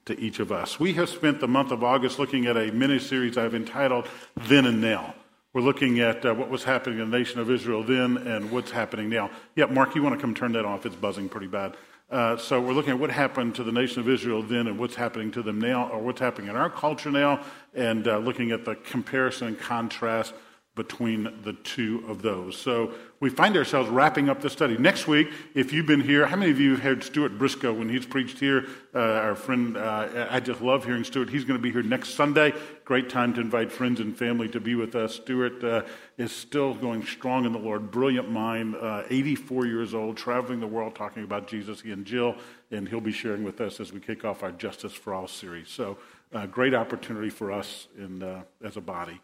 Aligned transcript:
to 0.05 0.20
each 0.20 0.39
of 0.39 0.52
us. 0.52 0.80
We 0.80 0.93
have 0.93 1.07
spent 1.07 1.39
the 1.39 1.48
month 1.48 1.70
of 1.70 1.84
August 1.84 2.18
looking 2.18 2.48
at 2.48 2.57
a 2.57 2.71
mini 2.71 2.98
series 2.98 3.38
I've 3.38 3.54
entitled 3.54 4.07
Then 4.36 4.66
and 4.66 4.82
Now. 4.82 5.14
We're 5.52 5.61
looking 5.61 6.00
at 6.00 6.23
uh, 6.23 6.36
what 6.36 6.52
was 6.52 6.63
happening 6.63 6.99
in 6.99 7.09
the 7.09 7.17
nation 7.17 7.39
of 7.39 7.49
Israel 7.49 7.81
then 7.81 8.17
and 8.17 8.52
what's 8.52 8.70
happening 8.70 9.09
now. 9.09 9.31
Yeah, 9.55 9.66
Mark, 9.66 9.95
you 9.95 10.03
want 10.03 10.13
to 10.13 10.22
come 10.22 10.35
turn 10.35 10.52
that 10.52 10.63
off? 10.63 10.85
It's 10.85 10.95
buzzing 10.95 11.27
pretty 11.27 11.48
bad. 11.48 11.75
Uh, 12.12 12.38
so 12.38 12.62
we're 12.62 12.73
looking 12.73 12.91
at 12.91 12.99
what 12.99 13.09
happened 13.09 13.55
to 13.55 13.63
the 13.63 13.72
nation 13.72 13.99
of 13.99 14.08
Israel 14.08 14.44
then 14.44 14.67
and 14.67 14.77
what's 14.77 14.94
happening 14.94 15.31
to 15.31 15.41
them 15.41 15.59
now, 15.59 15.89
or 15.89 15.98
what's 16.03 16.20
happening 16.20 16.52
in 16.52 16.55
our 16.55 16.70
culture 16.70 17.09
now, 17.09 17.44
and 17.73 18.08
uh, 18.08 18.20
looking 18.20 18.52
at 18.52 18.63
the 18.63 18.75
comparison 18.75 19.48
and 19.48 19.59
contrast 19.59 20.35
between 20.79 21.41
the 21.43 21.51
two 21.51 22.01
of 22.07 22.21
those. 22.21 22.55
So 22.55 22.93
we 23.19 23.29
find 23.29 23.57
ourselves 23.57 23.89
wrapping 23.89 24.29
up 24.29 24.39
the 24.39 24.49
study. 24.49 24.77
Next 24.77 25.09
week, 25.09 25.27
if 25.53 25.73
you've 25.73 25.85
been 25.85 25.99
here, 25.99 26.25
how 26.25 26.38
many 26.38 26.52
of 26.52 26.59
you 26.61 26.71
have 26.71 26.79
heard 26.79 27.03
Stuart 27.03 27.38
Briscoe 27.38 27.73
when 27.73 27.89
he's 27.89 28.05
preached 28.05 28.39
here? 28.39 28.65
Uh, 28.95 28.99
our 28.99 29.35
friend, 29.35 29.75
uh, 29.75 30.27
I 30.31 30.39
just 30.39 30.61
love 30.61 30.85
hearing 30.85 31.03
Stuart. 31.03 31.29
He's 31.29 31.43
going 31.43 31.59
to 31.59 31.61
be 31.61 31.69
here 31.69 31.83
next 31.83 32.11
Sunday. 32.11 32.53
Great 32.85 33.09
time 33.09 33.33
to 33.33 33.41
invite 33.41 33.73
friends 33.73 33.99
and 33.99 34.17
family 34.17 34.47
to 34.47 34.61
be 34.61 34.75
with 34.75 34.95
us. 34.95 35.15
Stuart 35.15 35.61
uh, 35.65 35.81
is 36.17 36.31
still 36.31 36.73
going 36.73 37.05
strong 37.05 37.43
in 37.43 37.52
the 37.52 37.59
Lord, 37.59 37.91
brilliant 37.91 38.31
mind, 38.31 38.77
uh, 38.77 39.03
84 39.09 39.66
years 39.66 39.93
old, 39.93 40.16
traveling 40.16 40.61
the 40.61 40.67
world 40.67 40.95
talking 40.95 41.25
about 41.25 41.49
Jesus. 41.49 41.81
He 41.81 41.91
and 41.91 42.05
Jill, 42.05 42.36
and 42.71 42.88
he'll 42.88 43.02
be 43.02 43.11
sharing 43.11 43.43
with 43.43 43.59
us 43.59 43.81
as 43.81 43.91
we 43.91 43.99
kick 43.99 44.23
off 44.23 44.43
our 44.43 44.53
Justice 44.53 44.93
for 44.93 45.14
All 45.14 45.27
series. 45.27 45.67
So, 45.67 45.97
uh, 46.31 46.45
great 46.45 46.73
opportunity 46.73 47.30
for 47.30 47.52
us 47.52 47.89
in, 47.97 48.23
uh, 48.23 48.43
as 48.64 48.77
a 48.77 48.81
body. 48.81 49.19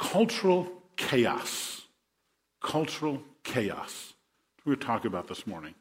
Cultural 0.00 0.66
chaos. 0.96 1.82
Cultural 2.62 3.22
chaos. 3.44 4.14
We're 4.64 4.76
talking 4.76 5.08
about 5.08 5.28
this 5.28 5.46
morning. 5.46 5.74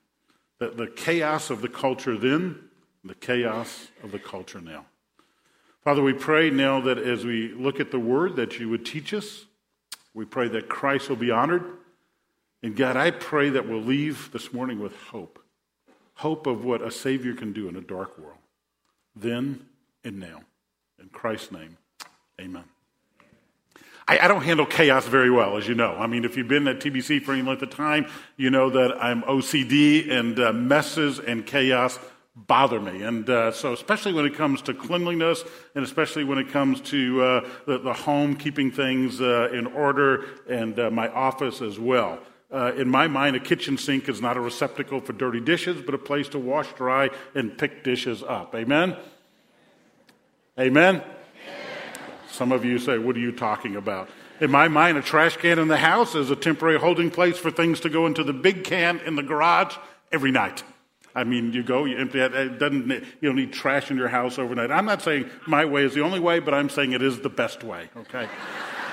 The, 0.60 0.72
the 0.72 0.88
chaos 0.88 1.50
of 1.50 1.62
the 1.62 1.70
culture 1.70 2.18
then, 2.18 2.60
the 3.06 3.16
chaos 3.16 3.88
of 4.04 4.12
the 4.12 4.20
culture 4.20 4.60
now. 4.60 4.86
Father, 5.86 6.04
we 6.04 6.12
pray 6.12 6.50
now 6.50 6.82
that 6.82 6.98
as 6.98 7.24
we 7.24 7.54
look 7.54 7.80
at 7.80 7.92
the 7.92 8.00
word, 8.00 8.36
that 8.36 8.60
you 8.60 8.68
would 8.68 8.86
teach 8.86 9.14
us. 9.14 9.46
We 10.14 10.26
pray 10.26 10.50
that 10.50 10.68
Christ 10.68 11.08
will 11.08 11.16
be 11.16 11.32
honored. 11.32 11.64
And 12.62 12.76
God, 12.76 12.98
I 12.98 13.12
pray 13.12 13.50
that 13.52 13.70
we'll 13.70 13.82
leave 13.82 14.32
this 14.34 14.52
morning 14.52 14.80
with 14.80 14.96
hope 14.98 15.42
hope 16.16 16.46
of 16.46 16.66
what 16.66 16.82
a 16.82 16.92
Savior 16.92 17.34
can 17.34 17.54
do 17.54 17.70
in 17.70 17.78
a 17.78 17.82
dark 17.82 18.20
world, 18.20 18.36
then 19.16 19.66
and 20.04 20.20
now. 20.20 20.42
In 21.00 21.08
Christ's 21.08 21.54
name, 21.54 21.78
amen. 22.42 22.66
I, 24.10 24.26
I, 24.26 24.28
don't 24.28 24.42
handle 24.42 24.66
chaos 24.66 25.08
very 25.08 25.30
well, 25.30 25.56
as 25.56 25.68
you 25.68 25.76
know. 25.76 25.94
I 25.94 26.08
mean, 26.08 26.26
if 26.26 26.36
you've 26.36 26.48
been 26.48 26.68
at 26.68 26.80
TBC 26.80 27.22
for 27.22 27.34
any 27.34 27.44
length 27.44 27.62
of 27.62 27.70
time, 27.70 28.08
you 28.38 28.50
know 28.50 28.72
that 28.72 28.98
I'm 29.00 29.22
OCD 29.22 30.10
and 30.10 30.40
uh, 30.40 30.52
messes 30.52 31.20
and 31.20 31.46
chaos 31.46 32.00
bother 32.36 32.80
me. 32.80 33.04
And 33.04 33.30
uh, 33.30 33.52
so, 33.52 33.72
especially 33.72 34.14
when 34.14 34.26
it 34.26 34.34
comes 34.34 34.64
to 34.64 34.74
cleanliness 34.74 35.44
and 35.76 35.84
especially 35.84 36.24
when 36.24 36.40
it 36.40 36.50
comes 36.50 36.82
to 36.90 37.22
uh, 37.22 37.50
the, 37.68 37.78
the, 37.78 37.94
home, 37.94 38.36
keeping 38.36 38.72
things 38.72 39.22
uh, 39.22 39.50
in 39.54 39.68
order, 39.68 40.26
and 40.50 40.80
uh, 40.80 40.90
my 40.90 41.08
office 41.10 41.62
as 41.62 41.78
well. 41.78 42.18
Uh, 42.52 42.74
in 42.76 42.90
my 42.90 43.08
mind, 43.08 43.36
a 43.36 43.40
kitchen 43.40 43.78
sink 43.78 44.10
is 44.10 44.22
not 44.22 44.38
a 44.38 44.42
receptacle 44.42 45.02
for 45.02 45.14
dirty 45.14 45.40
dishes, 45.40 45.84
but 45.84 45.94
a 45.94 46.00
place 46.00 46.28
to 46.30 46.40
wash, 46.40 46.74
dry, 46.74 47.12
and 47.36 47.56
pick 47.60 47.84
dishes 47.84 48.24
up. 48.24 48.56
Amen? 48.56 48.98
Amen? 50.58 51.04
Some 52.40 52.54
of 52.54 52.64
you 52.64 52.80
say, 52.80 52.98
What 52.98 53.18
are 53.18 53.20
you 53.20 53.34
talking 53.34 53.76
about? 53.76 54.08
In 54.40 54.50
my 54.50 54.70
mind, 54.70 54.98
a 54.98 55.02
trash 55.02 55.36
can 55.36 55.60
in 55.60 55.68
the 55.68 55.76
house 55.76 56.16
is 56.16 56.32
a 56.32 56.38
temporary 56.38 56.80
holding 56.80 57.12
place 57.12 57.38
for 57.38 57.52
things 57.52 57.82
to 57.82 57.90
go 57.90 58.06
into 58.06 58.24
the 58.24 58.32
big 58.32 58.64
can 58.64 59.02
in 59.02 59.18
the 59.18 59.24
garage 59.24 59.76
every 60.10 60.32
night. 60.32 60.64
I 61.14 61.26
mean, 61.26 61.52
you 61.52 61.64
go, 61.64 61.84
you 61.84 61.98
empty 61.98 62.22
it. 62.22 62.34
It 62.34 62.58
doesn't. 62.58 62.90
You 62.90 63.02
don't 63.24 63.36
need 63.36 63.52
trash 63.52 63.92
in 63.92 63.98
your 63.98 64.08
house 64.08 64.40
overnight. 64.40 64.72
I'm 64.72 64.86
not 64.86 65.02
saying 65.02 65.30
my 65.48 65.66
way 65.66 65.84
is 65.84 65.94
the 65.94 66.00
only 66.00 66.22
way, 66.22 66.40
but 66.40 66.54
I'm 66.54 66.70
saying 66.70 66.94
it 66.94 67.02
is 67.02 67.20
the 67.20 67.30
best 67.30 67.62
way. 67.62 67.90
Okay. 67.98 68.30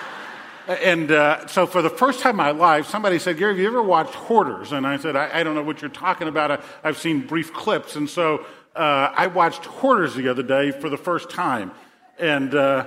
and 0.67 1.13
uh, 1.13 1.47
so, 1.47 1.69
for 1.69 1.83
the 1.83 1.91
first 1.91 2.19
time 2.19 2.31
in 2.31 2.37
my 2.39 2.51
life, 2.51 2.89
somebody 2.89 3.21
said, 3.21 3.39
"Gary, 3.39 3.53
have 3.53 3.61
you 3.61 3.69
ever 3.69 3.81
watched 3.81 4.15
Hoarders?" 4.15 4.73
And 4.73 4.85
I 4.85 4.97
said, 4.97 5.15
"I, 5.15 5.31
I 5.33 5.45
don't 5.45 5.55
know 5.55 5.63
what 5.63 5.83
you're 5.83 5.89
talking 5.89 6.27
about. 6.27 6.51
I, 6.51 6.59
have 6.83 6.99
seen 6.99 7.25
brief 7.25 7.53
clips." 7.53 7.95
And 7.95 8.11
so, 8.11 8.45
uh, 8.75 9.13
I 9.15 9.29
watched 9.29 9.67
Hoarders 9.67 10.17
the 10.17 10.27
other 10.27 10.43
day 10.43 10.73
for 10.73 10.89
the 10.89 10.99
first 10.99 11.31
time, 11.31 11.71
and. 12.19 12.53
Uh, 12.53 12.87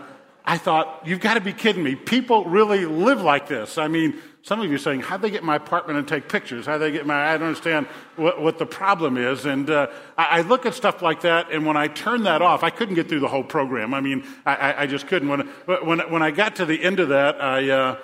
I 0.50 0.58
thought, 0.58 1.04
you've 1.06 1.20
got 1.20 1.36
to 1.36 1.42
be 1.42 1.54
kidding 1.54 1.84
me. 1.84 1.94
People 1.94 2.44
really 2.46 2.84
live 2.84 3.22
like 3.22 3.48
this. 3.48 3.78
I 3.78 3.88
mean, 3.88 4.20
some 4.42 4.60
of 4.60 4.68
you 4.68 4.78
are 4.78 4.80
saying, 4.80 5.02
how'd 5.02 5.22
they 5.22 5.30
get 5.30 5.44
my 5.44 5.58
apartment 5.58 6.00
and 6.00 6.08
take 6.08 6.28
pictures? 6.28 6.66
How'd 6.66 6.82
they 6.82 6.90
get 6.90 7.06
my, 7.06 7.34
I 7.34 7.38
don't 7.38 7.50
understand 7.50 7.86
what, 8.16 8.42
what 8.42 8.58
the 8.58 8.66
problem 8.66 9.16
is. 9.16 9.46
And 9.46 9.70
uh, 9.70 9.92
I, 10.18 10.40
I, 10.40 10.42
look 10.42 10.66
at 10.66 10.74
stuff 10.74 11.04
like 11.04 11.22
that, 11.22 11.52
and 11.52 11.68
when 11.68 11.78
I 11.78 11.86
turn 11.88 12.24
that 12.24 12.42
off, 12.42 12.64
I 12.64 12.72
couldn't 12.72 12.96
get 12.96 13.10
through 13.10 13.20
the 13.20 13.28
whole 13.28 13.44
program. 13.44 13.94
I 13.94 14.02
mean, 14.02 14.26
I, 14.44 14.74
I 14.76 14.88
just 14.88 15.06
couldn't. 15.06 15.30
When, 15.30 15.42
when, 15.86 16.00
when 16.12 16.24
I 16.24 16.32
got 16.32 16.56
to 16.56 16.66
the 16.66 16.84
end 16.84 17.00
of 17.00 17.10
that, 17.10 17.40
I, 17.40 17.70
uh, 17.70 17.98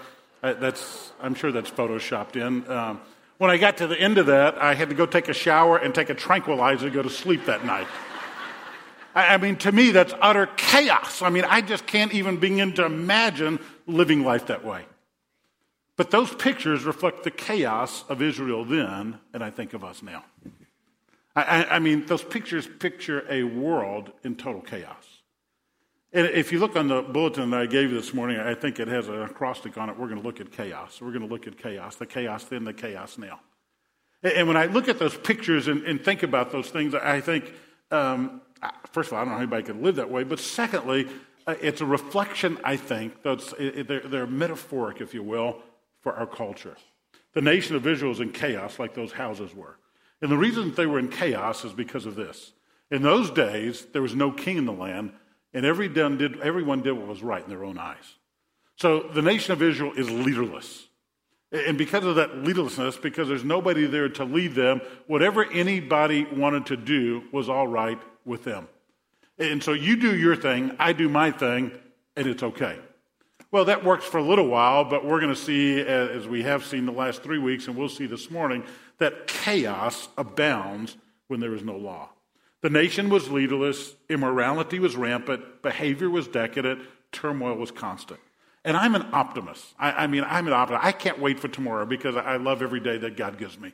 that's, 0.43 1.13
I'm 1.19 1.33
sure 1.33 1.51
that's 1.51 1.71
photoshopped 1.71 2.35
in. 2.35 2.69
Um, 2.69 3.01
when 3.39 3.49
I 3.49 3.57
got 3.57 3.77
to 3.77 3.87
the 3.87 3.99
end 3.99 4.19
of 4.19 4.27
that, 4.27 4.59
I 4.59 4.75
had 4.75 4.89
to 4.89 4.95
go 4.95 5.07
take 5.07 5.29
a 5.29 5.33
shower 5.33 5.77
and 5.77 5.95
take 5.95 6.11
a 6.11 6.15
tranquilizer 6.15 6.89
to 6.89 6.93
go 6.93 7.01
to 7.01 7.09
sleep 7.09 7.47
that 7.47 7.65
night. 7.65 7.87
I 9.15 9.37
mean, 9.37 9.55
to 9.57 9.71
me, 9.71 9.91
that's 9.91 10.13
utter 10.19 10.45
chaos. 10.57 11.21
I 11.21 11.29
mean, 11.29 11.45
I 11.45 11.61
just 11.61 11.87
can't 11.87 12.13
even 12.13 12.37
begin 12.37 12.73
to 12.73 12.85
imagine 12.85 13.59
living 13.87 14.25
life 14.25 14.47
that 14.47 14.65
way. 14.65 14.85
But 15.95 16.11
those 16.11 16.33
pictures 16.35 16.83
reflect 16.83 17.23
the 17.23 17.31
chaos 17.31 18.03
of 18.09 18.21
Israel 18.21 18.65
then, 18.65 19.17
and 19.33 19.41
I 19.41 19.49
think 19.49 19.73
of 19.73 19.85
us 19.85 20.03
now. 20.03 20.25
I, 21.33 21.65
I, 21.65 21.79
mean, 21.79 22.05
those 22.05 22.23
pictures 22.23 22.67
picture 22.79 23.25
a 23.29 23.43
world 23.43 24.11
in 24.23 24.35
total 24.35 24.61
chaos. 24.61 25.05
And 26.13 26.27
if 26.27 26.51
you 26.51 26.59
look 26.59 26.75
on 26.75 26.87
the 26.87 27.01
bulletin 27.01 27.49
that 27.51 27.61
I 27.61 27.65
gave 27.65 27.91
you 27.91 27.99
this 27.99 28.13
morning, 28.13 28.39
I 28.39 28.53
think 28.53 28.79
it 28.79 28.87
has 28.87 29.07
an 29.09 29.21
acrostic 29.21 29.77
on 29.77 29.89
it. 29.89 29.97
We're 29.97 30.07
going 30.07 30.21
to 30.21 30.25
look 30.25 30.39
at 30.39 30.51
chaos. 30.51 31.01
We're 31.01 31.11
going 31.11 31.27
to 31.27 31.33
look 31.33 31.47
at 31.47 31.57
chaos, 31.57 31.95
the 31.95 32.05
chaos 32.05 32.45
then, 32.45 32.63
the 32.63 32.73
chaos 32.73 33.17
now. 33.17 33.39
And 34.23 34.47
when 34.47 34.57
I 34.57 34.65
look 34.65 34.87
at 34.87 34.97
those 34.97 35.15
pictures 35.15 35.67
and, 35.67 35.83
and 35.83 36.03
think 36.03 36.23
about 36.23 36.51
those 36.51 36.69
things, 36.69 36.95
I 36.95 37.19
think 37.19 37.53
um, 37.91 38.41
first 38.91 39.07
of 39.07 39.13
all, 39.13 39.19
I 39.19 39.23
don't 39.23 39.29
know 39.29 39.35
how 39.35 39.41
anybody 39.41 39.63
could 39.63 39.81
live 39.81 39.95
that 39.97 40.09
way, 40.09 40.23
but 40.23 40.39
secondly, 40.39 41.07
uh, 41.47 41.55
it's 41.61 41.81
a 41.81 41.85
reflection, 41.85 42.57
I 42.63 42.77
think, 42.77 43.21
that's, 43.23 43.53
they're, 43.57 44.01
they're 44.01 44.27
metaphoric, 44.27 45.01
if 45.01 45.13
you 45.13 45.23
will, 45.23 45.61
for 46.01 46.13
our 46.13 46.25
culture. 46.25 46.75
The 47.33 47.41
nation 47.41 47.75
of 47.75 47.85
Israel 47.85 48.11
is 48.11 48.19
in 48.19 48.31
chaos 48.31 48.79
like 48.79 48.95
those 48.95 49.11
houses 49.11 49.53
were. 49.53 49.77
And 50.21 50.31
the 50.31 50.37
reason 50.37 50.73
they 50.73 50.85
were 50.85 50.99
in 50.99 51.09
chaos 51.09 51.65
is 51.65 51.73
because 51.73 52.05
of 52.05 52.15
this. 52.15 52.53
In 52.89 53.01
those 53.01 53.29
days, 53.29 53.85
there 53.93 54.01
was 54.01 54.15
no 54.15 54.31
king 54.31 54.57
in 54.57 54.65
the 54.65 54.71
land, 54.71 55.11
and 55.53 55.65
every 55.65 55.89
did, 55.89 56.39
everyone 56.41 56.81
did 56.81 56.93
what 56.93 57.07
was 57.07 57.21
right 57.21 57.43
in 57.43 57.49
their 57.49 57.65
own 57.65 57.77
eyes. 57.77 58.15
So 58.77 59.01
the 59.13 59.21
nation 59.21 59.53
of 59.53 59.61
Israel 59.61 59.93
is 59.95 60.09
leaderless. 60.09 60.87
And 61.51 61.77
because 61.77 62.03
of 62.03 62.15
that 62.15 62.31
leaderlessness, 62.43 63.01
because 63.01 63.27
there's 63.27 63.43
nobody 63.43 63.85
there 63.85 64.09
to 64.09 64.25
lead 64.25 64.55
them, 64.55 64.81
whatever 65.07 65.45
anybody 65.45 66.25
wanted 66.25 66.65
to 66.67 66.77
do 66.77 67.23
was 67.31 67.49
all 67.49 67.67
right 67.67 67.99
with 68.25 68.43
them. 68.43 68.67
And 69.37 69.61
so 69.61 69.73
you 69.73 69.95
do 69.97 70.15
your 70.15 70.35
thing, 70.35 70.75
I 70.79 70.93
do 70.93 71.09
my 71.09 71.31
thing, 71.31 71.71
and 72.15 72.27
it's 72.27 72.43
okay. 72.43 72.79
Well, 73.51 73.65
that 73.65 73.83
works 73.83 74.05
for 74.05 74.17
a 74.17 74.23
little 74.23 74.47
while, 74.47 74.83
but 74.83 75.05
we're 75.05 75.19
going 75.19 75.33
to 75.33 75.39
see, 75.39 75.79
as 75.79 76.27
we 76.27 76.43
have 76.43 76.65
seen 76.65 76.85
the 76.85 76.91
last 76.91 77.23
three 77.23 77.37
weeks, 77.37 77.67
and 77.67 77.75
we'll 77.75 77.89
see 77.89 78.05
this 78.05 78.29
morning, 78.29 78.63
that 78.97 79.27
chaos 79.27 80.09
abounds 80.17 80.97
when 81.27 81.39
there 81.39 81.53
is 81.53 81.63
no 81.63 81.75
law. 81.77 82.09
The 82.61 82.69
nation 82.69 83.09
was 83.09 83.29
leaderless, 83.29 83.93
immorality 84.09 84.79
was 84.79 84.95
rampant, 84.95 85.61
behavior 85.61 86.09
was 86.09 86.27
decadent, 86.27 86.81
turmoil 87.11 87.55
was 87.55 87.71
constant. 87.71 88.19
And 88.63 88.75
I'm 88.75 88.95
an 88.95 89.05
optimist. 89.13 89.63
I, 89.77 89.91
I 89.91 90.07
mean, 90.07 90.23
I'm 90.27 90.47
an 90.47 90.53
optimist. 90.53 90.83
I 90.83 90.91
can't 90.91 91.19
wait 91.19 91.39
for 91.39 91.47
tomorrow 91.47 91.85
because 91.85 92.15
I 92.15 92.37
love 92.37 92.63
every 92.63 92.79
day 92.79 92.97
that 92.97 93.15
God 93.15 93.37
gives 93.37 93.59
me. 93.59 93.73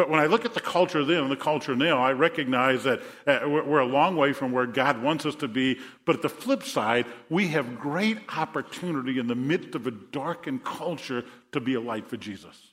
But 0.00 0.08
when 0.08 0.18
I 0.18 0.24
look 0.24 0.46
at 0.46 0.54
the 0.54 0.62
culture 0.62 1.04
then 1.04 1.24
and 1.24 1.30
the 1.30 1.36
culture 1.36 1.76
now, 1.76 1.98
I 2.02 2.12
recognize 2.12 2.84
that 2.84 3.02
uh, 3.26 3.40
we're 3.46 3.80
a 3.80 3.84
long 3.84 4.16
way 4.16 4.32
from 4.32 4.50
where 4.50 4.64
God 4.64 5.02
wants 5.02 5.26
us 5.26 5.34
to 5.34 5.46
be. 5.46 5.78
But 6.06 6.16
at 6.16 6.22
the 6.22 6.30
flip 6.30 6.62
side, 6.62 7.04
we 7.28 7.48
have 7.48 7.78
great 7.78 8.16
opportunity 8.34 9.18
in 9.18 9.26
the 9.26 9.34
midst 9.34 9.74
of 9.74 9.86
a 9.86 9.90
darkened 9.90 10.64
culture 10.64 11.22
to 11.52 11.60
be 11.60 11.74
a 11.74 11.82
light 11.82 12.08
for 12.08 12.16
Jesus. 12.16 12.72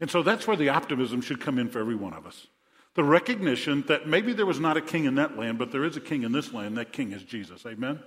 And 0.00 0.10
so 0.10 0.24
that's 0.24 0.48
where 0.48 0.56
the 0.56 0.70
optimism 0.70 1.20
should 1.20 1.40
come 1.40 1.60
in 1.60 1.68
for 1.68 1.78
every 1.78 1.94
one 1.94 2.14
of 2.14 2.26
us. 2.26 2.48
The 2.94 3.04
recognition 3.04 3.84
that 3.86 4.08
maybe 4.08 4.32
there 4.32 4.44
was 4.44 4.58
not 4.58 4.76
a 4.76 4.82
king 4.82 5.04
in 5.04 5.14
that 5.14 5.38
land, 5.38 5.58
but 5.58 5.70
there 5.70 5.84
is 5.84 5.96
a 5.96 6.00
king 6.00 6.24
in 6.24 6.32
this 6.32 6.52
land. 6.52 6.78
That 6.78 6.92
king 6.92 7.12
is 7.12 7.22
Jesus. 7.22 7.64
Amen? 7.64 8.00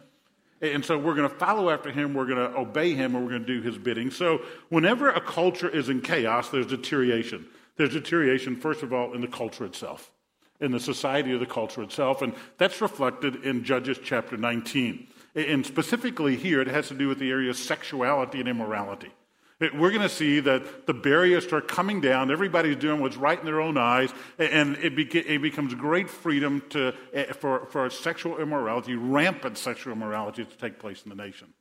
And 0.61 0.83
so 0.83 0.97
we're 0.97 1.15
going 1.15 1.29
to 1.29 1.35
follow 1.35 1.69
after 1.69 1.91
him, 1.91 2.13
we're 2.13 2.25
going 2.25 2.51
to 2.51 2.57
obey 2.57 2.94
him, 2.94 3.15
and 3.15 3.23
we're 3.23 3.31
going 3.31 3.45
to 3.45 3.61
do 3.61 3.61
his 3.61 3.77
bidding. 3.77 4.11
So 4.11 4.41
whenever 4.67 5.09
a 5.09 5.21
culture 5.21 5.69
is 5.69 5.88
in 5.88 6.01
chaos, 6.01 6.50
there's 6.50 6.67
deterioration. 6.67 7.45
There's 7.80 7.94
deterioration, 7.94 8.58
first 8.58 8.84
of 8.84 8.92
all, 8.92 9.14
in 9.14 9.22
the 9.22 9.28
culture 9.28 9.64
itself, 9.64 10.12
in 10.60 10.74
the 10.74 10.81
society 10.81 11.31
of 11.31 11.40
the 11.40 11.46
culture 11.46 11.81
itself. 11.81 12.22
And 12.22 12.34
that's 12.58 12.81
reflected 12.81 13.46
in 13.46 13.64
Judges 13.64 13.98
chapter 14.04 14.36
19. 14.36 15.08
And 15.34 15.66
specifically 15.66 16.36
here, 16.36 16.60
it 16.60 16.68
has 16.68 16.90
to 16.90 16.94
do 16.94 17.08
with 17.08 17.20
the 17.20 17.31
area 17.31 17.50
of 17.50 17.56
sexuality 17.56 18.42
and 18.42 18.50
immorality. 18.50 19.14
We're 19.62 19.92
going 19.92 20.02
to 20.02 20.10
see 20.10 20.42
that 20.42 20.88
the 20.88 20.94
barriers 20.94 21.46
start 21.46 21.70
coming 21.70 22.02
down. 22.02 22.31
Everybody's 22.31 22.76
doing 22.76 23.00
what's 23.00 23.16
right 23.16 23.40
in 23.40 23.46
their 23.46 23.62
own 23.62 23.78
eyes, 23.78 24.14
and 24.38 24.76
it, 24.81 24.94
becomes 24.94 25.74
great 25.74 26.10
freedom 26.10 26.62
to, 26.72 26.94
eh, 27.14 27.31
for, 27.31 27.66
for 27.68 27.90
sexual 27.90 28.40
immorality, 28.40 28.96
rampant 28.96 29.58
sexual 29.58 29.94
immorality 29.94 30.44
to 30.44 30.58
take 30.58 30.80
place 30.80 31.04
in 31.04 31.10
the 31.10 31.16
nation. 31.16 31.54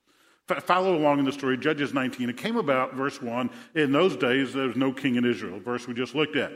Follow 0.49 0.97
along 0.97 1.19
in 1.19 1.25
the 1.25 1.33
story, 1.33 1.59
Judges 1.59 1.93
19. 1.93 2.31
It 2.31 2.37
came 2.37 2.57
about, 2.57 2.95
verse 2.95 3.21
1, 3.21 3.51
in 3.75 3.93
those 3.93 4.17
days 4.17 4.55
there 4.55 4.67
was 4.67 4.77
no 4.77 4.93
king 4.93 5.17
in 5.17 5.25
Israel, 5.25 5.61
verse 5.61 5.87
we 5.87 5.95
just 5.95 6.15
looked 6.15 6.37
at. 6.37 6.53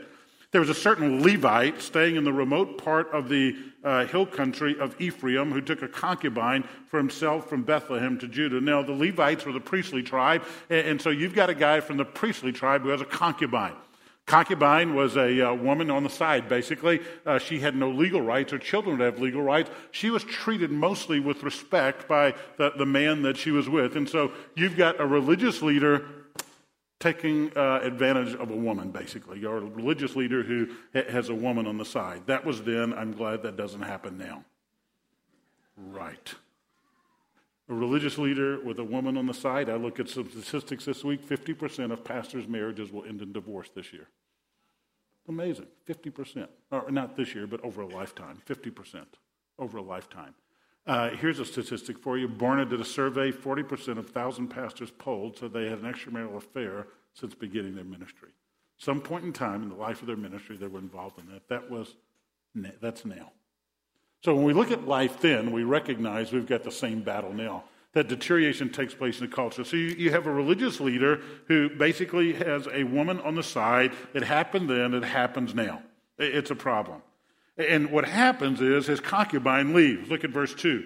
There 0.51 0.61
was 0.61 0.69
a 0.69 0.75
certain 0.75 1.23
Levite 1.23 1.81
staying 1.81 2.15
in 2.15 2.23
the 2.23 2.31
remote 2.31 2.77
part 2.77 3.11
of 3.11 3.27
the 3.27 3.55
uh, 3.83 4.05
hill 4.05 4.27
country 4.27 4.79
of 4.79 4.99
Ephraim 5.01 5.51
who 5.51 5.61
took 5.61 5.81
a 5.81 5.87
concubine 5.87 6.63
for 6.87 6.97
himself 6.97 7.49
from 7.49 7.63
Bethlehem 7.63 8.19
to 8.19 8.27
Judah. 8.27 8.61
Now, 8.61 8.83
the 8.83 8.91
Levites 8.91 9.45
were 9.45 9.51
the 9.51 9.59
priestly 9.59 10.03
tribe, 10.03 10.43
and, 10.69 10.87
and 10.87 11.01
so 11.01 11.09
you've 11.09 11.33
got 11.33 11.49
a 11.49 11.55
guy 11.55 11.79
from 11.79 11.97
the 11.97 12.05
priestly 12.05 12.51
tribe 12.51 12.83
who 12.83 12.89
has 12.89 13.01
a 13.01 13.05
concubine. 13.05 13.73
Concubine 14.25 14.95
was 14.95 15.17
a 15.17 15.49
uh, 15.49 15.53
woman 15.53 15.91
on 15.91 16.03
the 16.03 16.09
side, 16.09 16.47
basically. 16.47 17.01
Uh, 17.25 17.37
she 17.37 17.59
had 17.59 17.75
no 17.75 17.89
legal 17.89 18.21
rights. 18.21 18.53
Her 18.53 18.57
children 18.57 18.97
would 18.97 19.05
have 19.05 19.19
legal 19.19 19.41
rights. 19.41 19.69
She 19.91 20.09
was 20.09 20.23
treated 20.23 20.71
mostly 20.71 21.19
with 21.19 21.43
respect 21.43 22.07
by 22.07 22.33
the, 22.57 22.71
the 22.77 22.85
man 22.85 23.23
that 23.23 23.35
she 23.35 23.51
was 23.51 23.67
with. 23.67 23.97
And 23.97 24.07
so 24.07 24.31
you've 24.55 24.77
got 24.77 24.99
a 25.01 25.05
religious 25.05 25.61
leader 25.61 26.05
taking 27.01 27.51
uh, 27.57 27.81
advantage 27.83 28.33
of 28.35 28.49
a 28.49 28.55
woman, 28.55 28.91
basically. 28.91 29.39
You're 29.39 29.57
a 29.57 29.61
religious 29.61 30.15
leader 30.15 30.41
who 30.41 30.69
ha- 30.93 31.11
has 31.11 31.27
a 31.27 31.35
woman 31.35 31.67
on 31.67 31.77
the 31.77 31.83
side. 31.83 32.21
That 32.27 32.45
was 32.45 32.63
then. 32.63 32.93
I'm 32.93 33.11
glad 33.11 33.43
that 33.43 33.57
doesn't 33.57 33.81
happen 33.81 34.17
now. 34.17 34.45
Right. 35.75 36.33
A 37.69 37.73
religious 37.73 38.17
leader 38.17 38.59
with 38.59 38.79
a 38.79 38.83
woman 38.83 39.17
on 39.17 39.25
the 39.25 39.33
side. 39.33 39.69
I 39.69 39.75
look 39.75 39.99
at 39.99 40.09
some 40.09 40.29
statistics 40.29 40.85
this 40.85 41.03
week 41.03 41.25
50% 41.27 41.91
of 41.91 42.03
pastors' 42.03 42.47
marriages 42.47 42.91
will 42.91 43.05
end 43.05 43.21
in 43.21 43.31
divorce 43.31 43.69
this 43.73 43.93
year. 43.93 44.07
Amazing. 45.29 45.67
50%. 45.87 46.47
Or 46.71 46.91
not 46.91 47.15
this 47.15 47.33
year, 47.33 47.47
but 47.47 47.63
over 47.63 47.81
a 47.81 47.87
lifetime. 47.87 48.41
50% 48.45 49.05
over 49.57 49.77
a 49.77 49.81
lifetime. 49.81 50.33
Uh, 50.85 51.11
here's 51.11 51.39
a 51.39 51.45
statistic 51.45 51.97
for 51.97 52.17
you. 52.17 52.27
Barna 52.27 52.69
did 52.69 52.81
a 52.81 52.85
survey. 52.85 53.31
40% 53.31 53.71
of 53.91 54.05
1,000 54.05 54.49
pastors 54.49 54.91
polled 54.91 55.37
said 55.37 55.53
they 55.53 55.69
had 55.69 55.79
an 55.79 55.91
extramarital 55.91 56.35
affair 56.35 56.87
since 57.13 57.33
beginning 57.33 57.75
their 57.75 57.85
ministry. 57.85 58.29
Some 58.77 58.99
point 58.99 59.23
in 59.23 59.31
time 59.31 59.63
in 59.63 59.69
the 59.69 59.75
life 59.75 60.01
of 60.01 60.07
their 60.07 60.17
ministry, 60.17 60.57
they 60.57 60.67
were 60.67 60.79
involved 60.79 61.19
in 61.19 61.27
that. 61.27 61.47
That 61.47 61.71
was, 61.71 61.95
that's 62.81 63.05
now. 63.05 63.31
So 64.23 64.33
when 64.33 64.45
we 64.45 64.53
look 64.53 64.71
at 64.71 64.87
life 64.87 65.19
then, 65.19 65.51
we 65.51 65.63
recognize 65.63 66.31
we've 66.31 66.47
got 66.47 66.63
the 66.63 66.71
same 66.71 67.01
battle 67.01 67.33
now. 67.33 67.65
That 67.91 68.07
deterioration 68.07 68.69
takes 68.69 68.95
place 68.95 69.19
in 69.19 69.29
the 69.29 69.35
culture. 69.35 69.63
So 69.65 69.75
you, 69.75 69.89
you 69.89 70.11
have 70.11 70.25
a 70.25 70.31
religious 70.31 70.79
leader 70.79 71.21
who 71.47 71.69
basically 71.69 72.33
has 72.33 72.67
a 72.71 72.85
woman 72.85 73.19
on 73.19 73.35
the 73.35 73.43
side. 73.43 73.91
It 74.13 74.23
happened 74.23 74.69
then, 74.69 74.93
it 74.93 75.03
happens 75.03 75.53
now. 75.53 75.83
It's 76.17 76.51
a 76.51 76.55
problem. 76.55 77.01
And 77.57 77.91
what 77.91 78.05
happens 78.05 78.61
is 78.61 78.87
his 78.87 78.99
concubine 78.99 79.73
leaves. 79.73 80.09
Look 80.09 80.23
at 80.23 80.31
verse 80.31 80.55
2. 80.55 80.83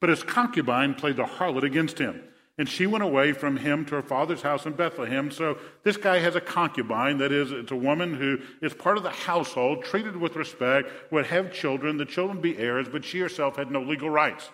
But 0.00 0.10
his 0.10 0.22
concubine 0.22 0.94
played 0.94 1.16
the 1.16 1.24
harlot 1.24 1.64
against 1.64 1.98
him. 1.98 2.22
And 2.58 2.68
she 2.68 2.86
went 2.86 3.04
away 3.04 3.32
from 3.32 3.58
him 3.58 3.84
to 3.86 3.96
her 3.96 4.02
father's 4.02 4.40
house 4.40 4.64
in 4.64 4.72
Bethlehem. 4.72 5.30
So 5.30 5.58
this 5.82 5.98
guy 5.98 6.18
has 6.20 6.36
a 6.36 6.40
concubine. 6.40 7.18
That 7.18 7.30
is, 7.30 7.52
it's 7.52 7.70
a 7.70 7.76
woman 7.76 8.14
who 8.14 8.38
is 8.62 8.72
part 8.72 8.96
of 8.96 9.02
the 9.02 9.10
household, 9.10 9.84
treated 9.84 10.16
with 10.16 10.36
respect, 10.36 10.90
would 11.12 11.26
have 11.26 11.52
children, 11.52 11.98
the 11.98 12.06
children 12.06 12.40
be 12.40 12.56
heirs, 12.56 12.88
but 12.90 13.04
she 13.04 13.18
herself 13.18 13.56
had 13.56 13.70
no 13.70 13.82
legal 13.82 14.08
rights. 14.08 14.48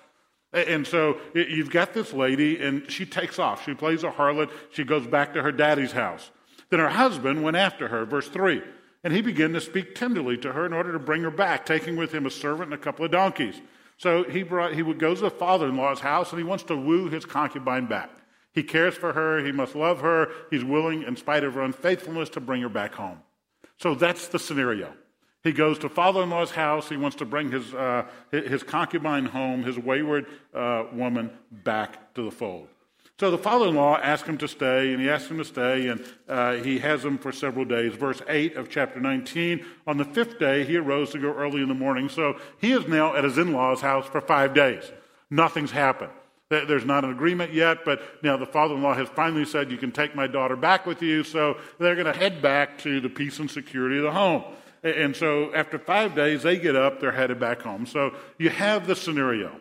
And 0.52 0.86
so 0.86 1.18
you've 1.32 1.70
got 1.70 1.94
this 1.94 2.12
lady, 2.12 2.60
and 2.60 2.90
she 2.90 3.06
takes 3.06 3.38
off. 3.38 3.64
She 3.64 3.72
plays 3.72 4.04
a 4.04 4.10
harlot. 4.10 4.50
She 4.70 4.84
goes 4.84 5.06
back 5.06 5.32
to 5.34 5.42
her 5.42 5.52
daddy's 5.52 5.92
house. 5.92 6.30
Then 6.68 6.80
her 6.80 6.90
husband 6.90 7.42
went 7.42 7.56
after 7.56 7.88
her, 7.88 8.04
verse 8.04 8.28
3. 8.28 8.62
And 9.04 9.12
he 9.12 9.22
began 9.22 9.52
to 9.52 9.60
speak 9.60 9.94
tenderly 9.94 10.36
to 10.38 10.52
her 10.52 10.66
in 10.66 10.72
order 10.72 10.92
to 10.92 10.98
bring 10.98 11.22
her 11.22 11.30
back, 11.30 11.64
taking 11.64 11.96
with 11.96 12.12
him 12.12 12.26
a 12.26 12.30
servant 12.30 12.72
and 12.72 12.74
a 12.74 12.82
couple 12.82 13.04
of 13.04 13.10
donkeys. 13.10 13.60
So 14.02 14.24
he, 14.24 14.42
brought, 14.42 14.74
he 14.74 14.82
would 14.82 14.98
goes 14.98 15.18
to 15.18 15.26
the 15.26 15.30
father 15.30 15.68
in 15.68 15.76
law's 15.76 16.00
house 16.00 16.32
and 16.32 16.38
he 16.40 16.44
wants 16.44 16.64
to 16.64 16.76
woo 16.76 17.08
his 17.08 17.24
concubine 17.24 17.86
back. 17.86 18.10
He 18.52 18.64
cares 18.64 18.94
for 18.94 19.12
her, 19.12 19.38
he 19.44 19.52
must 19.52 19.76
love 19.76 20.00
her, 20.00 20.28
he's 20.50 20.64
willing, 20.64 21.04
in 21.04 21.14
spite 21.14 21.44
of 21.44 21.54
her 21.54 21.62
unfaithfulness, 21.62 22.28
to 22.30 22.40
bring 22.40 22.62
her 22.62 22.68
back 22.68 22.94
home. 22.94 23.20
So 23.78 23.94
that's 23.94 24.26
the 24.26 24.40
scenario. 24.40 24.92
He 25.44 25.52
goes 25.52 25.78
to 25.78 25.88
father 25.88 26.20
in 26.20 26.30
law's 26.30 26.50
house. 26.50 26.88
He 26.88 26.96
wants 26.96 27.16
to 27.18 27.24
bring 27.24 27.52
his, 27.52 27.72
uh, 27.74 28.08
his 28.32 28.64
concubine 28.64 29.26
home, 29.26 29.62
his 29.62 29.78
wayward 29.78 30.26
uh, 30.52 30.86
woman, 30.92 31.30
back 31.52 32.12
to 32.14 32.24
the 32.24 32.32
fold. 32.32 32.66
So 33.22 33.30
the 33.30 33.38
father 33.38 33.68
in 33.68 33.76
law 33.76 33.98
asks 33.98 34.28
him 34.28 34.36
to 34.38 34.48
stay, 34.48 34.92
and 34.92 35.00
he 35.00 35.08
asks 35.08 35.30
him 35.30 35.38
to 35.38 35.44
stay, 35.44 35.86
and 35.86 36.04
uh, 36.28 36.54
he 36.54 36.80
has 36.80 37.04
him 37.04 37.18
for 37.18 37.30
several 37.30 37.64
days. 37.64 37.94
Verse 37.94 38.20
8 38.26 38.56
of 38.56 38.68
chapter 38.68 38.98
19 38.98 39.64
On 39.86 39.96
the 39.96 40.04
fifth 40.04 40.40
day, 40.40 40.64
he 40.64 40.76
arose 40.76 41.12
to 41.12 41.20
go 41.20 41.32
early 41.32 41.62
in 41.62 41.68
the 41.68 41.74
morning. 41.74 42.08
So 42.08 42.40
he 42.58 42.72
is 42.72 42.88
now 42.88 43.14
at 43.14 43.22
his 43.22 43.38
in 43.38 43.52
law's 43.52 43.80
house 43.80 44.06
for 44.06 44.20
five 44.20 44.54
days. 44.54 44.90
Nothing's 45.30 45.70
happened. 45.70 46.10
There's 46.48 46.84
not 46.84 47.04
an 47.04 47.12
agreement 47.12 47.52
yet, 47.52 47.84
but 47.84 48.02
now 48.24 48.36
the 48.36 48.44
father 48.44 48.74
in 48.74 48.82
law 48.82 48.92
has 48.92 49.08
finally 49.10 49.44
said, 49.44 49.70
You 49.70 49.78
can 49.78 49.92
take 49.92 50.16
my 50.16 50.26
daughter 50.26 50.56
back 50.56 50.84
with 50.84 51.00
you. 51.00 51.22
So 51.22 51.58
they're 51.78 51.94
going 51.94 52.12
to 52.12 52.18
head 52.18 52.42
back 52.42 52.78
to 52.78 53.00
the 53.00 53.08
peace 53.08 53.38
and 53.38 53.48
security 53.48 53.98
of 53.98 54.02
the 54.02 54.10
home. 54.10 54.42
And 54.82 55.14
so 55.14 55.54
after 55.54 55.78
five 55.78 56.16
days, 56.16 56.42
they 56.42 56.58
get 56.58 56.74
up, 56.74 56.98
they're 56.98 57.12
headed 57.12 57.38
back 57.38 57.62
home. 57.62 57.86
So 57.86 58.16
you 58.36 58.50
have 58.50 58.88
the 58.88 58.96
scenario. 58.96 59.60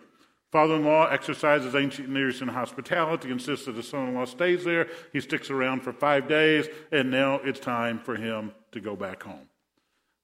Father 0.51 0.75
in 0.75 0.83
law 0.83 1.07
exercises 1.07 1.75
ancient 1.75 2.09
Near 2.09 2.29
Eastern 2.29 2.49
hospitality, 2.49 3.31
insists 3.31 3.65
that 3.67 3.75
his 3.75 3.87
son 3.87 4.09
in 4.09 4.15
law 4.15 4.25
stays 4.25 4.65
there. 4.65 4.89
He 5.13 5.21
sticks 5.21 5.49
around 5.49 5.81
for 5.81 5.93
five 5.93 6.27
days, 6.27 6.67
and 6.91 7.09
now 7.09 7.35
it's 7.35 7.59
time 7.59 7.99
for 7.99 8.15
him 8.15 8.51
to 8.73 8.81
go 8.81 8.95
back 8.95 9.23
home. 9.23 9.47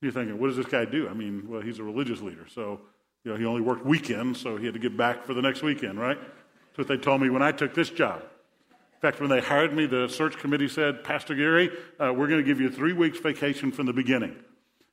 You're 0.01 0.11
thinking, 0.11 0.37
what 0.37 0.47
does 0.47 0.57
this 0.57 0.65
guy 0.65 0.85
do? 0.85 1.07
I 1.07 1.13
mean, 1.13 1.47
well, 1.47 1.61
he's 1.61 1.79
a 1.79 1.83
religious 1.83 2.21
leader, 2.21 2.45
so 2.53 2.81
you 3.23 3.31
know, 3.31 3.37
he 3.37 3.45
only 3.45 3.61
worked 3.61 3.85
weekends, 3.85 4.39
so 4.39 4.57
he 4.57 4.65
had 4.65 4.73
to 4.73 4.79
get 4.79 4.97
back 4.97 5.25
for 5.25 5.33
the 5.33 5.41
next 5.41 5.63
weekend, 5.63 5.99
right? 5.99 6.19
That's 6.19 6.77
what 6.77 6.87
they 6.87 6.97
told 6.97 7.21
me 7.21 7.29
when 7.29 7.41
I 7.41 7.51
took 7.51 7.73
this 7.73 7.89
job. 7.89 8.21
In 8.21 9.01
fact, 9.01 9.19
when 9.21 9.29
they 9.29 9.41
hired 9.41 9.73
me, 9.73 9.85
the 9.85 10.07
search 10.07 10.37
committee 10.37 10.67
said, 10.67 11.03
Pastor 11.03 11.35
Gary, 11.35 11.69
uh, 11.99 12.11
we're 12.13 12.27
going 12.27 12.43
to 12.43 12.45
give 12.45 12.59
you 12.59 12.69
three 12.69 12.93
weeks 12.93 13.19
vacation 13.19 13.71
from 13.71 13.85
the 13.85 13.93
beginning. 13.93 14.35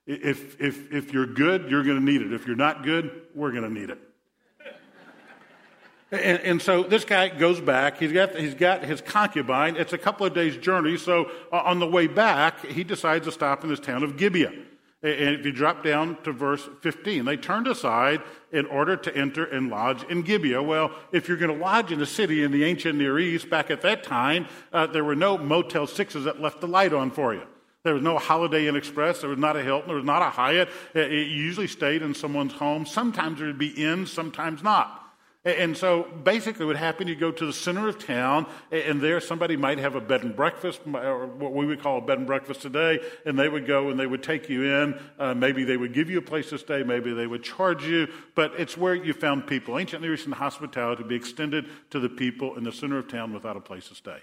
If, 0.06 0.60
if, 0.60 0.92
if 0.92 1.12
you're 1.12 1.26
good, 1.26 1.70
you're 1.70 1.82
going 1.82 1.98
to 1.98 2.04
need 2.04 2.20
it. 2.20 2.32
If 2.32 2.46
you're 2.46 2.56
not 2.56 2.84
good, 2.84 3.22
we're 3.34 3.50
going 3.50 3.62
to 3.62 3.72
need 3.72 3.90
it. 3.90 3.98
And, 6.14 6.40
and, 6.40 6.62
so 6.62 6.82
this 6.82 7.04
guy 7.04 7.28
goes 7.28 7.60
back. 7.60 7.98
He's 7.98 8.12
got, 8.12 8.36
he's 8.36 8.54
got 8.54 8.84
his 8.84 9.00
concubine. 9.00 9.76
It's 9.76 9.92
a 9.92 9.98
couple 9.98 10.26
of 10.26 10.34
days' 10.34 10.56
journey. 10.56 10.96
So 10.96 11.30
uh, 11.52 11.56
on 11.58 11.78
the 11.78 11.86
way 11.86 12.06
back, 12.06 12.64
he 12.64 12.84
decides 12.84 13.26
to 13.26 13.32
stop 13.32 13.64
in 13.64 13.70
this 13.70 13.80
town 13.80 14.02
of 14.02 14.16
Gibeah. 14.16 14.52
And 15.02 15.34
if 15.34 15.44
you 15.44 15.52
drop 15.52 15.84
down 15.84 16.16
to 16.22 16.32
verse 16.32 16.66
15, 16.80 17.26
they 17.26 17.36
turned 17.36 17.66
aside 17.66 18.22
in 18.52 18.64
order 18.66 18.96
to 18.96 19.14
enter 19.14 19.44
and 19.44 19.68
lodge 19.68 20.02
in 20.04 20.22
Gibeah. 20.22 20.62
Well, 20.62 20.92
if 21.12 21.28
you're 21.28 21.36
going 21.36 21.54
to 21.54 21.62
lodge 21.62 21.92
in 21.92 22.00
a 22.00 22.06
city 22.06 22.42
in 22.42 22.52
the 22.52 22.64
ancient 22.64 22.98
Near 22.98 23.18
East, 23.18 23.50
back 23.50 23.70
at 23.70 23.82
that 23.82 24.02
time, 24.02 24.46
uh, 24.72 24.86
there 24.86 25.04
were 25.04 25.14
no 25.14 25.36
Motel 25.36 25.86
6s 25.86 26.24
that 26.24 26.40
left 26.40 26.62
the 26.62 26.68
light 26.68 26.94
on 26.94 27.10
for 27.10 27.34
you. 27.34 27.42
There 27.82 27.92
was 27.92 28.02
no 28.02 28.16
Holiday 28.16 28.66
Inn 28.66 28.76
Express. 28.76 29.20
There 29.20 29.28
was 29.28 29.38
not 29.38 29.56
a 29.56 29.62
Hilton. 29.62 29.88
There 29.88 29.96
was 29.96 30.06
not 30.06 30.22
a 30.22 30.30
Hyatt. 30.30 30.70
It 30.94 31.28
usually 31.28 31.66
stayed 31.66 32.00
in 32.00 32.14
someone's 32.14 32.54
home. 32.54 32.86
Sometimes 32.86 33.38
there 33.38 33.48
would 33.48 33.58
be 33.58 33.68
inns, 33.68 34.10
sometimes 34.10 34.62
not. 34.62 35.03
And 35.44 35.76
so 35.76 36.04
basically, 36.04 36.64
what 36.64 36.76
happened, 36.76 37.10
you 37.10 37.16
go 37.16 37.30
to 37.30 37.44
the 37.44 37.52
center 37.52 37.86
of 37.86 38.02
town, 38.02 38.46
and 38.72 38.98
there 38.98 39.20
somebody 39.20 39.58
might 39.58 39.78
have 39.78 39.94
a 39.94 40.00
bed 40.00 40.22
and 40.22 40.34
breakfast, 40.34 40.80
or 40.86 41.26
what 41.26 41.52
we 41.52 41.66
would 41.66 41.82
call 41.82 41.98
a 41.98 42.00
bed 42.00 42.16
and 42.16 42.26
breakfast 42.26 42.62
today, 42.62 42.98
and 43.26 43.38
they 43.38 43.50
would 43.50 43.66
go 43.66 43.90
and 43.90 44.00
they 44.00 44.06
would 44.06 44.22
take 44.22 44.48
you 44.48 44.64
in. 44.64 44.98
Uh, 45.18 45.34
maybe 45.34 45.62
they 45.64 45.76
would 45.76 45.92
give 45.92 46.08
you 46.08 46.16
a 46.16 46.22
place 46.22 46.48
to 46.48 46.58
stay, 46.58 46.82
maybe 46.82 47.12
they 47.12 47.26
would 47.26 47.42
charge 47.42 47.84
you, 47.84 48.08
but 48.34 48.54
it's 48.56 48.78
where 48.78 48.94
you 48.94 49.12
found 49.12 49.46
people. 49.46 49.78
Ancient 49.78 50.00
Near 50.00 50.14
Eastern 50.14 50.32
hospitality 50.32 51.02
be 51.02 51.14
extended 51.14 51.66
to 51.90 52.00
the 52.00 52.08
people 52.08 52.56
in 52.56 52.64
the 52.64 52.72
center 52.72 52.96
of 52.96 53.08
town 53.08 53.34
without 53.34 53.56
a 53.56 53.60
place 53.60 53.88
to 53.88 53.94
stay. 53.94 54.18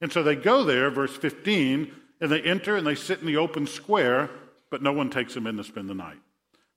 And 0.00 0.12
so 0.12 0.22
they 0.22 0.36
go 0.36 0.62
there, 0.62 0.90
verse 0.90 1.16
15, 1.16 1.92
and 2.20 2.30
they 2.30 2.42
enter 2.42 2.76
and 2.76 2.86
they 2.86 2.94
sit 2.94 3.18
in 3.18 3.26
the 3.26 3.36
open 3.36 3.66
square, 3.66 4.30
but 4.70 4.80
no 4.80 4.92
one 4.92 5.10
takes 5.10 5.34
them 5.34 5.48
in 5.48 5.56
to 5.56 5.64
spend 5.64 5.90
the 5.90 5.94
night. 5.94 6.18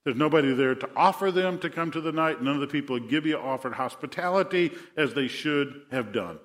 There's 0.04 0.16
nobody 0.16 0.54
there 0.54 0.74
to 0.74 0.88
offer 0.96 1.30
them 1.30 1.58
to 1.58 1.68
come 1.68 1.90
to 1.90 2.00
the 2.00 2.12
night. 2.12 2.42
None 2.42 2.54
of 2.54 2.60
the 2.60 2.66
people 2.66 2.96
at 2.96 3.08
Gibeah 3.08 3.38
offered 3.38 3.74
hospitality 3.74 4.72
as 4.96 5.12
they 5.14 5.28
should 5.28 5.82
have 5.90 6.12
done. 6.12 6.38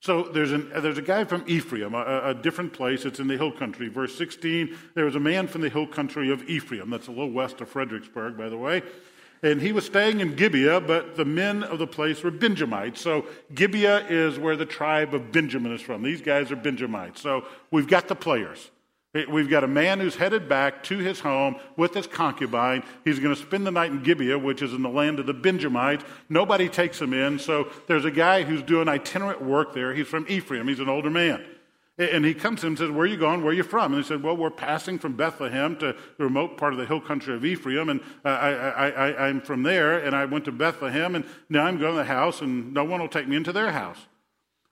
So 0.00 0.22
there's, 0.22 0.52
an, 0.52 0.70
there's 0.70 0.98
a 0.98 1.02
guy 1.02 1.24
from 1.24 1.42
Ephraim, 1.48 1.94
a, 1.94 2.20
a, 2.26 2.34
different 2.34 2.72
place. 2.72 3.04
It's 3.04 3.18
in 3.18 3.26
the 3.26 3.36
hill 3.36 3.50
country. 3.50 3.88
Verse 3.88 4.16
16, 4.16 4.76
there 4.94 5.04
was 5.04 5.16
a 5.16 5.20
man 5.20 5.48
from 5.48 5.62
the 5.62 5.68
hill 5.68 5.86
country 5.86 6.30
of 6.30 6.48
Ephraim. 6.48 6.90
That's 6.90 7.08
a 7.08 7.10
little 7.10 7.32
west 7.32 7.60
of 7.60 7.68
Fredericksburg, 7.68 8.36
by 8.36 8.48
the 8.48 8.58
way. 8.58 8.82
And 9.42 9.60
he 9.60 9.72
was 9.72 9.84
staying 9.84 10.20
in 10.20 10.36
Gibeah, 10.36 10.80
but 10.80 11.16
the 11.16 11.24
men 11.24 11.64
of 11.64 11.78
the 11.78 11.86
place 11.86 12.22
were 12.22 12.30
Benjamites. 12.30 13.00
So 13.00 13.26
Gibeah 13.54 14.06
is 14.08 14.38
where 14.38 14.56
the 14.56 14.66
tribe 14.66 15.12
of 15.12 15.32
Benjamin 15.32 15.72
is 15.72 15.80
from. 15.80 16.02
These 16.02 16.22
guys 16.22 16.52
are 16.52 16.56
Benjamites. 16.56 17.20
So 17.20 17.44
we've 17.70 17.88
got 17.88 18.06
the 18.06 18.14
players. 18.14 18.70
We've 19.14 19.48
got 19.48 19.64
a 19.64 19.68
man 19.68 19.98
who's 19.98 20.16
headed 20.16 20.46
back 20.46 20.82
to 20.84 20.98
his 20.98 21.20
home 21.20 21.56
with 21.76 21.94
his 21.94 22.06
concubine. 22.06 22.82
He's 23.02 23.18
going 23.18 23.34
to 23.34 23.40
spend 23.40 23.66
the 23.66 23.70
night 23.70 23.90
in 23.90 24.02
Gibeah, 24.02 24.38
which 24.38 24.60
is 24.60 24.74
in 24.74 24.82
the 24.82 24.90
land 24.90 25.18
of 25.18 25.26
the 25.26 25.32
Benjamites. 25.32 26.04
Nobody 26.28 26.68
takes 26.68 27.00
him 27.00 27.14
in. 27.14 27.38
So 27.38 27.70
there's 27.86 28.04
a 28.04 28.10
guy 28.10 28.42
who's 28.42 28.62
doing 28.62 28.88
itinerant 28.88 29.42
work 29.42 29.72
there. 29.72 29.94
He's 29.94 30.06
from 30.06 30.26
Ephraim. 30.28 30.68
He's 30.68 30.80
an 30.80 30.90
older 30.90 31.08
man. 31.08 31.42
And 31.98 32.26
he 32.26 32.34
comes 32.34 32.60
to 32.60 32.66
him 32.66 32.72
and 32.72 32.78
says, 32.78 32.90
Where 32.90 33.04
are 33.04 33.06
you 33.06 33.16
going? 33.16 33.40
Where 33.40 33.52
are 33.52 33.54
you 33.54 33.62
from? 33.62 33.94
And 33.94 34.02
he 34.02 34.06
said, 34.06 34.22
Well, 34.22 34.36
we're 34.36 34.50
passing 34.50 34.98
from 34.98 35.16
Bethlehem 35.16 35.76
to 35.78 35.96
the 36.18 36.24
remote 36.24 36.58
part 36.58 36.74
of 36.74 36.78
the 36.78 36.84
hill 36.84 37.00
country 37.00 37.34
of 37.34 37.42
Ephraim. 37.42 37.88
And 37.88 38.02
I, 38.22 39.14
I'm 39.18 39.40
from 39.40 39.62
there. 39.62 39.98
And 39.98 40.14
I 40.14 40.26
went 40.26 40.44
to 40.44 40.52
Bethlehem. 40.52 41.14
And 41.14 41.24
now 41.48 41.64
I'm 41.64 41.78
going 41.78 41.92
to 41.92 41.98
the 41.98 42.04
house, 42.04 42.42
and 42.42 42.74
no 42.74 42.84
one 42.84 43.00
will 43.00 43.08
take 43.08 43.28
me 43.28 43.36
into 43.36 43.52
their 43.52 43.72
house. 43.72 43.98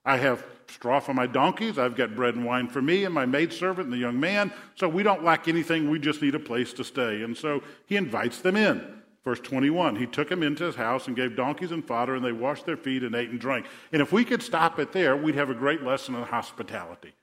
I 0.04 0.16
have 0.18 0.44
straw 0.68 1.00
for 1.00 1.14
my 1.14 1.26
donkeys. 1.26 1.78
I've 1.78 1.96
got 1.96 2.14
bread 2.14 2.34
and 2.34 2.44
wine 2.44 2.68
for 2.68 2.82
me 2.82 3.04
and 3.04 3.14
my 3.14 3.26
maidservant 3.26 3.87
and 3.87 3.92
the 3.92 3.99
young 3.99 4.18
man. 4.18 4.52
So 4.75 4.88
we 4.88 5.02
don't 5.02 5.25
lack 5.25 5.49
anything. 5.49 5.88
We 5.90 5.99
just 5.99 6.20
need 6.20 6.34
a 6.34 6.40
place 6.40 6.73
to 6.75 6.84
stay. 6.84 7.23
And 7.23 7.37
so 7.37 7.62
he 7.87 7.96
invites 7.96 8.40
them 8.40 8.56
in. 8.56 9.02
Verse 9.25 9.40
21 9.40 9.96
He 9.96 10.06
took 10.06 10.28
them 10.28 10.42
into 10.42 10.64
his 10.64 10.75
house 10.75 11.06
and 11.06 11.16
gave 11.16 11.37
donkeys 11.37 11.73
and 11.73 11.84
fodder, 11.84 12.14
and 12.14 12.25
they 12.25 12.32
washed 12.32 12.66
their 12.66 12.76
feet 12.76 13.02
and 13.02 13.14
ate 13.14 13.30
and 13.30 13.40
drank. 13.40 13.66
And 13.92 14.02
if 14.02 14.12
we 14.12 14.25
could 14.25 14.42
stop 14.42 14.78
it 14.78 14.92
there, 14.92 15.16
we'd 15.16 15.34
have 15.34 15.50
a 15.50 15.54
great 15.54 15.82
lesson 15.82 16.14
in 16.14 16.23
hospitality. 16.23 17.14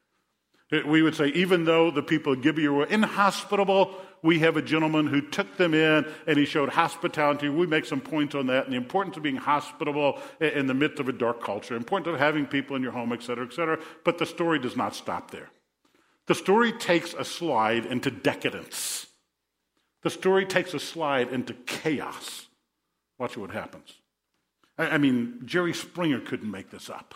We 0.72 1.02
would 1.02 1.16
say, 1.16 1.28
even 1.28 1.66
though 1.66 1.92
the 1.92 2.02
people 2.02 2.32
of 2.34 2.42
Gibeah 2.42 2.72
were 2.72 2.86
inhospitable, 2.86 3.94
we 4.24 4.40
have 4.40 4.56
a 4.56 4.62
gentleman 4.62 5.08
who 5.08 5.20
took 5.20 5.58
them 5.58 5.74
in 5.74 6.06
and 6.28 6.38
he 6.38 6.46
showed 6.46 6.70
hospitality. 6.70 7.50
We 7.50 7.68
make 7.68 7.84
some 7.84 8.00
points 8.00 8.36
on 8.36 8.48
that 8.48 8.66
and 8.66 8.74
the 8.74 8.78
importance 8.78 9.18
of 9.18 9.24
being 9.24 9.36
hospitable 9.36 10.20
in 10.40 10.68
the 10.68 10.74
midst 10.74 11.02
of 11.02 11.10
a 11.10 11.12
dark 11.12 11.44
culture, 11.44 11.76
importance 11.76 12.14
of 12.14 12.20
having 12.20 12.46
people 12.46 12.78
in 12.78 12.84
your 12.84 12.94
home, 12.94 13.12
et 13.12 13.22
cetera, 13.22 13.46
et 13.46 13.52
cetera. 13.52 13.80
But 14.06 14.18
the 14.18 14.26
story 14.26 14.60
does 14.60 14.78
not 14.78 14.96
stop 14.96 15.32
there. 15.32 15.50
The 16.28 16.36
story 16.36 16.72
takes 16.72 17.14
a 17.14 17.26
slide 17.26 17.86
into 17.86 18.10
decadence. 18.10 19.08
The 20.04 20.10
story 20.10 20.46
takes 20.46 20.74
a 20.74 20.80
slide 20.80 21.34
into 21.34 21.54
chaos. 21.54 22.48
Watch 23.20 23.36
what 23.36 23.52
happens. 23.52 23.94
I 24.78 24.98
mean, 24.98 25.42
Jerry 25.44 25.74
Springer 25.74 26.22
couldn't 26.22 26.50
make 26.50 26.70
this 26.70 26.90
up. 26.90 27.16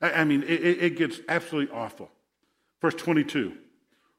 I 0.00 0.24
mean, 0.24 0.44
it, 0.44 0.62
it 0.82 0.96
gets 0.96 1.18
absolutely 1.28 1.74
awful. 1.74 2.10
Verse 2.84 2.94
22 2.96 3.54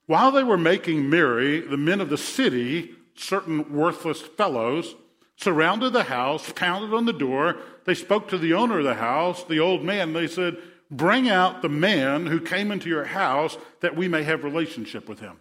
While 0.07 0.31
they 0.31 0.43
were 0.43 0.57
making 0.57 1.07
merry, 1.07 1.60
the 1.60 1.77
men 1.77 2.01
of 2.01 2.10
the 2.10 2.17
city, 2.17 2.95
certain 3.13 3.72
worthless 3.72 4.22
fellows, 4.22 4.95
surrounded 5.36 5.93
the 5.93 6.05
house, 6.05 6.51
pounded 6.51 6.91
on 6.91 7.05
the 7.05 7.13
door. 7.13 7.57
They 7.86 7.93
spoke 7.93 8.27
to 8.29 8.39
the 8.39 8.53
owner 8.53 8.79
of 8.79 8.86
the 8.86 8.95
house, 8.95 9.43
the 9.43 9.60
old 9.60 9.84
man. 9.84 10.13
They 10.13 10.25
said, 10.25 10.57
Bring 10.89 11.29
out 11.29 11.62
the 11.62 11.69
man 11.69 12.25
who 12.25 12.41
came 12.41 12.72
into 12.72 12.89
your 12.89 13.05
house 13.05 13.55
that 13.81 13.95
we 13.95 14.07
may 14.07 14.24
have 14.24 14.43
relationship 14.43 15.07
with 15.07 15.19
him. 15.19 15.39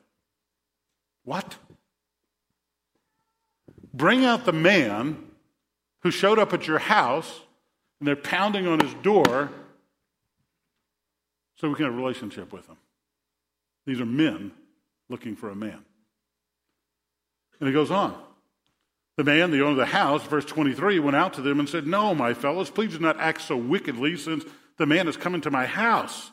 What? 1.25 1.57
Bring 3.95 4.26
out 4.26 4.45
the 4.45 4.52
man 4.52 5.31
who 6.02 6.11
showed 6.11 6.38
up 6.38 6.52
at 6.52 6.66
your 6.66 6.78
house 6.78 7.40
and 8.00 8.07
they're 8.07 8.16
pounding 8.16 8.66
on 8.66 8.81
his 8.81 8.93
door 9.02 9.49
so 11.57 11.71
we 11.71 11.75
can 11.75 11.87
have 11.87 11.95
a 11.95 11.97
relationship 11.97 12.52
with 12.52 12.66
him. 12.66 12.76
These 13.87 14.00
are 14.00 14.07
men 14.07 14.53
looking 15.09 15.37
for 15.37 15.50
a 15.50 15.55
man. 15.55 15.85
And 17.61 17.69
he 17.69 17.73
goes 17.73 17.91
on. 17.91 18.17
The 19.17 19.25
man, 19.25 19.50
the 19.50 19.61
owner 19.61 19.71
of 19.71 19.76
the 19.76 19.87
house, 19.87 20.25
verse 20.25 20.45
23, 20.45 20.99
went 20.99 21.17
out 21.17 21.35
to 21.35 21.41
them 21.41 21.61
and 21.61 21.69
said, 21.69 21.87
No, 21.87 22.14
my 22.14 22.35
fellows, 22.35 22.71
please 22.71 22.93
do 22.93 22.99
not 22.99 23.21
act 23.21 23.43
so 23.43 23.57
wickedly 23.57 24.17
since 24.17 24.45
the 24.76 24.87
man 24.87 25.07
has 25.07 25.17
come 25.17 25.35
into 25.35 25.50
my 25.50 25.67
house. 25.67 26.33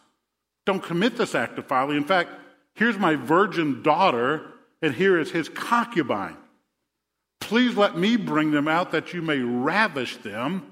Don't 0.65 0.81
commit 0.81 1.17
this 1.17 1.35
act 1.35 1.59
of 1.59 1.67
folly. 1.67 1.95
In 1.95 2.03
fact, 2.03 2.31
here's 2.73 2.97
my 2.97 3.15
virgin 3.15 3.83
daughter, 3.83 4.47
and 4.81 4.95
here 4.95 5.19
is 5.19 5.31
his 5.31 5.47
concubine. 5.47 6.37
Please 7.39 7.75
let 7.75 7.97
me 7.97 8.15
bring 8.15 8.51
them 8.51 8.67
out 8.67 8.91
that 8.91 9.13
you 9.13 9.21
may 9.21 9.39
ravish 9.39 10.17
them. 10.17 10.71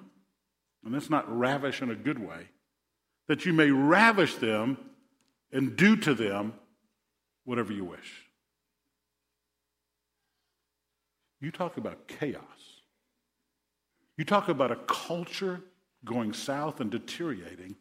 And 0.84 0.94
that's 0.94 1.10
not 1.10 1.38
ravish 1.38 1.82
in 1.82 1.92
a 1.92 1.96
good 1.96 2.20
way. 2.20 2.48
That 3.28 3.46
you 3.46 3.54
may 3.54 3.70
ravish 3.70 4.36
them 4.36 4.78
and 5.52 5.76
do 5.76 5.96
to 5.98 6.14
them 6.14 6.54
whatever 7.50 7.74
you 7.74 7.84
wish. 7.84 8.26
You 11.42 11.50
talk 11.50 11.78
about 11.78 12.08
chaos. 12.08 12.44
You 14.20 14.24
talk 14.24 14.50
about 14.50 14.72
a 14.72 14.76
culture 14.76 15.60
going 16.06 16.34
south 16.34 16.80
and 16.80 16.92
deteriorating. 16.92 17.76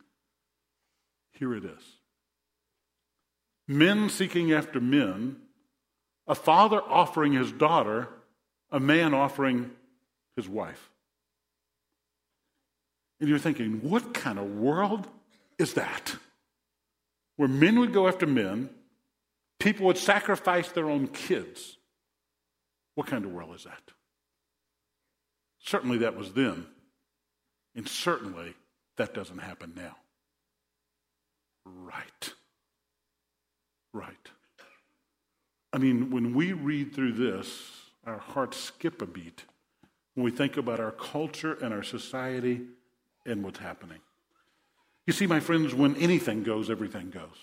Here 1.33 1.55
it 1.55 1.67
is 1.67 1.83
men 3.67 4.09
seeking 4.09 4.53
after 4.53 4.81
men, 4.81 5.37
a 6.27 6.35
father 6.35 6.81
offering 6.81 7.35
his 7.35 7.53
daughter, 7.53 8.09
a 8.73 8.81
man 8.81 9.13
offering 9.13 9.71
his 10.35 10.49
wife. 10.49 10.89
And 13.21 13.29
you're 13.29 13.39
thinking, 13.39 13.83
what 13.83 14.15
kind 14.15 14.39
of 14.39 14.47
world 14.47 15.07
is 15.59 15.75
that? 15.75 16.17
Where 17.37 17.49
men 17.49 17.79
would 17.81 17.93
go 17.93 18.09
after 18.09 18.27
men, 18.27 18.71
People 19.59 19.87
would 19.87 19.99
sacrifice 19.99 20.69
their 20.71 20.89
own 20.89 21.09
kids. 21.09 21.77
What 22.95 23.07
kind 23.07 23.25
of 23.25 23.33
world 23.33 23.55
is 23.55 23.65
that? 23.65 23.83
Certainly 25.61 25.99
that 25.99 26.17
was 26.17 26.33
then, 26.33 26.67
and 27.75 27.89
certainly 27.89 28.55
that 28.97 29.15
doesn't 29.15 29.39
happen 29.39 29.73
now. 29.77 29.97
Right. 31.65 32.33
Right. 33.93 34.17
I 35.73 35.79
mean, 35.79 36.11
when 36.11 36.35
we 36.35 36.53
read 36.53 36.95
through 36.95 37.13
this, 37.13 37.71
our 38.07 38.19
hearts 38.19 38.57
skip 38.59 39.03
a 39.03 39.07
beat 39.07 39.45
when 40.15 40.25
we 40.25 40.31
think 40.31 40.57
about 40.57 40.81
our 40.81 40.93
culture 40.93 41.55
and 41.61 41.75
our 41.75 41.83
society 41.83 42.63
and 43.27 43.45
what's 43.45 43.59
happening. 43.59 43.99
You 45.07 45.13
see, 45.13 45.27
my 45.27 45.41
friends, 45.41 45.75
when 45.75 45.97
anything 45.97 46.43
goes, 46.43 46.71
everything 46.71 47.11
goes. 47.11 47.37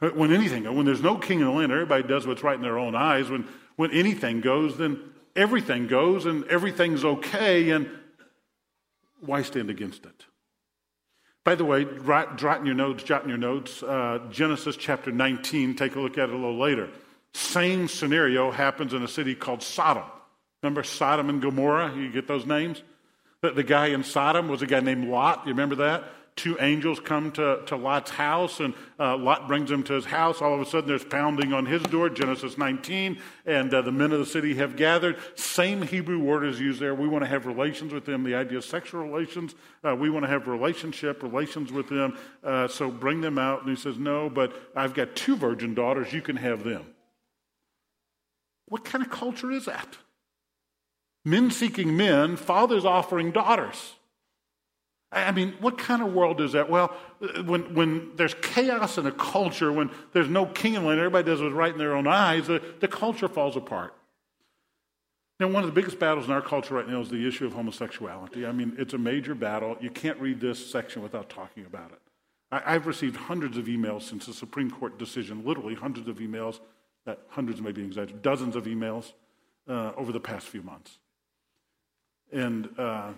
When 0.00 0.32
anything, 0.32 0.64
when 0.76 0.86
there's 0.86 1.02
no 1.02 1.16
king 1.16 1.40
in 1.40 1.46
the 1.46 1.50
land, 1.50 1.72
everybody 1.72 2.04
does 2.04 2.26
what's 2.26 2.42
right 2.42 2.54
in 2.54 2.62
their 2.62 2.78
own 2.78 2.94
eyes. 2.94 3.28
When, 3.28 3.48
when 3.76 3.90
anything 3.90 4.40
goes, 4.40 4.78
then 4.78 5.00
everything 5.34 5.88
goes 5.88 6.24
and 6.24 6.44
everything's 6.44 7.04
okay, 7.04 7.70
and 7.70 7.90
why 9.20 9.42
stand 9.42 9.70
against 9.70 10.04
it? 10.06 10.26
By 11.44 11.54
the 11.54 11.64
way, 11.64 11.86
jot, 12.36 12.60
in 12.60 12.66
your 12.66 12.74
notes, 12.74 13.02
jot 13.02 13.22
in 13.22 13.28
your 13.28 13.38
notes, 13.38 13.82
uh, 13.82 14.20
Genesis 14.30 14.76
chapter 14.76 15.10
19, 15.10 15.74
take 15.74 15.96
a 15.96 16.00
look 16.00 16.18
at 16.18 16.28
it 16.28 16.34
a 16.34 16.36
little 16.36 16.58
later. 16.58 16.90
Same 17.32 17.88
scenario 17.88 18.50
happens 18.50 18.92
in 18.92 19.02
a 19.02 19.08
city 19.08 19.34
called 19.34 19.62
Sodom. 19.62 20.04
Remember 20.62 20.82
Sodom 20.82 21.28
and 21.28 21.40
Gomorrah? 21.40 21.94
You 21.96 22.10
get 22.10 22.28
those 22.28 22.46
names? 22.46 22.82
The, 23.40 23.50
the 23.50 23.62
guy 23.62 23.88
in 23.88 24.04
Sodom 24.04 24.48
was 24.48 24.62
a 24.62 24.66
guy 24.66 24.80
named 24.80 25.08
Lot. 25.08 25.46
You 25.46 25.52
remember 25.52 25.76
that? 25.76 26.04
Two 26.38 26.56
angels 26.60 27.00
come 27.00 27.32
to, 27.32 27.60
to 27.66 27.76
Lot's 27.76 28.12
house, 28.12 28.60
and 28.60 28.72
uh, 28.98 29.16
Lot 29.16 29.48
brings 29.48 29.68
them 29.68 29.82
to 29.82 29.92
his 29.92 30.06
house. 30.06 30.40
All 30.40 30.54
of 30.54 30.60
a 30.60 30.64
sudden, 30.64 30.88
there's 30.88 31.04
pounding 31.04 31.52
on 31.52 31.66
his 31.66 31.82
door, 31.82 32.08
Genesis 32.08 32.56
19, 32.56 33.18
and 33.44 33.74
uh, 33.74 33.82
the 33.82 33.92
men 33.92 34.12
of 34.12 34.20
the 34.20 34.26
city 34.26 34.54
have 34.54 34.76
gathered. 34.76 35.18
Same 35.34 35.82
Hebrew 35.82 36.18
word 36.18 36.44
is 36.44 36.58
used 36.58 36.80
there. 36.80 36.94
We 36.94 37.08
want 37.08 37.24
to 37.24 37.28
have 37.28 37.44
relations 37.44 37.92
with 37.92 38.06
them. 38.06 38.22
The 38.22 38.36
idea 38.36 38.58
of 38.58 38.64
sexual 38.64 39.04
relations, 39.04 39.54
uh, 39.84 39.94
we 39.94 40.08
want 40.08 40.24
to 40.24 40.30
have 40.30 40.46
relationship, 40.46 41.22
relations 41.22 41.72
with 41.72 41.88
them. 41.88 42.16
Uh, 42.42 42.68
so 42.68 42.90
bring 42.90 43.20
them 43.20 43.38
out. 43.38 43.60
And 43.62 43.68
he 43.68 43.76
says, 43.76 43.98
No, 43.98 44.30
but 44.30 44.54
I've 44.74 44.94
got 44.94 45.16
two 45.16 45.36
virgin 45.36 45.74
daughters. 45.74 46.12
You 46.12 46.22
can 46.22 46.36
have 46.36 46.64
them. 46.64 46.86
What 48.66 48.84
kind 48.84 49.04
of 49.04 49.10
culture 49.10 49.50
is 49.50 49.64
that? 49.64 49.98
Men 51.24 51.50
seeking 51.50 51.96
men, 51.96 52.36
fathers 52.36 52.84
offering 52.84 53.32
daughters. 53.32 53.94
I 55.10 55.32
mean, 55.32 55.54
what 55.60 55.78
kind 55.78 56.02
of 56.02 56.12
world 56.12 56.40
is 56.40 56.52
that? 56.52 56.68
Well, 56.68 56.94
when, 57.44 57.74
when 57.74 58.10
there's 58.16 58.34
chaos 58.34 58.98
in 58.98 59.06
a 59.06 59.12
culture, 59.12 59.72
when 59.72 59.90
there's 60.12 60.28
no 60.28 60.44
king 60.44 60.74
in 60.74 60.84
land, 60.84 60.98
everybody 60.98 61.24
does 61.24 61.40
what's 61.40 61.54
right 61.54 61.72
in 61.72 61.78
their 61.78 61.96
own 61.96 62.06
eyes, 62.06 62.46
the, 62.46 62.62
the 62.80 62.88
culture 62.88 63.28
falls 63.28 63.56
apart. 63.56 63.94
Now, 65.40 65.46
one 65.48 65.62
of 65.62 65.68
the 65.68 65.80
biggest 65.80 65.98
battles 65.98 66.26
in 66.26 66.32
our 66.32 66.42
culture 66.42 66.74
right 66.74 66.86
now 66.86 67.00
is 67.00 67.08
the 67.08 67.26
issue 67.26 67.46
of 67.46 67.54
homosexuality. 67.54 68.44
I 68.44 68.52
mean, 68.52 68.74
it's 68.76 68.92
a 68.92 68.98
major 68.98 69.34
battle. 69.34 69.76
You 69.80 69.90
can't 69.90 70.18
read 70.20 70.40
this 70.40 70.70
section 70.70 71.00
without 71.00 71.30
talking 71.30 71.64
about 71.64 71.92
it. 71.92 72.00
I, 72.50 72.72
have 72.72 72.86
received 72.86 73.16
hundreds 73.16 73.56
of 73.56 73.66
emails 73.66 74.02
since 74.02 74.26
the 74.26 74.32
Supreme 74.32 74.70
Court 74.70 74.98
decision, 74.98 75.44
literally 75.44 75.74
hundreds 75.74 76.08
of 76.08 76.16
emails, 76.16 76.60
uh, 77.06 77.14
hundreds 77.28 77.60
may 77.60 77.72
be 77.72 77.84
exaggerated, 77.84 78.22
dozens 78.22 78.56
of 78.56 78.64
emails 78.64 79.12
uh, 79.68 79.92
over 79.96 80.12
the 80.12 80.20
past 80.20 80.48
few 80.48 80.62
months. 80.62 80.98
And 82.32 82.68
uh, 82.78 83.12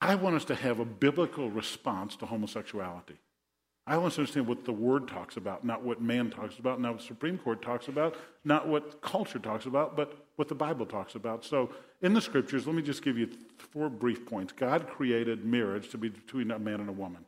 I 0.00 0.14
want 0.14 0.36
us 0.36 0.44
to 0.46 0.54
have 0.54 0.80
a 0.80 0.84
biblical 0.84 1.50
response 1.50 2.16
to 2.16 2.26
homosexuality. 2.26 3.16
I 3.86 3.96
want 3.96 4.08
us 4.08 4.14
to 4.16 4.20
understand 4.20 4.46
what 4.46 4.64
the 4.66 4.72
Word 4.72 5.08
talks 5.08 5.38
about, 5.38 5.64
not 5.64 5.82
what 5.82 6.00
man 6.00 6.30
talks 6.30 6.58
about, 6.58 6.78
not 6.78 6.92
what 6.92 7.00
the 7.00 7.06
Supreme 7.06 7.38
Court 7.38 7.62
talks 7.62 7.88
about, 7.88 8.16
not 8.44 8.68
what 8.68 9.00
culture 9.00 9.38
talks 9.38 9.64
about, 9.64 9.96
but 9.96 10.26
what 10.36 10.48
the 10.48 10.54
Bible 10.54 10.84
talks 10.84 11.14
about. 11.14 11.44
So, 11.44 11.70
in 12.02 12.12
the 12.12 12.20
Scriptures, 12.20 12.66
let 12.66 12.76
me 12.76 12.82
just 12.82 13.02
give 13.02 13.16
you 13.16 13.30
four 13.56 13.88
brief 13.88 14.26
points. 14.26 14.52
God 14.52 14.86
created 14.88 15.44
marriage 15.44 15.88
to 15.90 15.98
be 15.98 16.10
between 16.10 16.50
a 16.50 16.58
man 16.58 16.80
and 16.80 16.88
a 16.88 16.92
woman. 16.92 17.24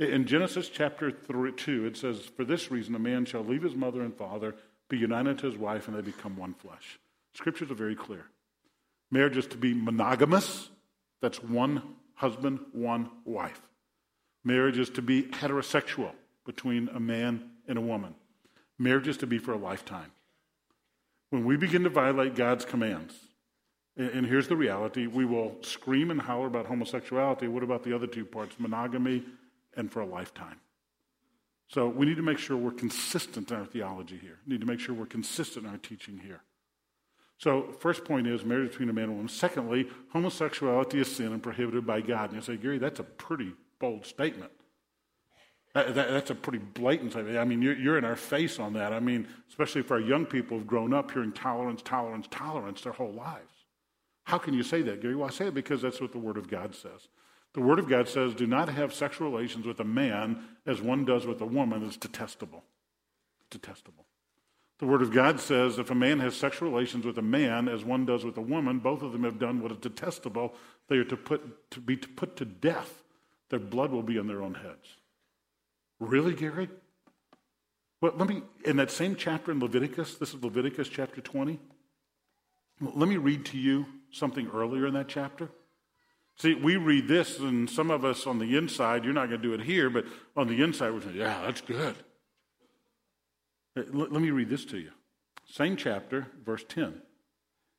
In 0.00 0.26
Genesis 0.26 0.68
chapter 0.68 1.12
3, 1.12 1.52
2, 1.52 1.86
it 1.86 1.96
says, 1.96 2.22
For 2.36 2.44
this 2.44 2.70
reason, 2.70 2.94
a 2.94 3.00
man 3.00 3.24
shall 3.24 3.44
leave 3.44 3.62
his 3.62 3.74
mother 3.74 4.02
and 4.02 4.14
father, 4.14 4.56
be 4.88 4.98
united 4.98 5.38
to 5.38 5.46
his 5.46 5.56
wife, 5.56 5.86
and 5.86 5.96
they 5.96 6.02
become 6.02 6.36
one 6.36 6.54
flesh. 6.54 6.98
Scriptures 7.34 7.70
are 7.70 7.74
very 7.74 7.96
clear. 7.96 8.26
Marriage 9.10 9.36
is 9.36 9.46
to 9.46 9.56
be 9.56 9.74
monogamous, 9.74 10.70
that's 11.20 11.42
one 11.42 11.82
husband, 12.14 12.60
one 12.72 13.10
wife. 13.24 13.60
Marriage 14.44 14.78
is 14.78 14.90
to 14.90 15.02
be 15.02 15.24
heterosexual 15.24 16.12
between 16.46 16.88
a 16.88 17.00
man 17.00 17.50
and 17.66 17.78
a 17.78 17.82
woman. 17.82 18.14
Marriage 18.78 19.08
is 19.08 19.16
to 19.18 19.26
be 19.26 19.38
for 19.38 19.52
a 19.52 19.58
lifetime. 19.58 20.10
When 21.30 21.44
we 21.44 21.56
begin 21.56 21.84
to 21.84 21.90
violate 21.90 22.34
God's 22.34 22.64
commands, 22.64 23.14
and 23.96 24.24
here's 24.24 24.46
the 24.46 24.56
reality 24.56 25.08
we 25.08 25.24
will 25.24 25.56
scream 25.62 26.10
and 26.12 26.20
holler 26.20 26.46
about 26.46 26.66
homosexuality. 26.66 27.48
What 27.48 27.64
about 27.64 27.82
the 27.82 27.94
other 27.94 28.06
two 28.06 28.24
parts? 28.24 28.54
Monogamy 28.58 29.24
and 29.76 29.90
for 29.90 30.00
a 30.00 30.06
lifetime. 30.06 30.60
So 31.66 31.88
we 31.88 32.06
need 32.06 32.16
to 32.16 32.22
make 32.22 32.38
sure 32.38 32.56
we're 32.56 32.70
consistent 32.70 33.50
in 33.50 33.56
our 33.56 33.66
theology 33.66 34.16
here. 34.16 34.38
We 34.46 34.52
need 34.52 34.60
to 34.60 34.66
make 34.66 34.80
sure 34.80 34.94
we're 34.94 35.06
consistent 35.06 35.66
in 35.66 35.72
our 35.72 35.78
teaching 35.78 36.18
here. 36.18 36.40
So, 37.38 37.70
first 37.78 38.04
point 38.04 38.26
is 38.26 38.44
marriage 38.44 38.70
between 38.70 38.88
a 38.88 38.92
man 38.92 39.04
and 39.04 39.12
a 39.12 39.14
woman. 39.14 39.28
Secondly, 39.28 39.88
homosexuality 40.12 41.00
is 41.00 41.14
sin 41.14 41.32
and 41.32 41.42
prohibited 41.42 41.86
by 41.86 42.00
God. 42.00 42.30
And 42.30 42.34
you 42.34 42.42
say, 42.42 42.56
Gary, 42.56 42.78
that's 42.78 42.98
a 42.98 43.04
pretty 43.04 43.52
bold 43.78 44.04
statement. 44.04 44.50
That, 45.74 45.94
that, 45.94 46.10
that's 46.10 46.30
a 46.30 46.34
pretty 46.34 46.58
blatant 46.58 47.12
statement. 47.12 47.38
I 47.38 47.44
mean, 47.44 47.62
you're, 47.62 47.76
you're 47.76 47.98
in 47.98 48.04
our 48.04 48.16
face 48.16 48.58
on 48.58 48.72
that. 48.72 48.92
I 48.92 48.98
mean, 48.98 49.28
especially 49.48 49.82
for 49.82 49.94
our 49.94 50.00
young 50.00 50.26
people 50.26 50.58
who've 50.58 50.66
grown 50.66 50.92
up 50.92 51.12
hearing 51.12 51.30
tolerance, 51.30 51.80
tolerance, 51.82 52.26
tolerance 52.28 52.80
their 52.80 52.92
whole 52.92 53.12
lives. 53.12 53.52
How 54.24 54.38
can 54.38 54.52
you 54.52 54.64
say 54.64 54.82
that, 54.82 55.00
Gary? 55.00 55.14
Well, 55.14 55.28
I 55.28 55.30
say 55.30 55.46
it 55.46 55.54
because 55.54 55.80
that's 55.80 56.00
what 56.00 56.10
the 56.10 56.18
Word 56.18 56.36
of 56.36 56.50
God 56.50 56.74
says. 56.74 57.08
The 57.54 57.60
Word 57.60 57.78
of 57.78 57.88
God 57.88 58.08
says, 58.08 58.34
do 58.34 58.46
not 58.46 58.68
have 58.68 58.92
sexual 58.92 59.30
relations 59.30 59.64
with 59.64 59.78
a 59.78 59.84
man 59.84 60.42
as 60.66 60.82
one 60.82 61.04
does 61.04 61.24
with 61.24 61.40
a 61.40 61.46
woman. 61.46 61.84
It's 61.84 61.96
detestable. 61.96 62.64
Detestable. 63.50 64.06
The 64.78 64.86
Word 64.86 65.02
of 65.02 65.12
God 65.12 65.40
says 65.40 65.78
if 65.78 65.90
a 65.90 65.94
man 65.94 66.20
has 66.20 66.36
sexual 66.36 66.70
relations 66.70 67.04
with 67.04 67.18
a 67.18 67.22
man 67.22 67.68
as 67.68 67.84
one 67.84 68.06
does 68.06 68.24
with 68.24 68.36
a 68.36 68.42
woman, 68.42 68.78
both 68.78 69.02
of 69.02 69.12
them 69.12 69.24
have 69.24 69.38
done 69.38 69.60
what 69.60 69.72
is 69.72 69.78
detestable. 69.78 70.54
They 70.88 70.96
are 70.96 71.04
to, 71.04 71.16
put, 71.16 71.70
to 71.72 71.80
be 71.80 71.96
put 71.96 72.36
to 72.36 72.44
death. 72.44 73.02
Their 73.50 73.58
blood 73.58 73.90
will 73.90 74.02
be 74.02 74.18
on 74.18 74.28
their 74.28 74.42
own 74.42 74.54
heads. 74.54 74.86
Really, 75.98 76.34
Gary? 76.34 76.68
Well, 78.00 78.12
let 78.16 78.28
me, 78.28 78.42
in 78.64 78.76
that 78.76 78.92
same 78.92 79.16
chapter 79.16 79.50
in 79.50 79.58
Leviticus, 79.58 80.14
this 80.14 80.32
is 80.32 80.42
Leviticus 80.42 80.88
chapter 80.88 81.20
20. 81.20 81.58
Let 82.80 83.08
me 83.08 83.16
read 83.16 83.44
to 83.46 83.58
you 83.58 83.86
something 84.12 84.48
earlier 84.54 84.86
in 84.86 84.94
that 84.94 85.08
chapter. 85.08 85.50
See, 86.36 86.54
we 86.54 86.76
read 86.76 87.08
this, 87.08 87.40
and 87.40 87.68
some 87.68 87.90
of 87.90 88.04
us 88.04 88.24
on 88.24 88.38
the 88.38 88.56
inside, 88.56 89.04
you're 89.04 89.12
not 89.12 89.28
going 89.28 89.42
to 89.42 89.48
do 89.48 89.54
it 89.54 89.62
here, 89.62 89.90
but 89.90 90.04
on 90.36 90.46
the 90.46 90.62
inside, 90.62 90.92
we're 90.92 91.00
saying, 91.00 91.16
yeah, 91.16 91.42
that's 91.44 91.60
good. 91.60 91.96
Uh, 93.78 93.82
let 93.92 94.10
me 94.12 94.30
read 94.30 94.48
this 94.48 94.64
to 94.66 94.78
you. 94.78 94.90
Same 95.46 95.76
chapter, 95.76 96.26
verse 96.44 96.64
10. 96.68 97.00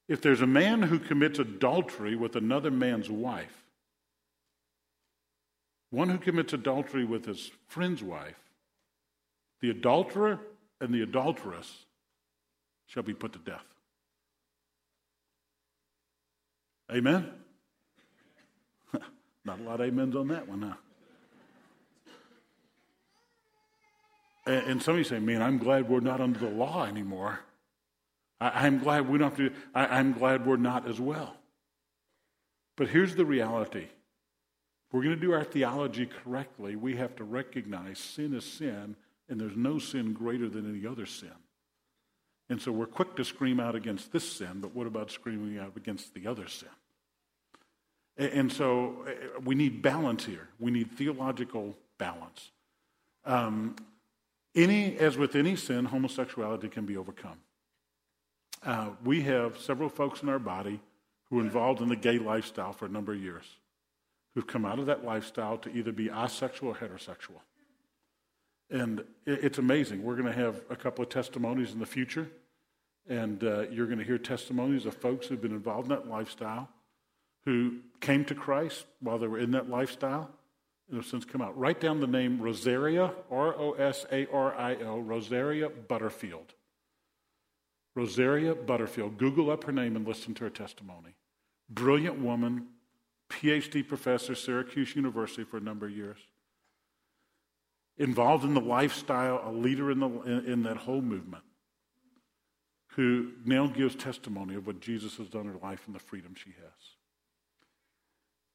If 0.08 0.22
there's 0.22 0.42
a 0.42 0.48
man 0.48 0.84
who 0.84 0.98
commits 0.98 1.40
adultery 1.40 2.16
with 2.16 2.36
another 2.36 2.72
man's 2.72 3.10
wife, 3.10 3.64
one 5.92 6.10
who 6.10 6.18
commits 6.18 6.54
adultery 6.54 7.04
with 7.04 7.26
his 7.26 7.52
friend's 7.68 8.02
wife, 8.02 8.40
the 9.62 9.70
adulterer 9.70 10.40
and 10.80 10.94
the 10.94 11.02
adulteress 11.02 11.86
shall 12.88 13.04
be 13.04 13.14
put 13.14 13.34
to 13.34 13.40
death. 13.40 13.66
Amen? 16.92 17.30
Not 19.46 19.60
a 19.60 19.64
lot 19.64 19.82
of 19.82 19.90
amens 19.90 20.16
on 20.16 20.30
that 20.30 20.48
one, 20.48 20.62
huh? 20.62 20.74
And 24.50 24.82
some 24.82 24.94
of 24.94 24.98
you 24.98 25.04
say, 25.04 25.20
man, 25.20 25.44
I'm 25.44 25.60
glad 25.60 25.88
we're 25.88 26.00
not 26.00 26.22
under 26.22 26.40
the 26.40 26.50
law 26.50 26.86
anymore. 26.86 27.40
I, 28.42 28.66
am 28.66 28.80
glad 28.80 29.08
we 29.08 29.20
don't 29.20 29.30
have 29.30 29.38
to, 29.38 29.56
I, 29.76 30.00
I'm 30.00 30.14
glad 30.14 30.46
we're 30.46 30.58
not 30.58 30.88
as 30.88 31.00
well. 31.00 31.36
But 32.76 32.88
here's 32.88 33.16
the 33.16 33.26
reality. 33.26 33.84
If 33.84 34.94
we're 34.94 35.04
going 35.04 35.16
to 35.16 35.22
do 35.22 35.34
our 35.34 35.44
theology 35.44 36.08
correctly, 36.08 36.76
we 36.76 36.96
have 36.96 37.16
to 37.18 37.24
recognize 37.24 38.00
sin 38.00 38.34
is 38.34 38.46
sin, 38.46 38.96
and 39.28 39.40
there's 39.40 39.56
no 39.56 39.78
sin 39.78 40.14
greater 40.14 40.50
than 40.50 40.68
any 40.68 40.88
other 40.88 41.06
sin. 41.06 41.30
And 42.50 42.60
so 42.60 42.72
we're 42.72 42.88
quick 42.88 43.16
to 43.18 43.24
scream 43.24 43.60
out 43.60 43.76
against 43.76 44.12
this 44.12 44.28
sin, 44.28 44.62
but 44.62 44.74
what 44.74 44.88
about 44.88 45.12
screaming 45.12 45.60
out 45.60 45.74
against 45.76 46.16
the 46.16 46.26
other 46.26 46.48
sin? 46.48 46.70
And 48.18 48.52
so 48.52 49.06
uh, 49.08 49.42
we 49.46 49.54
need 49.54 49.84
balance 49.84 50.26
here. 50.26 50.50
We 50.58 50.72
need 50.72 50.92
theological 50.92 51.78
balance. 52.00 52.52
Um, 53.26 53.76
any, 54.56 54.98
as 54.98 55.18
with 55.18 55.36
any 55.36 55.56
sin, 55.56 55.86
homosexuality 55.86 56.70
can 56.70 56.86
be 56.86 56.98
overcome. 56.98 57.38
Uh, 58.64 58.90
we 59.04 59.22
have 59.22 59.58
several 59.60 59.90
folks 59.90 60.22
in 60.22 60.30
our 60.30 60.40
body 60.40 60.80
who 61.30 61.40
are 61.40 61.44
involved 61.44 61.82
in 61.82 61.90
the 61.90 61.96
gay 61.96 62.18
lifestyle 62.18 62.74
for 62.74 62.86
a 62.86 62.90
number 62.90 63.14
of 63.14 63.22
years, 63.22 63.46
who've 64.34 64.48
come 64.48 64.66
out 64.66 64.80
of 64.80 64.88
that 64.88 65.06
lifestyle 65.06 65.58
to 65.58 65.70
either 65.70 65.92
be 65.92 66.10
asexual 66.10 66.70
or 66.70 66.76
heterosexual. 66.76 67.40
And 68.72 69.04
it's 69.26 69.58
amazing. 69.58 70.04
We're 70.04 70.16
going 70.16 70.32
to 70.32 70.40
have 70.40 70.62
a 70.70 70.76
couple 70.76 71.04
of 71.04 71.10
testimonies 71.10 71.72
in 71.72 71.80
the 71.80 71.86
future, 71.86 72.30
and 73.08 73.44
uh, 73.44 73.62
you're 73.70 73.88
going 73.88 74.00
to 74.00 74.06
hear 74.06 74.18
testimonies 74.18 74.86
of 74.86 74.96
folks 74.96 75.28
who've 75.28 75.42
been 75.42 75.52
involved 75.52 75.92
in 75.92 75.98
that 75.98 76.08
lifestyle, 76.08 76.70
who 77.46 77.78
came 78.00 78.26
to 78.26 78.36
Christ 78.36 78.86
while 79.00 79.18
they 79.18 79.28
were 79.28 79.40
in 79.40 79.52
that 79.52 79.70
lifestyle, 79.70 80.30
and 80.90 80.98
have 80.98 81.06
since 81.06 81.24
come 81.24 81.42
out. 81.42 81.58
Write 81.58 81.80
down 81.80 82.00
the 82.00 82.08
name 82.08 82.42
Rosaria, 82.42 83.14
R 83.32 83.56
O 83.56 83.74
S 83.74 84.06
A 84.12 84.28
R 84.32 84.54
I 84.56 84.76
L, 84.82 85.02
Rosaria 85.02 85.70
Butterfield. 85.70 86.54
Rosaria 87.96 88.56
Butterfield. 88.56 89.18
Google 89.18 89.52
up 89.52 89.64
her 89.66 89.72
name 89.72 89.96
and 89.96 90.08
listen 90.08 90.34
to 90.36 90.46
her 90.46 90.50
testimony. 90.50 91.16
Brilliant 91.70 92.20
woman, 92.20 92.68
PhD 93.30 93.88
professor, 93.88 94.36
Syracuse 94.36 94.96
University 94.96 95.44
for 95.44 95.58
a 95.58 95.62
number 95.62 95.86
of 95.86 95.92
years. 95.92 96.18
Involved 97.98 98.46
in 98.46 98.54
the 98.54 98.62
lifestyle, 98.62 99.42
a 99.46 99.52
leader 99.52 99.92
in, 99.92 100.00
the, 100.00 100.08
in, 100.08 100.46
in 100.46 100.64
that 100.64 100.78
whole 100.78 101.02
movement, 101.02 101.44
who 102.94 103.32
now 103.46 103.68
gives 103.68 103.96
testimony 103.96 104.56
of 104.56 104.66
what 104.66 104.80
Jesus 104.80 105.18
has 105.18 105.28
done 105.28 105.42
in 105.42 105.54
her 105.54 105.60
life 105.62 105.84
and 105.86 105.96
the 105.96 106.00
freedom 106.00 106.34
she 106.34 106.52
has. 106.52 106.96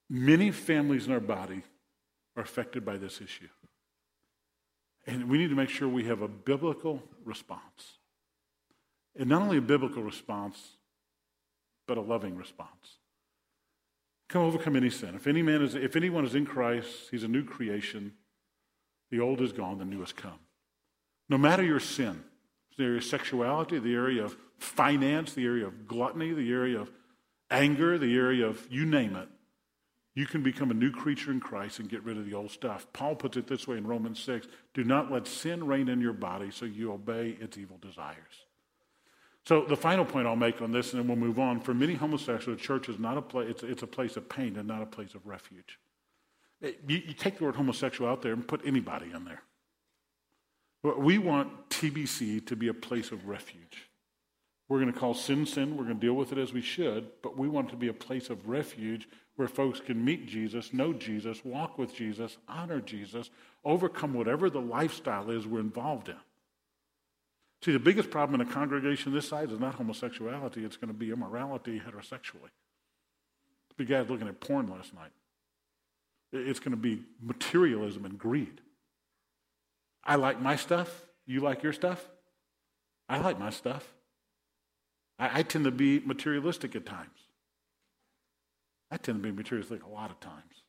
Many 0.08 0.50
families 0.50 1.06
in 1.06 1.12
our 1.12 1.20
body 1.20 1.62
are 2.36 2.42
affected 2.42 2.84
by 2.84 2.96
this 2.96 3.20
issue. 3.20 3.48
And 5.06 5.28
we 5.28 5.38
need 5.38 5.50
to 5.50 5.56
make 5.56 5.68
sure 5.68 5.88
we 5.88 6.04
have 6.04 6.22
a 6.22 6.28
biblical 6.28 7.02
response. 7.24 7.98
And 9.16 9.28
not 9.28 9.42
only 9.42 9.58
a 9.58 9.62
biblical 9.62 10.02
response, 10.02 10.58
but 11.86 11.98
a 11.98 12.00
loving 12.00 12.36
response. 12.36 12.98
Come 14.28 14.42
overcome 14.42 14.76
any 14.76 14.90
sin. 14.90 15.14
If 15.14 15.26
any 15.26 15.42
man 15.42 15.62
is 15.62 15.74
if 15.74 15.96
anyone 15.96 16.24
is 16.24 16.34
in 16.34 16.46
Christ, 16.46 16.88
he's 17.10 17.22
a 17.22 17.28
new 17.28 17.44
creation. 17.44 18.14
The 19.10 19.20
old 19.20 19.40
is 19.40 19.52
gone, 19.52 19.78
the 19.78 19.84
new 19.84 20.00
has 20.00 20.12
come. 20.12 20.38
No 21.28 21.38
matter 21.38 21.62
your 21.62 21.80
sin, 21.80 22.24
the 22.76 22.84
area 22.84 22.98
of 22.98 23.04
sexuality, 23.04 23.78
the 23.78 23.94
area 23.94 24.24
of 24.24 24.36
finance, 24.58 25.34
the 25.34 25.44
area 25.44 25.66
of 25.66 25.86
gluttony, 25.86 26.32
the 26.32 26.50
area 26.50 26.80
of 26.80 26.90
anger, 27.50 27.98
the 27.98 28.16
area 28.16 28.46
of 28.46 28.66
you 28.70 28.84
name 28.86 29.14
it, 29.14 29.28
you 30.14 30.26
can 30.26 30.42
become 30.42 30.70
a 30.70 30.74
new 30.74 30.92
creature 30.92 31.32
in 31.32 31.40
Christ 31.40 31.80
and 31.80 31.88
get 31.88 32.04
rid 32.04 32.16
of 32.16 32.24
the 32.24 32.34
old 32.34 32.50
stuff. 32.50 32.86
Paul 32.92 33.16
puts 33.16 33.36
it 33.36 33.48
this 33.48 33.66
way 33.66 33.76
in 33.76 33.86
Romans 33.86 34.20
6 34.20 34.46
Do 34.72 34.84
not 34.84 35.10
let 35.10 35.26
sin 35.26 35.66
reign 35.66 35.88
in 35.88 36.00
your 36.00 36.12
body 36.12 36.50
so 36.50 36.64
you 36.64 36.92
obey 36.92 37.36
its 37.40 37.58
evil 37.58 37.78
desires. 37.78 38.46
So, 39.46 39.64
the 39.68 39.76
final 39.76 40.06
point 40.06 40.26
I'll 40.26 40.36
make 40.36 40.62
on 40.62 40.72
this, 40.72 40.92
and 40.92 41.02
then 41.02 41.08
we'll 41.08 41.18
move 41.18 41.38
on. 41.38 41.60
For 41.60 41.74
many 41.74 41.94
homosexuals, 41.94 42.58
the 42.58 42.64
church 42.64 42.88
is 42.88 42.98
not 42.98 43.18
a 43.18 43.22
place, 43.22 43.50
it's, 43.50 43.62
it's 43.62 43.82
a 43.82 43.86
place 43.86 44.16
of 44.16 44.28
pain 44.28 44.56
and 44.56 44.66
not 44.66 44.80
a 44.80 44.86
place 44.86 45.14
of 45.14 45.26
refuge. 45.26 45.78
Eh, 46.62 46.72
you, 46.88 47.02
you 47.08 47.12
take 47.12 47.38
the 47.38 47.44
word 47.44 47.56
homosexual 47.56 48.10
out 48.10 48.22
there 48.22 48.32
and 48.32 48.46
put 48.46 48.62
anybody 48.64 49.10
in 49.14 49.24
there. 49.24 49.42
We 50.82 51.18
want 51.18 51.70
TBC 51.70 52.46
to 52.46 52.56
be 52.56 52.68
a 52.68 52.74
place 52.74 53.10
of 53.10 53.26
refuge. 53.26 53.88
We're 54.68 54.80
going 54.80 54.92
to 54.92 54.98
call 54.98 55.14
sin 55.14 55.46
sin. 55.46 55.76
We're 55.76 55.84
going 55.84 55.96
to 55.96 56.06
deal 56.06 56.14
with 56.14 56.32
it 56.32 56.38
as 56.38 56.52
we 56.52 56.60
should, 56.60 57.08
but 57.22 57.38
we 57.38 57.48
want 57.48 57.68
it 57.68 57.70
to 57.72 57.76
be 57.76 57.88
a 57.88 57.94
place 57.94 58.30
of 58.30 58.48
refuge 58.48 59.08
where 59.36 59.48
folks 59.48 59.80
can 59.80 60.04
meet 60.04 60.26
Jesus, 60.26 60.72
know 60.72 60.92
Jesus, 60.92 61.44
walk 61.44 61.78
with 61.78 61.94
Jesus, 61.94 62.36
honor 62.48 62.80
Jesus, 62.80 63.30
overcome 63.64 64.14
whatever 64.14 64.48
the 64.48 64.60
lifestyle 64.60 65.30
is 65.30 65.46
we're 65.46 65.60
involved 65.60 66.08
in. 66.08 66.16
See, 67.62 67.72
the 67.72 67.78
biggest 67.78 68.10
problem 68.10 68.40
in 68.40 68.46
a 68.46 68.50
congregation 68.50 69.12
this 69.12 69.28
size 69.28 69.50
is 69.50 69.58
not 69.58 69.74
homosexuality, 69.74 70.64
it's 70.64 70.76
going 70.76 70.88
to 70.88 70.94
be 70.94 71.10
immorality 71.10 71.80
heterosexually. 71.80 72.50
The 73.76 73.84
guy 73.84 74.00
looking 74.02 74.28
at 74.28 74.38
porn 74.38 74.68
last 74.68 74.94
night. 74.94 75.10
It's 76.32 76.60
going 76.60 76.72
to 76.72 76.76
be 76.76 77.02
materialism 77.22 78.04
and 78.04 78.18
greed. 78.18 78.60
I 80.04 80.16
like 80.16 80.40
my 80.40 80.56
stuff. 80.56 81.02
You 81.26 81.40
like 81.40 81.62
your 81.62 81.72
stuff? 81.72 82.04
I 83.08 83.18
like 83.18 83.38
my 83.38 83.50
stuff. 83.50 83.94
I, 85.18 85.40
I 85.40 85.42
tend 85.42 85.64
to 85.64 85.70
be 85.70 86.00
materialistic 86.00 86.76
at 86.76 86.86
times. 86.86 87.23
I 88.90 88.96
tend 88.96 89.22
to 89.22 89.22
be 89.22 89.34
materialistic 89.34 89.84
a 89.84 89.88
lot 89.88 90.10
of 90.10 90.20
times. 90.20 90.62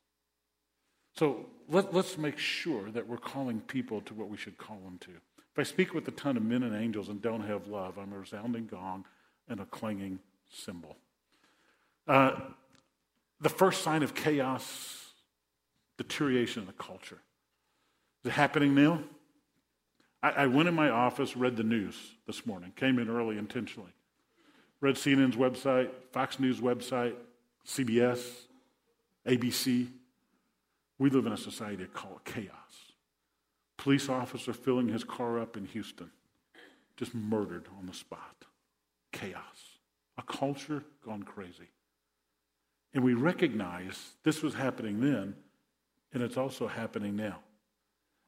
So 1.14 1.46
let, 1.68 1.94
us 1.94 2.18
make 2.18 2.38
sure 2.38 2.90
that 2.90 3.08
we're 3.08 3.16
calling 3.16 3.60
people 3.60 4.00
to 4.02 4.14
what 4.14 4.28
we 4.28 4.36
should 4.36 4.58
call 4.58 4.78
them 4.84 4.98
to. 5.00 5.10
If 5.10 5.58
I 5.58 5.62
speak 5.62 5.94
with 5.94 6.06
a 6.08 6.10
ton 6.10 6.36
of 6.36 6.42
men 6.42 6.62
and 6.62 6.76
angels 6.76 7.08
and 7.08 7.22
don't 7.22 7.40
have 7.42 7.66
love, 7.66 7.96
I'm 7.96 8.12
a 8.12 8.18
resounding 8.18 8.66
gong 8.66 9.06
and 9.48 9.60
a 9.60 9.64
clanging 9.64 10.18
cymbal. 10.50 10.96
Uh, 12.06 12.32
the 13.40 13.48
first 13.48 13.82
sign 13.82 14.02
of 14.02 14.14
chaos, 14.14 15.12
deterioration 15.96 16.62
in 16.62 16.66
the 16.66 16.74
culture. 16.74 17.18
Is 18.22 18.30
it 18.30 18.32
happening 18.32 18.74
now? 18.74 19.02
I, 20.22 20.30
I 20.30 20.46
went 20.46 20.68
in 20.68 20.74
my 20.74 20.90
office, 20.90 21.36
read 21.36 21.56
the 21.56 21.62
news 21.62 21.96
this 22.26 22.44
morning, 22.44 22.72
came 22.76 22.98
in 22.98 23.08
early 23.08 23.38
intentionally. 23.38 23.92
Read 24.80 24.96
CNN's 24.96 25.36
website, 25.36 25.90
Fox 26.12 26.38
News 26.38 26.60
website, 26.60 27.14
CBS, 27.66 28.20
ABC. 29.26 29.88
We 30.98 31.10
live 31.10 31.26
in 31.26 31.32
a 31.32 31.36
society 31.36 31.86
called 31.92 32.24
chaos. 32.24 32.92
Police 33.76 34.08
officer 34.08 34.52
filling 34.52 34.88
his 34.88 35.04
car 35.04 35.38
up 35.38 35.56
in 35.56 35.66
Houston, 35.66 36.10
just 36.96 37.14
murdered 37.14 37.66
on 37.78 37.86
the 37.86 37.92
spot. 37.92 38.44
Chaos. 39.12 39.78
A 40.16 40.22
culture 40.22 40.82
gone 41.04 41.22
crazy. 41.22 41.68
And 42.94 43.04
we 43.04 43.12
recognize 43.12 44.12
this 44.22 44.42
was 44.42 44.54
happening 44.54 45.00
then, 45.00 45.34
and 46.14 46.22
it's 46.22 46.38
also 46.38 46.66
happening 46.66 47.14
now. 47.14 47.40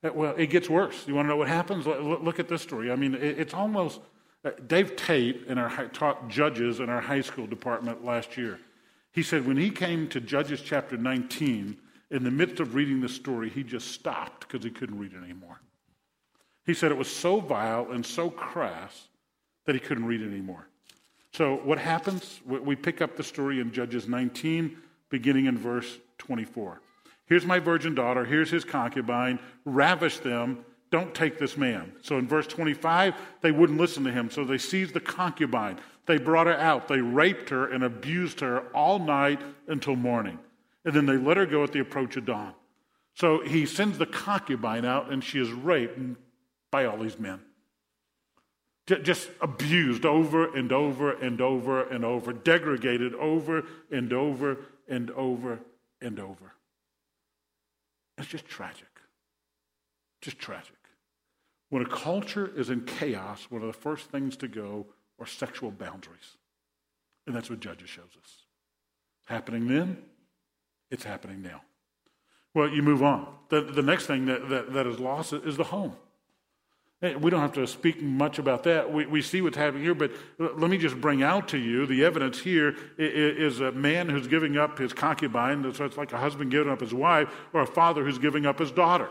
Uh, 0.05 0.11
well, 0.12 0.35
it 0.37 0.48
gets 0.48 0.68
worse. 0.68 1.09
You 1.09 1.14
want 1.14 1.24
to 1.27 1.31
know 1.31 1.37
what 1.37 1.48
happens? 1.48 1.87
Look 1.87 2.38
at 2.38 2.48
this 2.48 2.62
story. 2.62 2.92
I 2.92 2.96
mean, 2.96 3.14
it's 3.14 3.55
almost. 3.55 4.01
Uh, 4.44 4.51
Dave 4.68 4.94
Tate 4.94 5.46
in 5.48 5.59
our 5.59 5.87
taught 5.88 6.29
judges 6.29 6.79
in 6.79 6.88
our 6.88 7.01
high 7.01 7.22
school 7.22 7.46
department 7.46 8.05
last 8.05 8.37
year. 8.37 8.61
He 9.12 9.22
said 9.22 9.46
when 9.46 9.56
he 9.56 9.70
came 9.70 10.08
to 10.08 10.20
Judges 10.20 10.60
chapter 10.60 10.96
19, 10.96 11.76
in 12.10 12.24
the 12.24 12.30
midst 12.30 12.60
of 12.60 12.74
reading 12.74 13.00
the 13.00 13.08
story, 13.08 13.50
he 13.50 13.62
just 13.62 13.88
stopped 13.92 14.40
because 14.46 14.64
he 14.64 14.70
couldn't 14.70 14.98
read 14.98 15.12
it 15.12 15.22
anymore. 15.22 15.60
He 16.64 16.74
said 16.74 16.90
it 16.90 16.98
was 16.98 17.10
so 17.10 17.40
vile 17.40 17.90
and 17.90 18.04
so 18.04 18.30
crass 18.30 19.08
that 19.66 19.74
he 19.74 19.80
couldn't 19.80 20.06
read 20.06 20.22
it 20.22 20.28
anymore. 20.28 20.68
So, 21.32 21.56
what 21.56 21.78
happens? 21.78 22.40
We 22.46 22.74
pick 22.74 23.02
up 23.02 23.16
the 23.16 23.22
story 23.22 23.60
in 23.60 23.72
Judges 23.72 24.08
19, 24.08 24.76
beginning 25.10 25.46
in 25.46 25.58
verse 25.58 25.98
24. 26.18 26.80
Here's 27.26 27.44
my 27.44 27.58
virgin 27.58 27.94
daughter. 27.94 28.24
Here's 28.24 28.50
his 28.50 28.64
concubine. 28.64 29.38
Ravish 29.64 30.18
them. 30.18 30.64
Don't 30.90 31.14
take 31.14 31.38
this 31.38 31.58
man. 31.58 31.92
So 32.02 32.16
in 32.16 32.26
verse 32.26 32.46
25, 32.46 33.14
they 33.42 33.52
wouldn't 33.52 33.78
listen 33.78 34.04
to 34.04 34.12
him. 34.12 34.30
So 34.30 34.44
they 34.44 34.56
seized 34.56 34.94
the 34.94 35.00
concubine. 35.00 35.78
They 36.08 36.16
brought 36.16 36.46
her 36.46 36.56
out. 36.56 36.88
They 36.88 37.02
raped 37.02 37.50
her 37.50 37.70
and 37.70 37.84
abused 37.84 38.40
her 38.40 38.60
all 38.74 38.98
night 38.98 39.42
until 39.68 39.94
morning. 39.94 40.38
And 40.86 40.94
then 40.94 41.04
they 41.04 41.18
let 41.18 41.36
her 41.36 41.44
go 41.44 41.62
at 41.62 41.72
the 41.72 41.80
approach 41.80 42.16
of 42.16 42.24
dawn. 42.24 42.54
So 43.14 43.42
he 43.42 43.66
sends 43.66 43.98
the 43.98 44.06
concubine 44.06 44.86
out, 44.86 45.12
and 45.12 45.22
she 45.22 45.38
is 45.38 45.50
raped 45.50 45.98
by 46.70 46.86
all 46.86 46.96
these 46.96 47.18
men. 47.18 47.40
Just 48.86 49.28
abused 49.42 50.06
over 50.06 50.56
and 50.56 50.72
over 50.72 51.12
and 51.12 51.42
over 51.42 51.82
and 51.82 52.06
over, 52.06 52.32
degraded 52.32 53.14
over 53.14 53.64
and 53.90 54.10
over 54.10 54.56
and 54.88 55.10
over 55.10 55.60
and 56.00 56.18
over. 56.18 56.54
It's 58.16 58.28
just 58.28 58.46
tragic. 58.46 58.88
Just 60.22 60.38
tragic. 60.38 60.74
When 61.68 61.82
a 61.82 61.88
culture 61.88 62.50
is 62.56 62.70
in 62.70 62.86
chaos, 62.86 63.46
one 63.50 63.60
of 63.60 63.66
the 63.66 63.78
first 63.78 64.10
things 64.10 64.38
to 64.38 64.48
go 64.48 64.86
are 65.18 65.26
sexual 65.26 65.70
boundaries. 65.70 66.37
And 67.26 67.35
that's 67.35 67.50
what 67.50 67.61
Judges 67.61 67.88
shows 67.88 68.16
us. 68.22 68.44
Happening 69.26 69.68
then, 69.68 69.98
it's 70.90 71.04
happening 71.04 71.42
now. 71.42 71.61
Well, 72.54 72.68
you 72.68 72.83
move 72.83 73.02
on. 73.02 73.26
The, 73.50 73.61
the 73.61 73.83
next 73.83 74.07
thing 74.07 74.26
that, 74.26 74.48
that, 74.48 74.72
that 74.72 74.87
is 74.87 74.98
lost 74.98 75.33
is 75.33 75.57
the 75.57 75.64
home. 75.64 75.94
We 77.00 77.31
don't 77.31 77.40
have 77.40 77.52
to 77.52 77.66
speak 77.68 78.02
much 78.02 78.40
about 78.40 78.64
that. 78.64 78.92
We, 78.92 79.07
we 79.07 79.22
see 79.22 79.40
what's 79.40 79.57
happening 79.57 79.85
here, 79.85 79.94
but 79.94 80.11
let 80.38 80.68
me 80.68 80.78
just 80.78 81.00
bring 81.00 81.22
out 81.22 81.46
to 81.48 81.59
you 81.59 81.87
the 81.87 82.04
evidence 82.04 82.40
here 82.40 82.74
is 82.98 83.61
a 83.61 83.70
man 83.70 84.09
who's 84.09 84.26
giving 84.26 84.57
up 84.57 84.78
his 84.78 84.92
concubine, 84.92 85.72
so 85.74 85.85
it's 85.85 85.96
like 85.96 86.12
a 86.12 86.18
husband 86.18 86.50
giving 86.50 86.72
up 86.72 86.81
his 86.81 86.92
wife, 86.92 87.28
or 87.52 87.61
a 87.61 87.66
father 87.66 88.04
who's 88.04 88.18
giving 88.18 88.46
up 88.46 88.59
his 88.59 88.72
daughter. 88.72 89.09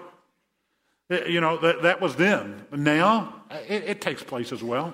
Eh, 1.09 1.27
you 1.27 1.39
know, 1.39 1.57
that, 1.59 1.83
that 1.83 2.01
was 2.01 2.17
then. 2.17 2.65
Now, 2.73 3.43
it, 3.49 3.83
it 3.85 4.01
takes 4.01 4.21
place 4.21 4.51
as 4.51 4.61
well. 4.61 4.93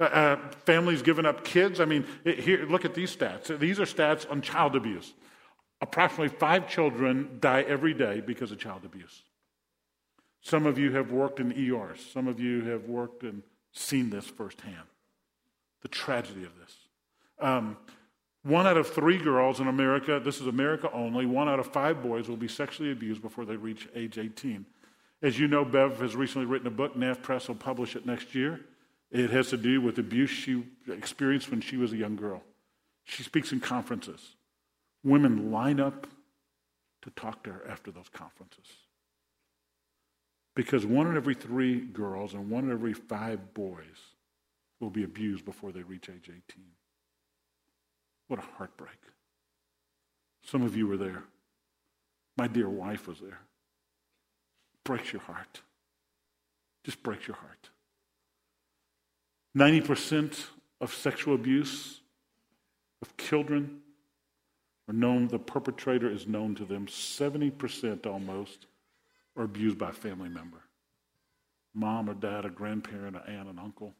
Uh, 0.00 0.04
uh, 0.04 0.36
families 0.64 1.02
giving 1.02 1.26
up 1.26 1.44
kids. 1.44 1.78
I 1.78 1.84
mean, 1.84 2.06
it, 2.24 2.40
here, 2.40 2.64
look 2.64 2.86
at 2.86 2.94
these 2.94 3.14
stats. 3.14 3.56
These 3.58 3.78
are 3.78 3.84
stats 3.84 4.28
on 4.30 4.40
child 4.40 4.74
abuse. 4.74 5.12
Approximately 5.82 6.36
five 6.38 6.68
children 6.68 7.38
die 7.40 7.62
every 7.62 7.92
day 7.92 8.20
because 8.20 8.50
of 8.50 8.58
child 8.58 8.84
abuse. 8.86 9.22
Some 10.40 10.64
of 10.64 10.78
you 10.78 10.92
have 10.92 11.12
worked 11.12 11.38
in 11.38 11.52
ERs. 11.52 12.00
Some 12.12 12.28
of 12.28 12.40
you 12.40 12.62
have 12.62 12.84
worked 12.84 13.24
and 13.24 13.42
seen 13.72 14.08
this 14.08 14.24
firsthand. 14.24 14.88
The 15.82 15.88
tragedy 15.88 16.44
of 16.44 16.58
this. 16.58 16.74
Um, 17.38 17.76
one 18.42 18.66
out 18.66 18.78
of 18.78 18.88
three 18.88 19.18
girls 19.18 19.60
in 19.60 19.68
America, 19.68 20.18
this 20.18 20.40
is 20.40 20.46
America 20.46 20.90
only, 20.92 21.26
one 21.26 21.48
out 21.48 21.58
of 21.58 21.66
five 21.66 22.02
boys 22.02 22.26
will 22.26 22.38
be 22.38 22.48
sexually 22.48 22.90
abused 22.90 23.20
before 23.20 23.44
they 23.44 23.56
reach 23.56 23.86
age 23.94 24.16
18. 24.16 24.64
As 25.22 25.38
you 25.38 25.46
know, 25.46 25.62
Bev 25.62 26.00
has 26.00 26.16
recently 26.16 26.46
written 26.46 26.66
a 26.66 26.70
book. 26.70 26.96
NavPress 26.96 27.48
will 27.48 27.54
publish 27.54 27.96
it 27.96 28.06
next 28.06 28.34
year. 28.34 28.60
It 29.10 29.30
has 29.30 29.48
to 29.50 29.56
do 29.56 29.80
with 29.80 29.98
abuse 29.98 30.30
she 30.30 30.64
experienced 30.88 31.50
when 31.50 31.60
she 31.60 31.76
was 31.76 31.92
a 31.92 31.96
young 31.96 32.16
girl. 32.16 32.42
She 33.04 33.22
speaks 33.22 33.50
in 33.52 33.60
conferences. 33.60 34.36
Women 35.02 35.50
line 35.50 35.80
up 35.80 36.06
to 37.02 37.10
talk 37.10 37.42
to 37.44 37.52
her 37.52 37.68
after 37.68 37.90
those 37.90 38.08
conferences. 38.08 38.66
Because 40.54 40.84
one 40.84 41.06
in 41.06 41.16
every 41.16 41.34
three 41.34 41.80
girls 41.80 42.34
and 42.34 42.50
one 42.50 42.64
in 42.64 42.72
every 42.72 42.92
five 42.92 43.54
boys 43.54 44.14
will 44.78 44.90
be 44.90 45.04
abused 45.04 45.44
before 45.44 45.72
they 45.72 45.82
reach 45.82 46.08
age 46.08 46.28
18. 46.28 46.40
What 48.28 48.38
a 48.38 48.56
heartbreak. 48.58 48.98
Some 50.44 50.62
of 50.62 50.76
you 50.76 50.86
were 50.86 50.96
there. 50.96 51.24
My 52.36 52.46
dear 52.46 52.68
wife 52.68 53.08
was 53.08 53.20
there. 53.20 53.40
Breaks 54.84 55.12
your 55.12 55.22
heart. 55.22 55.60
Just 56.84 57.02
breaks 57.02 57.26
your 57.26 57.36
heart. 57.36 57.70
90% 59.56 60.46
of 60.80 60.94
sexual 60.94 61.34
abuse 61.34 62.00
of 63.02 63.16
children 63.16 63.80
are 64.88 64.94
known, 64.94 65.28
the 65.28 65.38
perpetrator 65.38 66.10
is 66.10 66.26
known 66.26 66.54
to 66.54 66.64
them. 66.64 66.86
70% 66.86 68.06
almost 68.06 68.66
are 69.36 69.44
abused 69.44 69.78
by 69.78 69.90
a 69.90 69.92
family 69.92 70.28
member 70.28 70.62
mom 71.74 72.10
or 72.10 72.14
dad, 72.14 72.44
a 72.44 72.50
grandparent, 72.50 73.16
an 73.16 73.22
aunt, 73.32 73.48
an 73.48 73.58
uncle. 73.58 73.94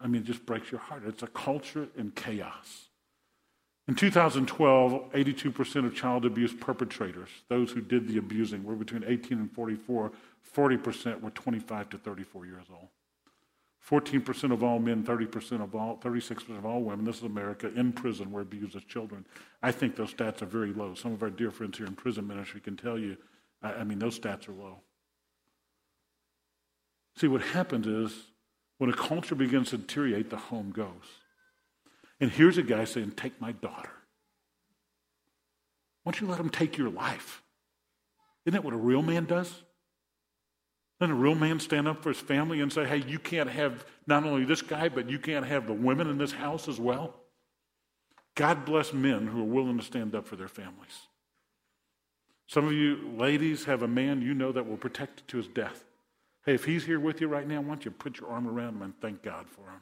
I 0.00 0.06
mean, 0.06 0.22
it 0.22 0.26
just 0.26 0.46
breaks 0.46 0.70
your 0.70 0.80
heart. 0.80 1.02
It's 1.06 1.22
a 1.22 1.28
culture 1.28 1.88
in 1.96 2.12
chaos. 2.12 2.88
In 3.88 3.94
2012, 3.94 5.12
82% 5.12 5.86
of 5.86 5.94
child 5.94 6.26
abuse 6.26 6.52
perpetrators, 6.52 7.30
those 7.48 7.70
who 7.70 7.80
did 7.80 8.06
the 8.06 8.18
abusing, 8.18 8.64
were 8.64 8.76
between 8.76 9.02
18 9.06 9.38
and 9.38 9.50
44. 9.50 10.12
40% 10.54 11.22
were 11.22 11.30
25 11.30 11.88
to 11.90 11.98
34 11.98 12.46
years 12.46 12.66
old. 12.70 12.88
14% 13.86 14.52
of 14.52 14.62
all 14.62 14.78
men, 14.78 15.02
30% 15.02 15.62
of 15.62 15.74
all, 15.74 15.98
36% 15.98 16.58
of 16.58 16.66
all 16.66 16.82
women, 16.82 17.04
this 17.04 17.18
is 17.18 17.22
America, 17.22 17.72
in 17.74 17.92
prison 17.92 18.30
were 18.30 18.42
abused 18.42 18.76
as 18.76 18.84
children. 18.84 19.24
I 19.62 19.72
think 19.72 19.96
those 19.96 20.12
stats 20.12 20.42
are 20.42 20.46
very 20.46 20.72
low. 20.72 20.94
Some 20.94 21.12
of 21.12 21.22
our 21.22 21.30
dear 21.30 21.50
friends 21.50 21.78
here 21.78 21.86
in 21.86 21.94
prison 21.94 22.26
ministry 22.26 22.60
can 22.60 22.76
tell 22.76 22.98
you 22.98 23.16
I, 23.62 23.74
I 23.74 23.84
mean, 23.84 23.98
those 23.98 24.18
stats 24.18 24.48
are 24.48 24.52
low. 24.52 24.80
See, 27.16 27.28
what 27.28 27.42
happens 27.42 27.86
is 27.86 28.12
when 28.78 28.90
a 28.90 28.96
culture 28.96 29.34
begins 29.34 29.70
to 29.70 29.78
deteriorate, 29.78 30.30
the 30.30 30.36
home 30.36 30.70
goes. 30.70 30.86
And 32.20 32.30
here's 32.30 32.58
a 32.58 32.62
guy 32.62 32.84
saying, 32.84 33.12
Take 33.12 33.40
my 33.40 33.52
daughter. 33.52 33.90
Why 36.02 36.12
don't 36.12 36.20
you 36.20 36.28
let 36.28 36.40
him 36.40 36.50
take 36.50 36.78
your 36.78 36.90
life? 36.90 37.42
Isn't 38.44 38.54
that 38.54 38.64
what 38.64 38.74
a 38.74 38.78
real 38.78 39.02
man 39.02 39.24
does? 39.24 39.62
Doesn't 41.00 41.14
a 41.14 41.18
real 41.18 41.34
man 41.34 41.60
stand 41.60 41.86
up 41.86 42.02
for 42.02 42.08
his 42.08 42.20
family 42.20 42.60
and 42.60 42.72
say, 42.72 42.84
Hey, 42.84 43.04
you 43.06 43.18
can't 43.18 43.50
have 43.50 43.86
not 44.06 44.24
only 44.24 44.44
this 44.44 44.62
guy, 44.62 44.88
but 44.88 45.08
you 45.08 45.18
can't 45.18 45.46
have 45.46 45.66
the 45.66 45.72
women 45.72 46.08
in 46.08 46.18
this 46.18 46.32
house 46.32 46.68
as 46.68 46.80
well? 46.80 47.14
God 48.34 48.64
bless 48.64 48.92
men 48.92 49.26
who 49.26 49.40
are 49.42 49.44
willing 49.44 49.78
to 49.78 49.84
stand 49.84 50.14
up 50.14 50.26
for 50.26 50.36
their 50.36 50.48
families. 50.48 51.08
Some 52.48 52.66
of 52.66 52.72
you 52.72 53.12
ladies 53.16 53.64
have 53.64 53.82
a 53.82 53.88
man 53.88 54.22
you 54.22 54.32
know 54.32 54.52
that 54.52 54.66
will 54.66 54.76
protect 54.76 55.20
you 55.20 55.24
to 55.28 55.36
his 55.38 55.48
death. 55.48 55.84
Hey, 56.46 56.54
if 56.54 56.64
he's 56.64 56.84
here 56.84 56.98
with 56.98 57.20
you 57.20 57.28
right 57.28 57.46
now, 57.46 57.60
why 57.60 57.68
don't 57.68 57.84
you 57.84 57.90
put 57.90 58.20
your 58.20 58.30
arm 58.30 58.48
around 58.48 58.76
him 58.76 58.82
and 58.82 59.00
thank 59.00 59.22
God 59.22 59.46
for 59.48 59.62
him? 59.62 59.80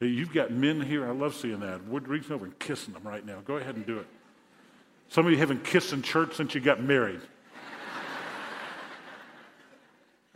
Hey, 0.00 0.08
you've 0.08 0.32
got 0.32 0.50
men 0.50 0.80
here. 0.80 1.06
I 1.06 1.12
love 1.12 1.34
seeing 1.34 1.60
that. 1.60 1.84
Would 1.86 2.08
reach 2.08 2.30
over 2.30 2.44
and 2.44 2.58
kissing 2.58 2.94
them 2.94 3.02
right 3.02 3.24
now. 3.24 3.40
Go 3.44 3.56
ahead 3.56 3.74
and 3.74 3.86
do 3.86 3.98
it. 3.98 4.06
Some 5.08 5.26
of 5.26 5.32
you 5.32 5.38
haven't 5.38 5.64
kissed 5.64 5.92
in 5.92 6.02
church 6.02 6.34
since 6.34 6.54
you 6.54 6.60
got 6.60 6.82
married. 6.82 7.20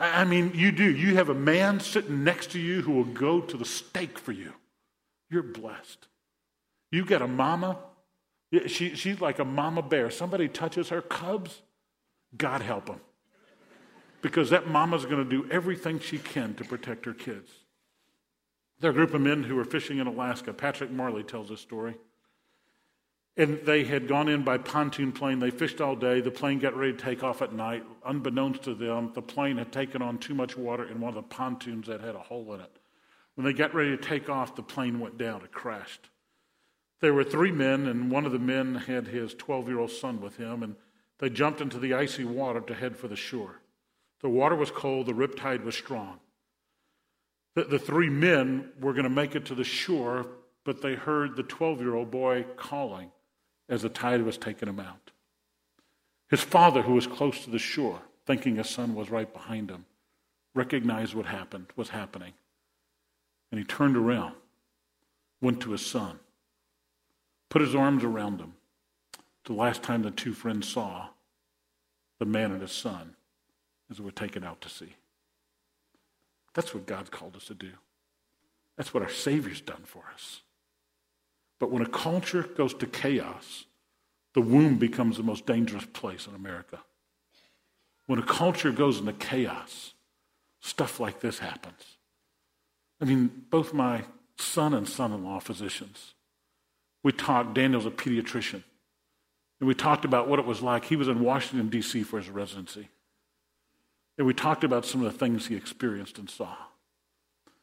I 0.01 0.25
mean, 0.25 0.53
you 0.55 0.73
do. 0.73 0.91
You 0.91 1.17
have 1.17 1.29
a 1.29 1.35
man 1.35 1.79
sitting 1.79 2.25
next 2.25 2.53
to 2.53 2.59
you 2.59 2.81
who 2.81 2.93
will 2.93 3.05
go 3.05 3.41
to 3.43 3.57
the 3.57 3.67
stake 3.67 4.19
for 4.19 4.33
you. 4.33 4.55
You're 5.29 5.43
blessed. 5.43 6.09
You've 6.91 7.07
got 7.07 7.21
a 7.21 7.29
mama. 7.29 7.77
She, 8.67 8.95
she's 8.95 9.21
like 9.21 9.39
a 9.39 9.45
mama 9.45 9.83
bear. 9.83 10.11
Somebody 10.11 10.49
touches 10.49 10.89
her 10.89 11.03
cubs, 11.03 11.61
God 12.37 12.63
help 12.63 12.87
them. 12.87 13.01
Because 14.23 14.51
that 14.51 14.69
mama's 14.69 15.05
going 15.05 15.23
to 15.23 15.31
do 15.31 15.47
everything 15.51 16.01
she 16.01 16.19
can 16.19 16.55
to 16.55 16.65
protect 16.65 17.05
her 17.05 17.15
kids. 17.15 17.51
There 18.81 18.91
are 18.91 18.93
a 18.93 18.97
group 18.97 19.13
of 19.13 19.21
men 19.21 19.43
who 19.43 19.55
were 19.55 19.65
fishing 19.65 19.99
in 19.99 20.07
Alaska. 20.07 20.55
Patrick 20.55 20.91
Morley 20.91 21.23
tells 21.23 21.51
this 21.51 21.61
story. 21.61 21.95
And 23.37 23.61
they 23.65 23.85
had 23.85 24.09
gone 24.09 24.29
in 24.29 24.43
by 24.43 24.59
pontoon 24.59 25.13
plane. 25.13 25.39
They 25.39 25.51
fished 25.51 25.81
all 25.81 25.97
day. 25.97 26.21
The 26.21 26.31
plane 26.31 26.59
got 26.59 26.77
ready 26.77 26.93
to 26.93 26.99
take 26.99 27.23
off 27.23 27.43
at 27.43 27.53
night. 27.53 27.85
Unbeknownst 28.05 28.63
to 28.65 28.75
them, 28.75 29.13
the 29.15 29.23
plane 29.23 29.57
had 29.57 29.73
taken 29.73 30.03
on 30.03 30.19
too 30.19 30.35
much 30.35 30.57
water 30.57 30.85
in 30.85 31.01
one 31.01 31.11
of 31.11 31.15
the 31.15 31.23
pontoons 31.23 31.87
that 31.87 32.01
had 32.01 32.17
a 32.17 32.21
hole 32.21 32.53
in 32.55 32.61
it. 32.61 32.77
When 33.35 33.45
they 33.45 33.53
got 33.53 33.75
ready 33.75 33.91
to 33.91 33.97
take 33.97 34.29
off, 34.29 34.57
the 34.57 34.63
plane 34.63 34.99
went 34.99 35.17
down. 35.17 35.43
It 35.43 35.53
crashed. 35.53 36.11
There 37.01 37.15
were 37.15 37.25
three 37.25 37.53
men, 37.53 37.87
and 37.87 38.11
one 38.11 38.27
of 38.27 38.33
the 38.33 38.39
men 38.39 38.75
had 38.75 39.07
his 39.07 39.33
12 39.35 39.69
year 39.69 39.79
old 39.79 39.91
son 39.91 40.21
with 40.21 40.37
him, 40.37 40.63
and 40.63 40.77
they 41.19 41.31
jumped 41.31 41.61
into 41.61 41.79
the 41.79 41.95
icy 41.95 42.25
water 42.25 42.61
to 42.61 42.75
head 42.75 42.97
for 42.97 43.09
the 43.09 43.17
shore. 43.17 43.61
The 44.21 44.29
water 44.29 44.57
was 44.57 44.71
cold, 44.71 45.07
the 45.07 45.13
riptide 45.13 45.65
was 45.65 45.75
strong. 45.75 46.19
The, 47.55 47.65
the 47.65 47.79
three 47.79 48.11
men 48.11 48.71
were 48.81 48.93
going 48.93 49.05
to 49.05 49.11
make 49.11 49.35
it 49.35 49.47
to 49.47 49.55
the 49.55 49.65
shore, 49.65 50.27
but 50.65 50.83
they 50.83 50.95
heard 50.95 51.37
the 51.37 51.43
12 51.43 51.81
year 51.81 51.95
old 51.95 52.11
boy 52.11 52.45
calling 52.57 53.11
as 53.71 53.83
the 53.83 53.89
tide 53.89 54.23
was 54.23 54.37
taking 54.37 54.69
him 54.69 54.81
out. 54.81 55.13
His 56.29 56.43
father, 56.43 56.83
who 56.83 56.95
was 56.95 57.07
close 57.07 57.43
to 57.45 57.51
the 57.51 57.59
shore, 57.59 58.01
thinking 58.27 58.57
his 58.57 58.69
son 58.69 58.95
was 58.95 59.11
right 59.11 59.33
behind 59.33 59.71
him, 59.71 59.87
recognized 60.55 61.15
what 61.15 61.27
happened 61.27 61.67
was 61.77 61.91
happening. 61.91 62.33
And 63.51 63.59
he 63.59 63.65
turned 63.65 63.97
around, 63.97 64.35
went 65.41 65.61
to 65.63 65.71
his 65.71 65.87
son, 65.87 66.19
put 67.49 67.63
his 67.63 67.75
arms 67.75 68.05
around 68.05 68.41
him. 68.41 68.55
The 69.45 69.53
last 69.53 69.83
time 69.83 70.03
the 70.03 70.11
two 70.11 70.35
friends 70.35 70.69
saw 70.69 71.09
the 72.19 72.27
man 72.27 72.53
and 72.53 72.61
his 72.61 72.73
son 72.73 73.15
as 73.91 73.97
they 73.97 74.05
were 74.05 74.11
taken 74.11 74.45
out 74.45 74.61
to 74.61 74.69
sea. 74.69 74.95
That's 76.55 76.75
what 76.75 76.87
God's 76.87 77.11
called 77.11 77.37
us 77.37 77.47
to 77.47 77.55
do. 77.55 77.71
That's 78.77 78.93
what 78.93 79.03
our 79.03 79.09
Savior's 79.09 79.61
done 79.61 79.83
for 79.85 80.05
us. 80.13 80.43
But 81.61 81.71
when 81.71 81.83
a 81.83 81.89
culture 81.89 82.43
goes 82.43 82.75
to 82.75 82.87
chaos, 82.87 83.67
the 84.35 84.41
womb 84.41 84.79
becomes 84.79 85.19
the 85.19 85.23
most 85.23 85.47
dangerous 85.47 85.85
place 85.85 86.27
in 86.27 86.35
America. 86.35 86.81
When 88.07 88.19
a 88.19 88.25
culture 88.25 88.73
goes 88.73 88.99
into 88.99 89.13
chaos, 89.13 89.93
stuff 90.61 90.99
like 90.99 91.21
this 91.21 91.39
happens. 91.39 91.99
I 93.01 93.05
mean, 93.05 93.45
both 93.51 93.73
my 93.73 94.05
son 94.39 94.75
and 94.75 94.89
son 94.89 95.13
in 95.13 95.23
law 95.23 95.39
physicians. 95.39 96.15
We 97.03 97.13
talked, 97.13 97.55
Daniel's 97.55 97.87
a 97.87 97.91
pediatrician, 97.91 98.63
and 99.59 99.69
we 99.69 99.75
talked 99.75 100.05
about 100.05 100.29
what 100.29 100.39
it 100.39 100.47
was 100.47 100.63
like. 100.63 100.87
He 100.87 100.97
was 100.97 101.09
in 101.09 101.21
Washington, 101.21 101.69
D.C. 101.69 102.03
for 102.03 102.19
his 102.19 102.31
residency. 102.31 102.89
And 104.17 104.27
we 104.27 104.35
talked 104.35 104.65
about 104.65 104.87
some 104.87 105.05
of 105.05 105.13
the 105.13 105.19
things 105.19 105.47
he 105.47 105.57
experienced 105.57 106.19
and 106.19 106.29
saw. 106.29 106.57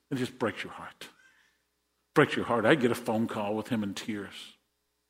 It 0.10 0.16
just 0.16 0.40
breaks 0.40 0.64
your 0.64 0.74
heart 0.74 1.10
breaks 2.18 2.36
your 2.36 2.46
heart. 2.46 2.66
I 2.66 2.74
get 2.74 2.90
a 2.90 2.96
phone 2.96 3.28
call 3.28 3.54
with 3.54 3.68
him 3.68 3.84
in 3.84 3.94
tears, 3.94 4.34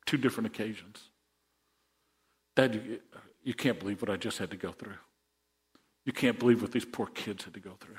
two 0.04 0.18
different 0.18 0.46
occasions. 0.46 1.00
Dad, 2.54 2.74
you, 2.74 3.00
you 3.42 3.54
can't 3.54 3.80
believe 3.80 4.02
what 4.02 4.10
I 4.10 4.16
just 4.16 4.36
had 4.36 4.50
to 4.50 4.58
go 4.58 4.72
through. 4.72 4.98
You 6.04 6.12
can't 6.12 6.38
believe 6.38 6.60
what 6.60 6.72
these 6.72 6.84
poor 6.84 7.06
kids 7.06 7.44
had 7.44 7.54
to 7.54 7.60
go 7.60 7.78
through. 7.80 7.96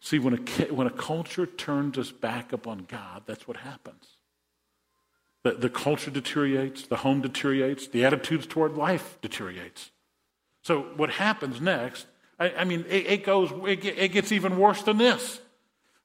See, 0.00 0.18
when 0.18 0.34
a, 0.34 0.62
when 0.72 0.88
a 0.88 0.90
culture 0.90 1.46
turns 1.46 1.98
us 1.98 2.10
back 2.10 2.52
upon 2.52 2.86
God, 2.88 3.22
that's 3.26 3.46
what 3.46 3.58
happens. 3.58 4.16
The, 5.44 5.52
the 5.52 5.70
culture 5.70 6.10
deteriorates, 6.10 6.88
the 6.88 6.96
home 6.96 7.20
deteriorates, 7.20 7.86
the 7.86 8.04
attitudes 8.04 8.44
toward 8.44 8.76
life 8.76 9.18
deteriorates. 9.22 9.92
So 10.64 10.80
what 10.96 11.10
happens 11.10 11.60
next, 11.60 12.08
I, 12.40 12.50
I 12.50 12.64
mean, 12.64 12.84
it, 12.88 13.06
it 13.06 13.24
goes, 13.24 13.52
it, 13.68 13.84
it 13.84 14.08
gets 14.08 14.32
even 14.32 14.58
worse 14.58 14.82
than 14.82 14.98
this. 14.98 15.38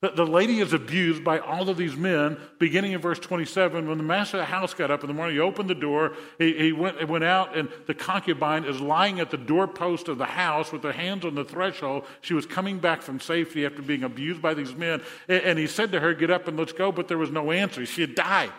The, 0.01 0.09
the 0.09 0.25
lady 0.27 0.59
is 0.59 0.73
abused 0.73 1.23
by 1.23 1.39
all 1.39 1.69
of 1.69 1.77
these 1.77 1.95
men, 1.95 2.37
beginning 2.59 2.91
in 2.91 3.01
verse 3.01 3.17
27. 3.17 3.87
When 3.87 3.97
the 3.97 4.03
master 4.03 4.37
of 4.37 4.41
the 4.41 4.45
house 4.45 4.75
got 4.75 4.91
up 4.91 5.01
in 5.01 5.07
the 5.07 5.13
morning, 5.13 5.35
he 5.35 5.39
opened 5.39 5.71
the 5.71 5.75
door, 5.75 6.13
he, 6.37 6.53
he 6.53 6.71
went, 6.71 7.07
went 7.07 7.23
out, 7.23 7.57
and 7.57 7.67
the 7.87 7.95
concubine 7.95 8.63
is 8.63 8.79
lying 8.79 9.19
at 9.19 9.31
the 9.31 9.37
doorpost 9.37 10.07
of 10.07 10.19
the 10.19 10.25
house 10.25 10.71
with 10.71 10.83
her 10.83 10.91
hands 10.91 11.25
on 11.25 11.33
the 11.33 11.43
threshold. 11.43 12.05
She 12.21 12.35
was 12.35 12.45
coming 12.45 12.77
back 12.77 13.01
from 13.01 13.19
safety 13.19 13.65
after 13.65 13.81
being 13.81 14.03
abused 14.03 14.39
by 14.39 14.53
these 14.53 14.75
men. 14.75 15.01
And, 15.27 15.41
and 15.41 15.59
he 15.59 15.65
said 15.65 15.91
to 15.93 15.99
her, 15.99 16.13
Get 16.13 16.29
up 16.29 16.47
and 16.47 16.57
let's 16.57 16.73
go, 16.73 16.91
but 16.91 17.07
there 17.07 17.17
was 17.17 17.31
no 17.31 17.51
answer. 17.51 17.83
She 17.87 18.01
had 18.01 18.13
died. 18.13 18.51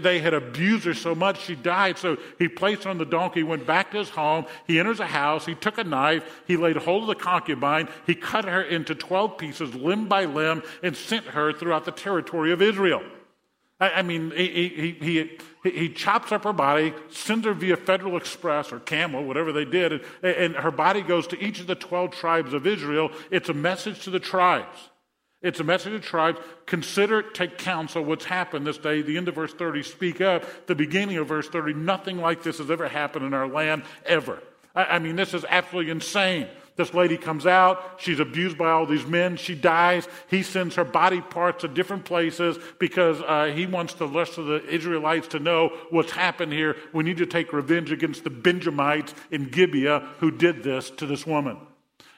They 0.00 0.20
had 0.20 0.34
abused 0.34 0.84
her 0.84 0.94
so 0.94 1.14
much 1.14 1.42
she 1.42 1.54
died. 1.54 1.98
So 1.98 2.16
he 2.38 2.48
placed 2.48 2.84
her 2.84 2.90
on 2.90 2.98
the 2.98 3.04
donkey, 3.04 3.42
went 3.42 3.66
back 3.66 3.90
to 3.92 3.98
his 3.98 4.10
home. 4.10 4.46
He 4.66 4.78
enters 4.78 5.00
a 5.00 5.06
house. 5.06 5.46
He 5.46 5.54
took 5.54 5.78
a 5.78 5.84
knife. 5.84 6.42
He 6.46 6.56
laid 6.56 6.76
hold 6.76 7.02
of 7.02 7.08
the 7.08 7.14
concubine. 7.14 7.88
He 8.06 8.14
cut 8.14 8.44
her 8.44 8.62
into 8.62 8.94
12 8.94 9.38
pieces, 9.38 9.74
limb 9.74 10.08
by 10.08 10.24
limb, 10.24 10.62
and 10.82 10.96
sent 10.96 11.26
her 11.26 11.52
throughout 11.52 11.84
the 11.84 11.92
territory 11.92 12.52
of 12.52 12.62
Israel. 12.62 13.02
I, 13.80 14.02
mean, 14.02 14.32
he, 14.32 14.68
he, 14.68 15.38
he, 15.62 15.70
he, 15.70 15.88
chops 15.88 16.32
up 16.32 16.42
her 16.42 16.52
body, 16.52 16.92
sends 17.10 17.46
her 17.46 17.54
via 17.54 17.76
Federal 17.76 18.16
Express 18.16 18.72
or 18.72 18.80
Camel, 18.80 19.22
whatever 19.24 19.52
they 19.52 19.64
did, 19.64 19.92
and, 19.92 20.02
and 20.24 20.56
her 20.56 20.72
body 20.72 21.00
goes 21.00 21.28
to 21.28 21.40
each 21.40 21.60
of 21.60 21.68
the 21.68 21.76
12 21.76 22.10
tribes 22.10 22.52
of 22.52 22.66
Israel. 22.66 23.12
It's 23.30 23.48
a 23.48 23.54
message 23.54 24.02
to 24.02 24.10
the 24.10 24.18
tribes. 24.18 24.90
It's 25.40 25.60
a 25.60 25.64
message 25.64 25.92
to 25.92 26.00
tribes. 26.00 26.40
Consider, 26.66 27.22
take 27.22 27.58
counsel 27.58 28.04
what's 28.04 28.24
happened 28.24 28.66
this 28.66 28.78
day. 28.78 29.02
The 29.02 29.16
end 29.16 29.28
of 29.28 29.36
verse 29.36 29.54
30, 29.54 29.84
speak 29.84 30.20
up. 30.20 30.44
The 30.66 30.74
beginning 30.74 31.16
of 31.18 31.28
verse 31.28 31.48
30, 31.48 31.74
nothing 31.74 32.18
like 32.18 32.42
this 32.42 32.58
has 32.58 32.70
ever 32.70 32.88
happened 32.88 33.24
in 33.24 33.34
our 33.34 33.46
land, 33.46 33.84
ever. 34.04 34.42
I, 34.74 34.84
I 34.84 34.98
mean, 34.98 35.14
this 35.14 35.34
is 35.34 35.44
absolutely 35.48 35.92
insane. 35.92 36.48
This 36.74 36.94
lady 36.94 37.16
comes 37.16 37.46
out. 37.46 38.00
She's 38.00 38.20
abused 38.20 38.58
by 38.58 38.70
all 38.70 38.86
these 38.86 39.06
men. 39.06 39.36
She 39.36 39.54
dies. 39.54 40.08
He 40.28 40.42
sends 40.42 40.74
her 40.76 40.84
body 40.84 41.20
parts 41.20 41.62
to 41.62 41.68
different 41.68 42.04
places 42.04 42.56
because 42.78 43.20
uh, 43.20 43.52
he 43.54 43.66
wants 43.66 43.94
the 43.94 44.06
rest 44.06 44.38
of 44.38 44.46
the 44.46 44.64
Israelites 44.64 45.28
to 45.28 45.40
know 45.40 45.70
what's 45.90 46.12
happened 46.12 46.52
here. 46.52 46.76
We 46.92 47.04
need 47.04 47.18
to 47.18 47.26
take 47.26 47.52
revenge 47.52 47.92
against 47.92 48.22
the 48.22 48.30
Benjamites 48.30 49.12
in 49.32 49.50
Gibeah 49.50 50.08
who 50.18 50.30
did 50.30 50.62
this 50.62 50.90
to 50.90 51.06
this 51.06 51.26
woman. 51.26 51.58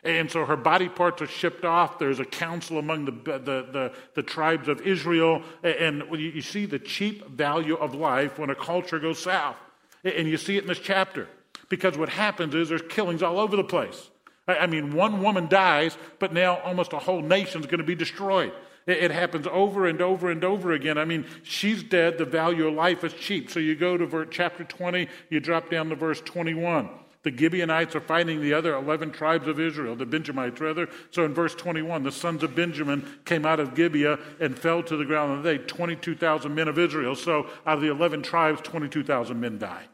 And 0.02 0.30
so 0.30 0.46
her 0.46 0.56
body 0.56 0.88
parts 0.88 1.20
are 1.20 1.26
shipped 1.26 1.64
off. 1.64 1.98
There's 1.98 2.20
a 2.20 2.24
council 2.24 2.78
among 2.78 3.04
the, 3.04 3.12
the, 3.12 3.38
the, 3.38 3.92
the 4.14 4.22
tribes 4.22 4.68
of 4.68 4.80
Israel. 4.80 5.42
And 5.62 6.04
you 6.12 6.40
see 6.40 6.66
the 6.66 6.78
cheap 6.78 7.28
value 7.28 7.76
of 7.76 7.94
life 7.94 8.38
when 8.38 8.50
a 8.50 8.54
culture 8.54 8.98
goes 8.98 9.18
south. 9.18 9.56
And 10.02 10.26
you 10.26 10.38
see 10.38 10.56
it 10.56 10.62
in 10.62 10.68
this 10.68 10.78
chapter. 10.78 11.28
Because 11.68 11.98
what 11.98 12.08
happens 12.08 12.54
is 12.54 12.68
there's 12.68 12.82
killings 12.88 13.22
all 13.22 13.38
over 13.38 13.56
the 13.56 13.64
place. 13.64 14.10
I 14.48 14.66
mean, 14.66 14.94
one 14.94 15.22
woman 15.22 15.48
dies, 15.48 15.96
but 16.18 16.32
now 16.32 16.58
almost 16.60 16.92
a 16.92 16.98
whole 16.98 17.22
nation's 17.22 17.66
going 17.66 17.78
to 17.78 17.84
be 17.84 17.94
destroyed. 17.94 18.52
It 18.86 19.10
happens 19.10 19.46
over 19.46 19.86
and 19.86 20.00
over 20.00 20.30
and 20.30 20.42
over 20.42 20.72
again. 20.72 20.98
I 20.98 21.04
mean, 21.04 21.26
she's 21.42 21.82
dead. 21.82 22.18
The 22.18 22.24
value 22.24 22.66
of 22.66 22.74
life 22.74 23.04
is 23.04 23.12
cheap. 23.12 23.50
So 23.50 23.60
you 23.60 23.76
go 23.76 23.96
to 23.96 24.26
chapter 24.30 24.64
20, 24.64 25.06
you 25.28 25.38
drop 25.38 25.70
down 25.70 25.90
to 25.90 25.94
verse 25.94 26.20
21. 26.22 26.88
The 27.22 27.36
Gibeonites 27.36 27.94
are 27.94 28.00
fighting 28.00 28.40
the 28.40 28.54
other 28.54 28.74
11 28.74 29.10
tribes 29.10 29.46
of 29.46 29.60
Israel, 29.60 29.94
the 29.94 30.06
Benjamites 30.06 30.58
rather. 30.60 30.88
So 31.10 31.24
in 31.24 31.34
verse 31.34 31.54
21, 31.54 32.02
the 32.02 32.12
sons 32.12 32.42
of 32.42 32.54
Benjamin 32.54 33.06
came 33.26 33.44
out 33.44 33.60
of 33.60 33.74
Gibeah 33.74 34.18
and 34.40 34.58
fell 34.58 34.82
to 34.84 34.96
the 34.96 35.04
ground, 35.04 35.32
and 35.32 35.44
they, 35.44 35.58
22,000 35.58 36.54
men 36.54 36.68
of 36.68 36.78
Israel. 36.78 37.14
So 37.14 37.46
out 37.66 37.76
of 37.76 37.80
the 37.82 37.90
11 37.90 38.22
tribes, 38.22 38.62
22,000 38.62 39.38
men 39.38 39.58
die. 39.58 39.84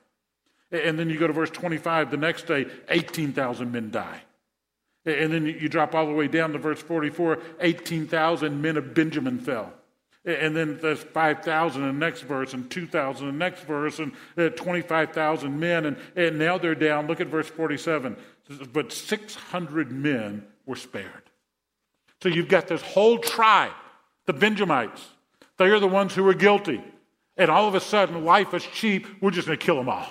And 0.71 0.99
then 0.99 1.11
you 1.11 1.19
go 1.19 1.27
to 1.27 1.33
verse 1.33 1.51
25, 1.51 2.13
the 2.13 2.17
next 2.17 2.47
day, 2.47 2.67
18,000 2.89 3.73
men 3.73 3.91
die. 3.91 4.23
And 5.05 5.33
then 5.33 5.47
you 5.47 5.69
drop 5.69 5.95
all 5.95 6.07
the 6.07 6.13
way 6.13 6.29
down 6.29 6.53
to 6.53 6.59
verse 6.59 6.83
44, 6.83 7.39
18,000 7.61 8.61
men 8.61 8.77
of 8.77 8.95
Benjamin 8.95 9.39
fell. 9.39 9.73
And 10.27 10.57
then 10.57 10.79
there's 10.83 10.99
5,000 10.99 11.83
in 11.83 11.87
the 11.87 11.93
next 11.95 12.23
verse, 12.23 12.53
and 12.53 12.69
2,000 12.69 13.29
in 13.29 13.33
the 13.33 13.39
next 13.39 13.63
verse, 13.63 14.01
and 14.01 14.13
uh, 14.37 14.49
25,000 14.49 15.59
men. 15.59 15.87
And, 15.87 15.97
and 16.17 16.37
now 16.39 16.59
they're 16.59 16.75
down. 16.75 17.07
Look 17.07 17.21
at 17.21 17.29
verse 17.29 17.49
47. 17.49 18.17
But 18.73 18.93
600 18.93 19.93
men 19.93 20.45
were 20.67 20.75
spared. 20.75 21.23
So 22.23 22.29
you've 22.29 22.49
got 22.49 22.67
this 22.67 22.83
whole 22.83 23.19
tribe, 23.19 23.73
the 24.27 24.33
Benjamites. 24.33 25.07
They 25.59 25.67
are 25.67 25.79
the 25.79 25.87
ones 25.87 26.15
who 26.15 26.25
were 26.25 26.35
guilty. 26.35 26.83
And 27.37 27.51
all 27.51 27.69
of 27.69 27.75
a 27.75 27.81
sudden, 27.81 28.25
life 28.25 28.53
is 28.53 28.65
cheap. 28.65 29.07
We're 29.21 29.31
just 29.31 29.47
going 29.47 29.59
to 29.59 29.65
kill 29.65 29.77
them 29.77 29.89
all. 29.89 30.09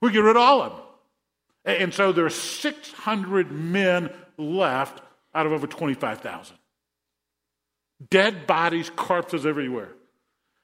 We 0.00 0.12
get 0.12 0.18
rid 0.18 0.36
of 0.36 0.42
all 0.42 0.62
of 0.62 0.72
them. 0.72 0.82
And 1.64 1.94
so 1.94 2.12
there 2.12 2.26
are 2.26 2.30
600 2.30 3.50
men 3.50 4.10
left 4.36 5.00
out 5.34 5.46
of 5.46 5.52
over 5.52 5.66
25,000. 5.66 6.55
Dead 8.10 8.46
bodies, 8.46 8.90
corpses 8.90 9.46
everywhere. 9.46 9.90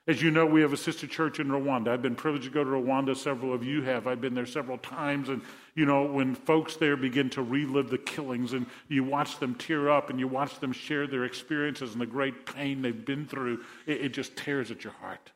As 0.09 0.21
you 0.21 0.33
know, 0.33 0.45
we 0.45 0.63
have 0.63 0.73
a 0.73 0.77
sister 0.77 1.07
church 1.07 1.39
in 1.39 1.47
Rwanda. 1.47 1.89
I've 1.89 2.03
been 2.03 2.17
privileged 2.17 2.47
to 2.47 2.51
go 2.51 2.65
to 2.65 2.71
Rwanda. 2.71 3.17
Several 3.17 3.55
of 3.55 3.63
you 3.63 3.83
have. 3.83 4.09
I've 4.09 4.21
been 4.21 4.35
there 4.35 4.47
several 4.47 4.79
times. 4.79 5.29
And, 5.29 5.43
you 5.77 5.87
know, 5.87 6.05
when 6.05 6.35
folks 6.35 6.75
there 6.75 6.97
begin 6.97 7.31
to 7.31 7.43
relive 7.43 7.89
the 7.89 7.99
killings 7.99 8.53
and 8.53 8.67
you 8.89 9.05
watch 9.05 9.39
them 9.39 9.55
tear 9.55 9.89
up 9.89 10.11
and 10.11 10.19
you 10.19 10.27
watch 10.27 10.59
them 10.59 10.73
share 10.73 11.07
their 11.07 11.25
experiences 11.25 11.93
and 11.93 12.01
the 12.01 12.07
great 12.07 12.47
pain 12.47 12.83
they've 12.83 13.05
been 13.05 13.27
through, 13.27 13.63
it, 13.87 14.07
it 14.07 14.09
just 14.13 14.37
tears 14.37 14.73
at 14.73 14.83
your 14.83 14.93
heart. 14.95 15.31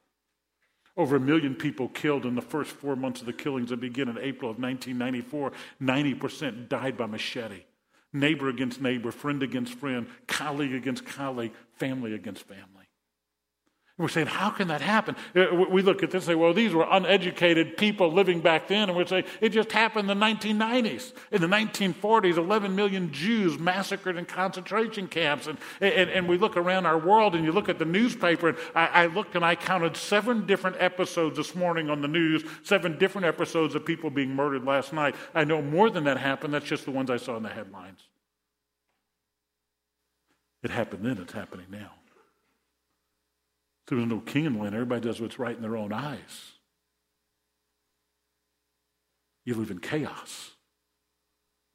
Over 0.97 1.17
a 1.17 1.21
million 1.21 1.55
people 1.55 1.89
killed 1.89 2.27
in 2.27 2.35
the 2.35 2.43
first 2.43 2.73
four 2.73 2.97
months 2.97 3.21
of 3.21 3.27
the 3.27 3.33
killings 3.33 3.71
that 3.71 3.81
began 3.81 4.09
in 4.09 4.19
April 4.19 4.51
of 4.51 4.59
1994. 4.59 5.53
90% 5.81 6.69
died 6.69 6.97
by 6.97 7.07
machete. 7.07 7.63
Neighbor 8.17 8.49
against 8.49 8.81
neighbor, 8.81 9.13
friend 9.13 9.43
against 9.43 9.75
friend, 9.75 10.07
colleague 10.27 10.75
against 10.75 11.05
colleague, 11.05 11.53
family 11.75 12.15
against 12.15 12.43
family. 12.49 12.76
We're 13.99 14.09
saying, 14.09 14.27
how 14.27 14.51
can 14.51 14.69
that 14.69 14.83
happen? 14.83 15.17
Uh, 15.35 15.47
we 15.71 15.81
look 15.81 16.03
at 16.03 16.11
this 16.11 16.25
and 16.25 16.33
say, 16.33 16.35
well, 16.35 16.53
these 16.53 16.75
were 16.75 16.87
uneducated 16.91 17.79
people 17.79 18.13
living 18.13 18.43
back 18.43 18.69
then. 18.69 18.91
And 18.91 18.99
we 18.99 19.07
say, 19.07 19.25
it 19.41 19.51
just 19.51 19.73
happened 19.73 20.11
in 20.11 20.19
the 20.19 20.27
1990s. 20.27 21.15
In 21.33 21.41
the 21.41 21.47
1940s, 21.47 22.37
11 22.37 22.77
million 22.77 23.11
Jews 23.11 23.59
massacred 23.59 24.19
in 24.19 24.27
concentration 24.27 25.09
camps. 25.09 25.47
And, 25.47 25.57
and, 25.81 26.11
and 26.11 26.29
we 26.29 26.37
look 26.37 26.59
around 26.59 26.85
our 26.85 26.99
world 26.99 27.35
and 27.35 27.43
you 27.43 27.53
look 27.53 27.71
at 27.71 27.79
the 27.79 27.87
newspaper. 27.87 28.51
And 28.51 28.59
I, 28.75 28.87
I 28.87 29.07
looked 29.07 29.35
and 29.35 29.43
I 29.43 29.55
counted 29.55 29.97
seven 29.97 30.45
different 30.45 30.77
episodes 30.79 31.39
this 31.39 31.55
morning 31.55 31.89
on 31.89 32.03
the 32.03 32.09
news, 32.09 32.45
seven 32.65 32.99
different 32.99 33.27
episodes 33.27 33.75
of 33.75 33.87
people 33.87 34.11
being 34.11 34.35
murdered 34.35 34.67
last 34.67 34.93
night. 34.93 35.15
I 35.35 35.45
know 35.45 35.63
more 35.63 35.89
than 35.89 36.05
that 36.05 36.19
happened. 36.19 36.53
That's 36.53 36.67
just 36.67 36.85
the 36.85 36.91
ones 36.91 37.09
I 37.09 37.17
saw 37.17 37.39
in 37.39 37.43
the 37.43 37.49
headlines. 37.49 38.01
It 40.63 40.71
happened 40.71 41.07
then, 41.07 41.17
it's 41.17 41.33
happening 41.33 41.67
now. 41.71 41.93
There's 43.87 44.07
no 44.07 44.21
king 44.21 44.45
in 44.45 44.55
the 44.55 44.63
land. 44.63 44.75
Everybody 44.75 45.03
does 45.03 45.21
what's 45.21 45.39
right 45.39 45.55
in 45.55 45.63
their 45.63 45.77
own 45.77 45.93
eyes. 45.93 46.53
You 49.45 49.55
live 49.55 49.71
in 49.71 49.79
chaos. 49.79 50.51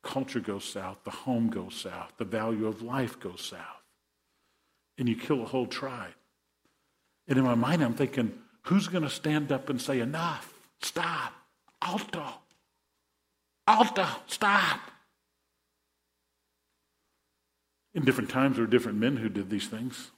Culture 0.03 0.39
goes 0.39 0.65
south, 0.65 0.97
the 1.03 1.11
home 1.11 1.49
goes 1.49 1.75
south, 1.75 2.13
the 2.17 2.25
value 2.25 2.67
of 2.67 2.81
life 2.81 3.19
goes 3.19 3.41
south. 3.41 3.83
And 4.97 5.07
you 5.07 5.15
kill 5.15 5.41
a 5.41 5.45
whole 5.45 5.67
tribe. 5.67 6.13
And 7.27 7.37
in 7.37 7.45
my 7.45 7.55
mind, 7.55 7.83
I'm 7.83 7.93
thinking, 7.93 8.33
who's 8.63 8.87
going 8.87 9.03
to 9.03 9.09
stand 9.09 9.51
up 9.51 9.69
and 9.69 9.81
say, 9.81 9.99
enough, 9.99 10.53
stop, 10.81 11.33
alto, 11.81 12.25
alto, 13.67 14.07
stop? 14.27 14.79
In 17.93 18.03
different 18.03 18.29
times, 18.29 18.55
there 18.55 18.65
were 18.65 18.71
different 18.71 18.97
men 18.97 19.17
who 19.17 19.29
did 19.29 19.49
these 19.49 19.67
things. 19.67 20.11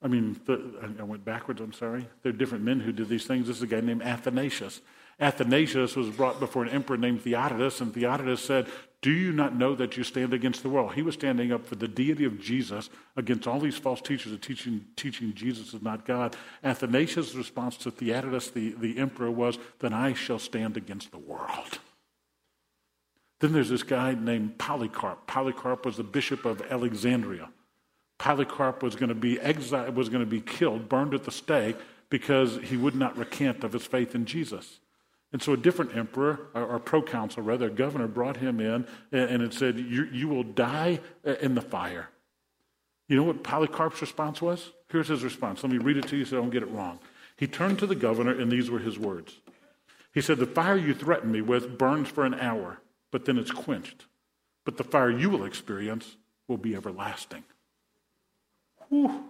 I 0.00 0.06
mean, 0.06 0.40
the, 0.46 0.94
I 0.98 1.02
went 1.02 1.24
backwards, 1.24 1.60
I'm 1.60 1.72
sorry. 1.72 2.06
There 2.22 2.30
are 2.30 2.36
different 2.36 2.64
men 2.64 2.80
who 2.80 2.92
did 2.92 3.08
these 3.08 3.26
things. 3.26 3.48
This 3.48 3.56
is 3.56 3.62
a 3.62 3.66
guy 3.66 3.80
named 3.80 4.02
Athanasius. 4.02 4.80
Athanasius 5.20 5.96
was 5.96 6.08
brought 6.10 6.38
before 6.38 6.62
an 6.62 6.68
emperor 6.68 6.96
named 6.96 7.22
Theodotus, 7.22 7.80
and 7.80 7.92
Theodotus 7.92 8.40
said, 8.40 8.68
Do 9.02 9.10
you 9.10 9.32
not 9.32 9.56
know 9.56 9.74
that 9.74 9.96
you 9.96 10.04
stand 10.04 10.32
against 10.32 10.62
the 10.62 10.68
world? 10.68 10.94
He 10.94 11.02
was 11.02 11.14
standing 11.14 11.50
up 11.50 11.66
for 11.66 11.74
the 11.74 11.88
deity 11.88 12.24
of 12.24 12.40
Jesus 12.40 12.88
against 13.16 13.48
all 13.48 13.58
these 13.58 13.76
false 13.76 14.00
teachers 14.00 14.32
of 14.32 14.40
teaching, 14.40 14.84
teaching 14.94 15.34
Jesus 15.34 15.74
is 15.74 15.82
not 15.82 16.06
God. 16.06 16.36
Athanasius' 16.62 17.34
response 17.34 17.76
to 17.78 17.90
Theodotus, 17.90 18.50
the, 18.50 18.74
the 18.78 18.98
emperor, 18.98 19.32
was, 19.32 19.58
Then 19.80 19.92
I 19.92 20.12
shall 20.12 20.38
stand 20.38 20.76
against 20.76 21.10
the 21.10 21.18
world. 21.18 21.80
Then 23.40 23.52
there's 23.52 23.70
this 23.70 23.82
guy 23.82 24.14
named 24.14 24.58
Polycarp. 24.58 25.26
Polycarp 25.26 25.84
was 25.84 25.96
the 25.96 26.04
bishop 26.04 26.44
of 26.44 26.62
Alexandria. 26.70 27.50
Polycarp 28.18 28.82
was 28.82 28.96
going 28.96 29.08
to 29.08 29.14
be 29.14 29.40
exiled, 29.40 29.94
was 29.94 30.08
going 30.08 30.24
to 30.24 30.30
be 30.30 30.40
killed, 30.40 30.88
burned 30.88 31.14
at 31.14 31.24
the 31.24 31.30
stake, 31.30 31.76
because 32.10 32.58
he 32.64 32.76
would 32.76 32.94
not 32.94 33.16
recant 33.16 33.64
of 33.64 33.72
his 33.72 33.86
faith 33.86 34.14
in 34.14 34.26
Jesus. 34.26 34.80
And 35.32 35.42
so 35.42 35.52
a 35.52 35.56
different 35.56 35.94
emperor, 35.94 36.40
or, 36.54 36.78
proconsul 36.78 37.42
rather, 37.42 37.66
a 37.66 37.70
governor, 37.70 38.08
brought 38.08 38.38
him 38.38 38.60
in 38.60 38.86
and 39.12 39.42
it 39.42 39.52
said, 39.52 39.78
you, 39.78 40.04
you 40.04 40.26
will 40.26 40.42
die 40.42 41.00
uh, 41.26 41.32
in 41.34 41.54
the 41.54 41.60
fire. 41.60 42.08
You 43.08 43.16
know 43.16 43.24
what 43.24 43.42
Polycarp's 43.42 44.00
response 44.00 44.40
was? 44.40 44.72
Here's 44.90 45.08
his 45.08 45.22
response. 45.22 45.62
Let 45.62 45.72
me 45.72 45.78
read 45.78 45.98
it 45.98 46.08
to 46.08 46.16
you 46.16 46.24
so 46.24 46.38
I 46.38 46.40
don't 46.40 46.50
get 46.50 46.62
it 46.62 46.70
wrong. 46.70 46.98
He 47.36 47.46
turned 47.46 47.78
to 47.78 47.86
the 47.86 47.94
governor, 47.94 48.38
and 48.38 48.50
these 48.50 48.70
were 48.70 48.78
his 48.78 48.98
words. 48.98 49.38
He 50.12 50.20
said, 50.20 50.38
The 50.38 50.46
fire 50.46 50.76
you 50.76 50.94
threaten 50.94 51.30
me 51.30 51.40
with 51.40 51.78
burns 51.78 52.08
for 52.08 52.24
an 52.24 52.34
hour, 52.34 52.80
but 53.10 53.24
then 53.24 53.38
it's 53.38 53.50
quenched. 53.50 54.06
But 54.64 54.76
the 54.76 54.84
fire 54.84 55.10
you 55.10 55.30
will 55.30 55.44
experience 55.44 56.16
will 56.48 56.56
be 56.56 56.74
everlasting. 56.74 57.44
Whew. 58.88 59.24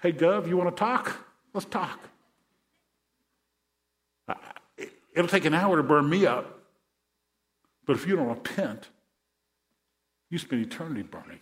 Hey, 0.00 0.12
Gov, 0.12 0.48
you 0.48 0.56
want 0.56 0.74
to 0.74 0.78
talk? 0.78 1.16
Let's 1.54 1.66
talk. 1.66 2.00
It'll 5.14 5.28
take 5.28 5.44
an 5.44 5.54
hour 5.54 5.76
to 5.76 5.82
burn 5.82 6.08
me 6.08 6.24
up, 6.26 6.58
but 7.86 7.96
if 7.96 8.06
you 8.06 8.16
don't 8.16 8.28
repent, 8.28 8.88
you 10.30 10.38
spend 10.38 10.64
eternity 10.64 11.02
burning. 11.02 11.40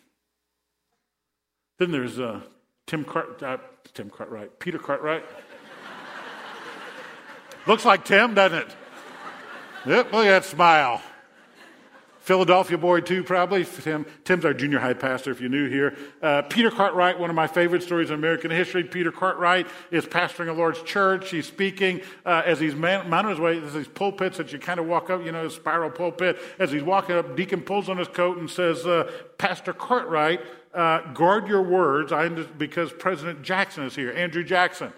Then 1.79 1.93
there's 1.93 2.19
uh, 2.19 2.41
Tim 2.87 3.05
Cart, 3.05 3.41
uh, 3.43 3.59
Tim 3.95 4.11
Cartwright, 4.11 4.59
Peter 4.59 4.79
Cartwright. 4.79 5.25
Looks 7.67 7.85
like 7.85 8.05
Tim, 8.05 8.35
doesn't 8.35 8.59
it? 8.59 8.77
Yep, 9.87 10.13
look 10.13 10.27
at 10.27 10.43
that 10.43 10.45
smile. 10.45 11.01
Philadelphia 12.31 12.79
boy, 12.79 13.01
too, 13.01 13.25
probably. 13.25 13.65
Tim, 13.65 14.07
Tim's 14.23 14.45
our 14.45 14.55
junior 14.55 14.79
high 14.79 14.93
pastor, 14.93 15.33
if 15.33 15.41
you're 15.41 15.51
new 15.51 15.69
here. 15.69 15.97
Uh, 16.23 16.43
Peter 16.43 16.71
Cartwright, 16.71 17.19
one 17.19 17.29
of 17.29 17.35
my 17.35 17.49
favorite 17.49 17.83
stories 17.83 18.11
in 18.11 18.15
American 18.15 18.53
history. 18.53 18.85
Peter 18.85 19.11
Cartwright 19.11 19.67
is 19.91 20.07
pastoring 20.07 20.49
a 20.49 20.53
Lord's 20.53 20.81
church. 20.83 21.33
He's 21.33 21.47
speaking 21.47 22.03
uh, 22.25 22.43
as 22.47 22.61
he's 22.61 22.73
on 22.73 23.29
his 23.29 23.41
way. 23.41 23.59
There's 23.59 23.73
these 23.73 23.89
pulpits 23.89 24.39
that 24.39 24.53
you 24.53 24.61
kind 24.61 24.79
of 24.79 24.87
walk 24.87 25.11
up, 25.11 25.25
you 25.25 25.33
know, 25.33 25.49
spiral 25.49 25.91
pulpit. 25.91 26.39
As 26.61 26.71
he's 26.71 26.85
walking 26.85 27.17
up, 27.17 27.35
Deacon 27.35 27.63
pulls 27.63 27.89
on 27.89 27.99
his 27.99 28.07
coat 28.07 28.39
and 28.39 28.49
says, 28.49 28.87
uh, 28.87 29.11
Pastor 29.37 29.73
Cartwright, 29.73 30.41
uh, 30.73 31.13
guard 31.13 31.49
your 31.49 31.63
words 31.63 32.13
I, 32.13 32.29
because 32.29 32.93
President 32.93 33.43
Jackson 33.43 33.83
is 33.83 33.97
here, 33.97 34.13
Andrew 34.13 34.45
Jackson. 34.45 34.93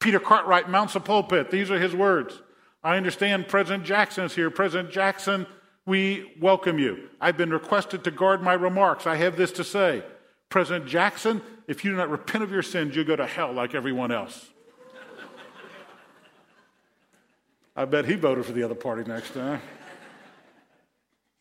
Peter 0.00 0.18
Cartwright 0.18 0.68
mounts 0.68 0.96
a 0.96 1.00
pulpit. 1.00 1.52
These 1.52 1.70
are 1.70 1.78
his 1.78 1.94
words. 1.94 2.42
I 2.82 2.96
understand 2.96 3.46
President 3.46 3.84
Jackson 3.84 4.24
is 4.24 4.34
here. 4.34 4.50
President 4.50 4.90
Jackson 4.90 5.46
we 5.86 6.32
welcome 6.40 6.78
you. 6.78 7.10
I've 7.20 7.36
been 7.36 7.50
requested 7.50 8.04
to 8.04 8.10
guard 8.10 8.42
my 8.42 8.54
remarks. 8.54 9.06
I 9.06 9.16
have 9.16 9.36
this 9.36 9.52
to 9.52 9.64
say. 9.64 10.02
President 10.48 10.86
Jackson, 10.86 11.42
if 11.66 11.84
you 11.84 11.90
do 11.90 11.96
not 11.96 12.10
repent 12.10 12.44
of 12.44 12.50
your 12.50 12.62
sins, 12.62 12.94
you'll 12.96 13.04
go 13.04 13.16
to 13.16 13.26
hell 13.26 13.52
like 13.52 13.74
everyone 13.74 14.12
else. 14.12 14.50
I 17.76 17.84
bet 17.86 18.04
he 18.04 18.14
voted 18.14 18.46
for 18.46 18.52
the 18.52 18.62
other 18.62 18.76
party 18.76 19.02
next 19.02 19.34
time. 19.34 19.60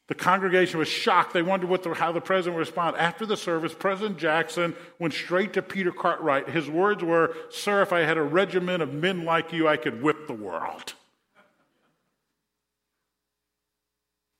The 0.08 0.16
congregation 0.16 0.80
was 0.80 0.90
shocked. 0.90 1.34
They 1.34 1.42
wondered 1.42 1.70
what 1.70 1.84
the, 1.84 1.94
how 1.94 2.12
the 2.12 2.20
president 2.20 2.56
would 2.56 2.68
respond. 2.68 2.98
After 2.98 3.26
the 3.26 3.38
service, 3.38 3.74
President 3.74 4.18
Jackson 4.18 4.76
went 5.00 5.14
straight 5.14 5.54
to 5.54 5.62
Peter 5.62 5.92
Cartwright. 5.92 6.50
His 6.50 6.70
words 6.70 7.04
were, 7.04 7.36
Sir, 7.50 7.82
if 7.82 7.94
I 7.94 8.02
had 8.02 8.18
a 8.18 8.24
regiment 8.24 8.84
of 8.84 8.94
men 8.94 9.24
like 9.24 9.54
you, 9.54 9.68
I 9.68 9.78
could 9.78 10.02
whip 10.02 10.28
the 10.28 10.34
world. 10.34 10.96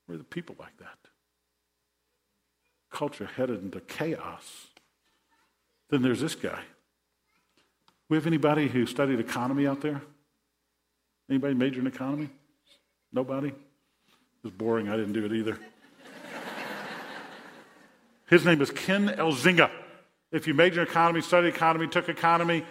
We're 0.08 0.18
the 0.18 0.24
people 0.24 0.56
like 0.58 0.76
that. 0.78 0.98
Culture 2.90 3.28
headed 3.36 3.62
into 3.62 3.80
chaos. 3.80 4.68
Then 5.90 6.02
there's 6.02 6.20
this 6.20 6.34
guy. 6.34 6.62
We 8.08 8.16
have 8.16 8.26
anybody 8.26 8.68
who 8.68 8.86
studied 8.86 9.18
economy 9.18 9.66
out 9.66 9.80
there? 9.80 10.02
Anybody 11.28 11.54
major 11.54 11.80
in 11.80 11.86
economy? 11.86 12.28
Nobody? 13.12 13.48
It 13.48 13.54
was 14.42 14.52
boring. 14.52 14.88
I 14.88 14.96
didn't 14.96 15.14
do 15.14 15.24
it 15.24 15.32
either. 15.32 15.58
His 18.28 18.44
name 18.44 18.60
is 18.60 18.70
Ken 18.70 19.08
Elzinga. 19.08 19.70
If 20.30 20.46
you 20.46 20.54
major 20.54 20.82
in 20.82 20.88
economy, 20.88 21.22
study 21.22 21.48
economy, 21.48 21.88
took 21.88 22.08
economy, 22.08 22.64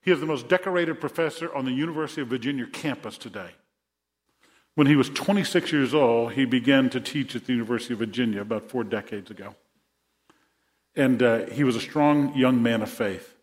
he 0.00 0.10
is 0.10 0.20
the 0.20 0.26
most 0.26 0.48
decorated 0.48 1.00
professor 1.00 1.54
on 1.54 1.64
the 1.64 1.72
University 1.72 2.22
of 2.22 2.28
Virginia 2.28 2.66
campus 2.66 3.18
today. 3.18 3.50
When 4.78 4.86
he 4.86 4.94
was 4.94 5.10
26 5.10 5.72
years 5.72 5.92
old, 5.92 6.34
he 6.34 6.44
began 6.44 6.88
to 6.90 7.00
teach 7.00 7.34
at 7.34 7.46
the 7.46 7.52
University 7.52 7.94
of 7.94 7.98
Virginia 7.98 8.42
about 8.42 8.70
four 8.70 8.84
decades 8.84 9.28
ago. 9.28 9.56
And 10.94 11.20
uh, 11.20 11.46
he 11.46 11.64
was 11.64 11.74
a 11.74 11.80
strong 11.80 12.32
young 12.36 12.62
man 12.62 12.82
of 12.82 12.88
faith. 12.88 13.34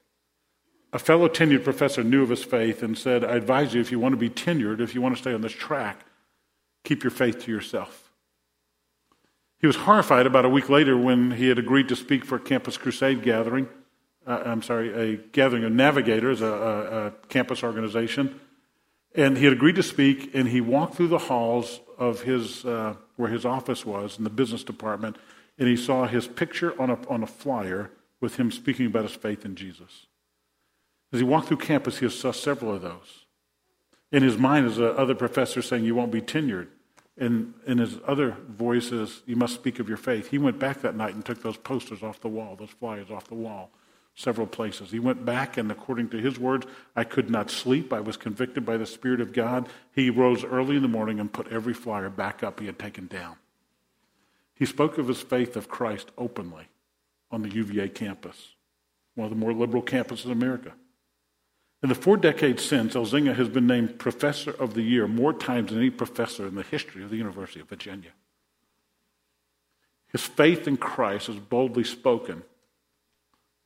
A 0.93 0.97
fellow 0.97 1.27
tenured 1.27 1.65
professor 1.65 2.05
knew 2.05 2.23
of 2.23 2.29
his 2.29 2.45
faith 2.45 2.81
and 2.81 2.97
said, 2.97 3.25
I 3.25 3.35
advise 3.35 3.73
you, 3.73 3.81
if 3.81 3.91
you 3.91 3.99
want 3.99 4.13
to 4.13 4.17
be 4.17 4.29
tenured, 4.29 4.79
if 4.79 4.95
you 4.95 5.01
want 5.01 5.13
to 5.13 5.21
stay 5.21 5.33
on 5.33 5.41
this 5.41 5.51
track, 5.51 6.05
keep 6.85 7.03
your 7.03 7.11
faith 7.11 7.43
to 7.43 7.51
yourself. 7.51 8.13
He 9.59 9.67
was 9.67 9.75
horrified 9.75 10.27
about 10.27 10.45
a 10.45 10.49
week 10.49 10.69
later 10.69 10.97
when 10.97 11.31
he 11.31 11.49
had 11.49 11.59
agreed 11.59 11.89
to 11.89 11.97
speak 11.97 12.23
for 12.23 12.35
a 12.35 12.39
campus 12.39 12.77
crusade 12.77 13.23
gathering. 13.23 13.67
Uh, 14.25 14.41
I'm 14.45 14.61
sorry, 14.61 14.93
a 14.93 15.17
gathering 15.17 15.65
of 15.65 15.73
navigators, 15.73 16.41
a, 16.41 16.45
a, 16.45 17.07
a 17.07 17.11
campus 17.27 17.61
organization. 17.61 18.39
And 19.15 19.37
he 19.37 19.45
had 19.45 19.53
agreed 19.53 19.75
to 19.75 19.83
speak, 19.83 20.31
and 20.33 20.49
he 20.49 20.59
walked 20.59 20.95
through 20.95 21.07
the 21.07 21.17
halls 21.17 21.79
of 21.97 22.21
his, 22.21 22.65
uh, 22.65 22.95
where 23.15 23.29
his 23.29 23.45
office 23.45 23.85
was 23.85 24.17
in 24.17 24.23
the 24.25 24.29
business 24.29 24.63
department, 24.63 25.17
and 25.57 25.69
he 25.69 25.77
saw 25.77 26.05
his 26.05 26.27
picture 26.27 26.79
on 26.81 26.89
a, 26.89 27.07
on 27.07 27.23
a 27.23 27.27
flyer 27.27 27.91
with 28.19 28.35
him 28.35 28.51
speaking 28.51 28.87
about 28.87 29.03
his 29.03 29.15
faith 29.15 29.45
in 29.45 29.55
Jesus. 29.55 30.07
As 31.13 31.19
he 31.19 31.25
walked 31.25 31.47
through 31.47 31.57
campus, 31.57 31.99
he 31.99 32.09
saw 32.09 32.31
several 32.31 32.73
of 32.73 32.81
those. 32.81 33.25
In 34.11 34.23
his 34.23 34.37
mind 34.37 34.67
is 34.67 34.79
other 34.79 35.15
professor 35.15 35.61
saying, 35.61 35.85
You 35.85 35.95
won't 35.95 36.11
be 36.11 36.21
tenured. 36.21 36.67
And 37.17 37.53
in 37.65 37.77
his 37.77 37.97
other 38.05 38.35
voices, 38.49 39.21
You 39.25 39.37
must 39.37 39.53
speak 39.53 39.79
of 39.79 39.87
your 39.87 39.97
faith. 39.97 40.29
He 40.29 40.37
went 40.37 40.59
back 40.59 40.81
that 40.81 40.95
night 40.95 41.15
and 41.15 41.23
took 41.23 41.41
those 41.41 41.57
posters 41.57 42.03
off 42.03 42.19
the 42.19 42.27
wall, 42.27 42.55
those 42.57 42.69
flyers 42.69 43.09
off 43.09 43.27
the 43.27 43.35
wall, 43.35 43.71
several 44.15 44.47
places. 44.47 44.91
He 44.91 44.99
went 44.99 45.25
back, 45.25 45.57
and 45.57 45.69
according 45.69 46.09
to 46.09 46.17
his 46.17 46.39
words, 46.39 46.65
I 46.95 47.03
could 47.03 47.29
not 47.29 47.51
sleep. 47.51 47.91
I 47.91 47.99
was 47.99 48.17
convicted 48.17 48.65
by 48.65 48.77
the 48.77 48.85
Spirit 48.85 49.21
of 49.21 49.33
God. 49.33 49.67
He 49.93 50.09
rose 50.09 50.43
early 50.43 50.77
in 50.77 50.81
the 50.81 50.87
morning 50.87 51.19
and 51.19 51.31
put 51.31 51.51
every 51.51 51.73
flyer 51.73 52.09
back 52.09 52.41
up 52.41 52.59
he 52.59 52.65
had 52.65 52.79
taken 52.79 53.07
down. 53.07 53.35
He 54.55 54.65
spoke 54.65 54.97
of 54.97 55.09
his 55.09 55.21
faith 55.21 55.57
of 55.57 55.67
Christ 55.67 56.11
openly 56.17 56.67
on 57.29 57.41
the 57.41 57.49
UVA 57.49 57.89
campus, 57.89 58.53
one 59.15 59.25
of 59.25 59.31
the 59.31 59.37
more 59.37 59.53
liberal 59.53 59.83
campuses 59.83 60.25
in 60.25 60.31
America. 60.31 60.71
In 61.83 61.89
the 61.89 61.95
four 61.95 62.15
decades 62.15 62.63
since, 62.63 62.95
Elzinga 62.95 63.35
has 63.35 63.49
been 63.49 63.67
named 63.67 63.99
Professor 63.99 64.51
of 64.51 64.73
the 64.73 64.81
Year 64.81 65.07
more 65.07 65.33
times 65.33 65.69
than 65.69 65.79
any 65.79 65.89
professor 65.89 66.47
in 66.47 66.55
the 66.55 66.63
history 66.63 67.03
of 67.03 67.09
the 67.09 67.17
University 67.17 67.59
of 67.59 67.67
Virginia. 67.67 68.11
His 70.07 70.21
faith 70.21 70.67
in 70.67 70.77
Christ 70.77 71.27
is 71.27 71.35
boldly 71.35 71.83
spoken 71.83 72.43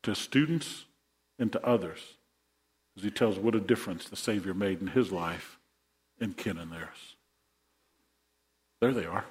to 0.03 0.15
students 0.15 0.85
and 1.37 1.51
to 1.51 1.65
others 1.65 1.99
as 2.97 3.03
he 3.03 3.11
tells 3.11 3.37
what 3.37 3.55
a 3.55 3.59
difference 3.59 4.07
the 4.07 4.15
Savior 4.15 4.53
made 4.53 4.81
in 4.81 4.87
his 4.87 5.11
life 5.11 5.59
and 6.19 6.35
Ken 6.35 6.57
and 6.57 6.71
theirs. 6.71 7.15
There 8.81 8.93
they 8.93 9.05
are. 9.05 9.25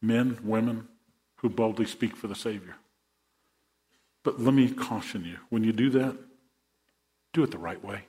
Men, 0.00 0.38
women 0.42 0.88
who 1.36 1.48
boldly 1.48 1.86
speak 1.86 2.16
for 2.16 2.26
the 2.26 2.34
Savior. 2.34 2.76
But 4.22 4.40
let 4.40 4.54
me 4.54 4.70
caution 4.70 5.24
you 5.24 5.38
when 5.48 5.64
you 5.64 5.72
do 5.72 5.90
that, 5.90 6.16
do 7.32 7.42
it 7.42 7.50
the 7.50 7.58
right 7.58 7.82
way. 7.84 8.04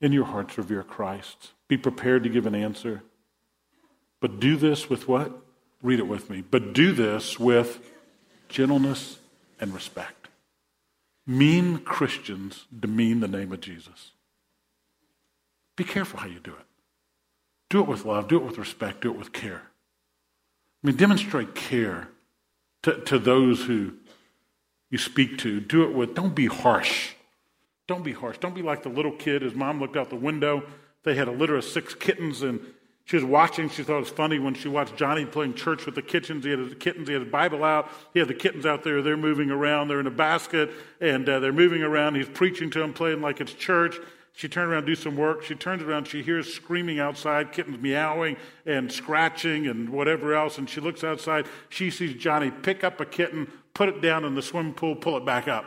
In 0.00 0.12
your 0.12 0.24
hearts, 0.24 0.56
revere 0.56 0.82
Christ. 0.82 1.52
Be 1.68 1.76
prepared 1.76 2.22
to 2.22 2.28
give 2.28 2.46
an 2.46 2.54
answer. 2.54 3.02
But 4.20 4.40
do 4.40 4.56
this 4.56 4.88
with 4.88 5.08
what? 5.08 5.32
Read 5.82 5.98
it 5.98 6.08
with 6.08 6.30
me. 6.30 6.42
But 6.42 6.72
do 6.72 6.92
this 6.92 7.38
with 7.38 7.80
gentleness 8.48 9.18
and 9.60 9.72
respect. 9.72 10.28
Mean 11.26 11.78
Christians 11.78 12.66
demean 12.76 13.20
the 13.20 13.28
name 13.28 13.52
of 13.52 13.60
Jesus. 13.60 14.12
Be 15.76 15.84
careful 15.84 16.20
how 16.20 16.26
you 16.26 16.40
do 16.40 16.50
it. 16.50 16.66
Do 17.68 17.80
it 17.80 17.86
with 17.86 18.04
love, 18.04 18.28
do 18.28 18.36
it 18.36 18.42
with 18.42 18.58
respect, 18.58 19.02
do 19.02 19.10
it 19.12 19.18
with 19.18 19.32
care. 19.32 19.62
I 20.82 20.86
mean, 20.86 20.96
demonstrate 20.96 21.54
care 21.54 22.08
to, 22.82 23.00
to 23.02 23.18
those 23.18 23.64
who 23.64 23.92
you 24.90 24.98
speak 24.98 25.38
to. 25.38 25.60
Do 25.60 25.84
it 25.84 25.94
with, 25.94 26.14
don't 26.14 26.34
be 26.34 26.46
harsh. 26.46 27.12
Don't 27.86 28.02
be 28.02 28.12
harsh. 28.12 28.38
Don't 28.38 28.54
be 28.54 28.62
like 28.62 28.82
the 28.82 28.88
little 28.88 29.12
kid. 29.12 29.42
His 29.42 29.54
mom 29.54 29.80
looked 29.80 29.96
out 29.96 30.10
the 30.10 30.16
window. 30.16 30.64
They 31.04 31.14
had 31.14 31.28
a 31.28 31.32
litter 31.32 31.56
of 31.56 31.64
six 31.64 31.94
kittens, 31.94 32.42
and 32.42 32.60
she 33.10 33.16
was 33.16 33.24
watching. 33.24 33.68
She 33.68 33.82
thought 33.82 33.96
it 33.96 34.00
was 34.00 34.08
funny 34.08 34.38
when 34.38 34.54
she 34.54 34.68
watched 34.68 34.94
Johnny 34.94 35.24
playing 35.24 35.54
church 35.54 35.84
with 35.84 35.96
the 35.96 36.02
kittens. 36.02 36.44
He 36.44 36.52
had 36.52 36.70
the 36.70 36.76
kittens. 36.76 37.08
He 37.08 37.14
had 37.14 37.22
his 37.22 37.32
Bible 37.32 37.64
out. 37.64 37.90
He 38.14 38.20
had 38.20 38.28
the 38.28 38.34
kittens 38.34 38.64
out 38.64 38.84
there. 38.84 39.02
They're 39.02 39.16
moving 39.16 39.50
around. 39.50 39.88
They're 39.88 39.98
in 39.98 40.06
a 40.06 40.12
basket, 40.12 40.70
and 41.00 41.28
uh, 41.28 41.40
they're 41.40 41.52
moving 41.52 41.82
around. 41.82 42.14
He's 42.14 42.28
preaching 42.28 42.70
to 42.70 42.78
them, 42.78 42.92
playing 42.92 43.20
like 43.20 43.40
it's 43.40 43.52
church. 43.52 43.96
She 44.32 44.46
turned 44.46 44.70
around 44.70 44.82
to 44.82 44.86
do 44.86 44.94
some 44.94 45.16
work. 45.16 45.42
She 45.42 45.56
turns 45.56 45.82
around. 45.82 46.06
She 46.06 46.22
hears 46.22 46.54
screaming 46.54 47.00
outside, 47.00 47.50
kittens 47.50 47.82
meowing 47.82 48.36
and 48.64 48.92
scratching 48.92 49.66
and 49.66 49.88
whatever 49.88 50.32
else. 50.32 50.58
And 50.58 50.70
she 50.70 50.80
looks 50.80 51.02
outside. 51.02 51.46
She 51.68 51.90
sees 51.90 52.14
Johnny 52.14 52.52
pick 52.52 52.84
up 52.84 53.00
a 53.00 53.04
kitten, 53.04 53.50
put 53.74 53.88
it 53.88 54.00
down 54.00 54.24
in 54.24 54.36
the 54.36 54.42
swimming 54.42 54.74
pool, 54.74 54.94
pull 54.94 55.16
it 55.16 55.24
back 55.24 55.48
up. 55.48 55.64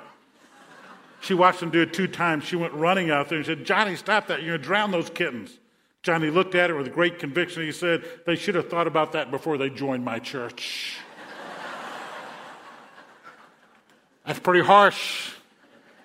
She 1.20 1.34
watched 1.34 1.62
him 1.62 1.72
do 1.72 1.82
it 1.82 1.92
two 1.92 2.08
times. 2.08 2.46
She 2.46 2.56
went 2.56 2.74
running 2.74 3.12
out 3.12 3.28
there 3.28 3.40
and 3.40 3.46
said, 3.46 3.66
Johnny, 3.66 3.98
stop 3.98 4.28
that. 4.28 4.44
You're 4.44 4.52
going 4.52 4.62
to 4.62 4.66
drown 4.66 4.92
those 4.92 5.10
kittens. 5.10 5.60
Johnny 6.04 6.30
looked 6.30 6.54
at 6.54 6.70
it 6.70 6.74
with 6.74 6.94
great 6.94 7.18
conviction. 7.18 7.64
He 7.64 7.72
said, 7.72 8.04
They 8.26 8.36
should 8.36 8.56
have 8.56 8.70
thought 8.70 8.88
about 8.88 9.14
that 9.14 9.32
before 9.32 9.58
they 9.58 9.70
joined 9.70 10.06
my 10.06 10.20
church. 10.20 10.98
That's 14.26 14.40
pretty 14.40 14.66
harsh. 14.66 15.32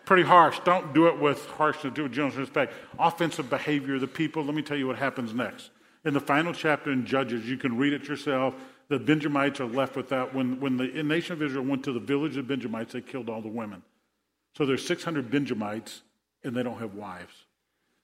Pretty 0.05 0.23
harsh. 0.23 0.61
Don't 0.65 0.95
do 0.95 1.09
it 1.09 1.21
with 1.21 1.45
harshness, 1.51 1.93
do 1.95 2.03
it 2.03 2.05
with 2.05 2.13
gentleness 2.13 2.49
respect. 2.49 2.73
Offensive 2.99 3.51
behavior 3.51 3.97
of 3.97 4.01
the 4.01 4.07
people. 4.07 4.45
Let 4.45 4.55
me 4.55 4.63
tell 4.63 4.77
you 4.77 4.87
what 4.87 4.97
happens 4.97 5.35
next. 5.35 5.71
In 6.05 6.15
the 6.15 6.21
final 6.21 6.55
chapter 6.55 6.93
in 6.93 7.05
Judges, 7.05 7.47
you 7.47 7.59
can 7.59 7.77
read 7.77 7.93
it 7.93 8.09
yourself 8.09 8.55
the 8.89 8.99
Benjamites 8.99 9.61
are 9.61 9.67
left 9.67 9.97
without. 9.97 10.35
When, 10.35 10.61
when 10.61 10.77
the 10.77 11.03
nation 11.03 11.35
of 11.35 11.43
Israel 11.43 11.65
went 11.65 11.85
to 11.85 11.93
the 11.93 12.01
village 12.01 12.37
of 12.37 12.49
Benjamites, 12.49 12.95
they 12.95 13.01
killed 13.01 13.29
all 13.29 13.43
the 13.43 13.49
women. 13.49 13.83
So 14.57 14.67
there's 14.67 14.87
600 14.87 15.31
Benjamites, 15.31 16.03
and 16.43 16.57
they 16.57 16.63
don't 16.63 16.79
have 16.79 16.95
wives. 16.95 17.45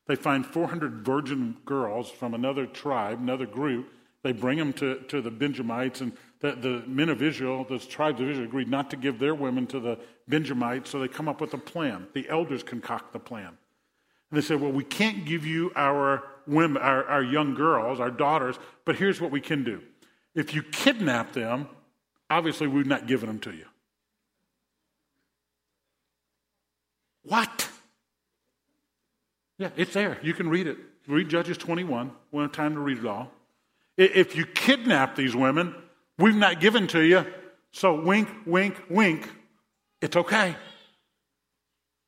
They 0.07 0.17
find 0.17 0.45
400 0.45 1.05
virgin 1.05 1.57
girls 1.65 2.11
from 2.11 2.35
another 2.35 2.67
tribe, 2.67 3.21
another 3.21 3.47
group. 3.47 3.91
They 4.23 4.33
bring 4.33 4.59
them 4.59 4.73
to, 4.75 5.01
to 5.09 5.21
the 5.21 5.31
Benjamites, 5.31 6.01
and 6.01 6.13
the, 6.41 6.53
the 6.53 6.83
men 6.87 7.09
of 7.09 7.23
Israel, 7.23 7.67
those 7.69 7.87
tribes 7.87 8.21
of 8.21 8.29
Israel, 8.29 8.47
agreed 8.47 8.69
not 8.69 8.91
to 8.91 8.97
give 8.97 9.19
their 9.19 9.35
women 9.35 9.67
to 9.69 9.81
the 9.81 9.99
Benjamites, 10.29 10.91
so 10.91 10.99
they 10.99 11.09
come 11.09 11.29
up 11.29 11.41
with 11.41 11.55
a 11.55 11.59
plan. 11.59 12.07
The 12.15 12.29
elders 12.29 12.63
concoct 12.63 13.13
the 13.13 13.19
plan. 13.19 13.49
And 13.49 13.57
they 14.33 14.41
said, 14.41 14.61
Well, 14.61 14.73
we 14.73 14.85
can't 14.85 15.25
give 15.25 15.47
you 15.47 15.73
our 15.77 16.25
women, 16.47 16.83
our, 16.83 17.05
our 17.05 17.23
young 17.23 17.55
girls, 17.55 18.01
our 18.01 18.11
daughters, 18.11 18.59
but 18.85 18.97
here's 18.97 19.21
what 19.21 19.31
we 19.31 19.41
can 19.41 19.65
do. 19.65 19.83
If 20.35 20.55
you 20.55 20.63
kidnap 20.63 21.33
them, 21.33 21.69
obviously 22.29 22.67
we've 22.67 22.87
not 22.87 23.07
given 23.07 23.29
them 23.29 23.39
to 23.41 23.53
you. 23.53 23.67
What? 27.23 27.69
Yeah, 29.59 29.71
it's 29.77 29.93
there. 29.93 30.19
You 30.23 30.35
can 30.35 30.49
read 30.49 30.67
it. 30.67 30.79
Read 31.07 31.29
Judges 31.29 31.59
21. 31.59 32.11
We 32.33 32.39
don't 32.39 32.43
have 32.43 32.53
time 32.53 32.75
to 32.75 32.81
read 32.81 32.99
it 32.99 33.07
all. 33.07 33.31
If 33.97 34.37
you 34.37 34.47
kidnap 34.47 35.15
these 35.15 35.37
women, 35.37 35.75
we've 36.19 36.35
not 36.35 36.61
given 36.61 36.87
to 36.89 37.01
you. 37.01 37.27
So 37.73 38.01
wink, 38.01 38.29
wink, 38.47 38.83
wink. 38.89 39.31
It's 40.01 40.17
okay. 40.17 40.57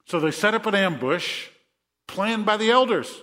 So 0.06 0.20
they 0.20 0.30
set 0.30 0.54
up 0.54 0.66
an 0.66 0.74
ambush 0.74 1.48
planned 2.06 2.46
by 2.46 2.56
the 2.56 2.70
elders. 2.70 3.22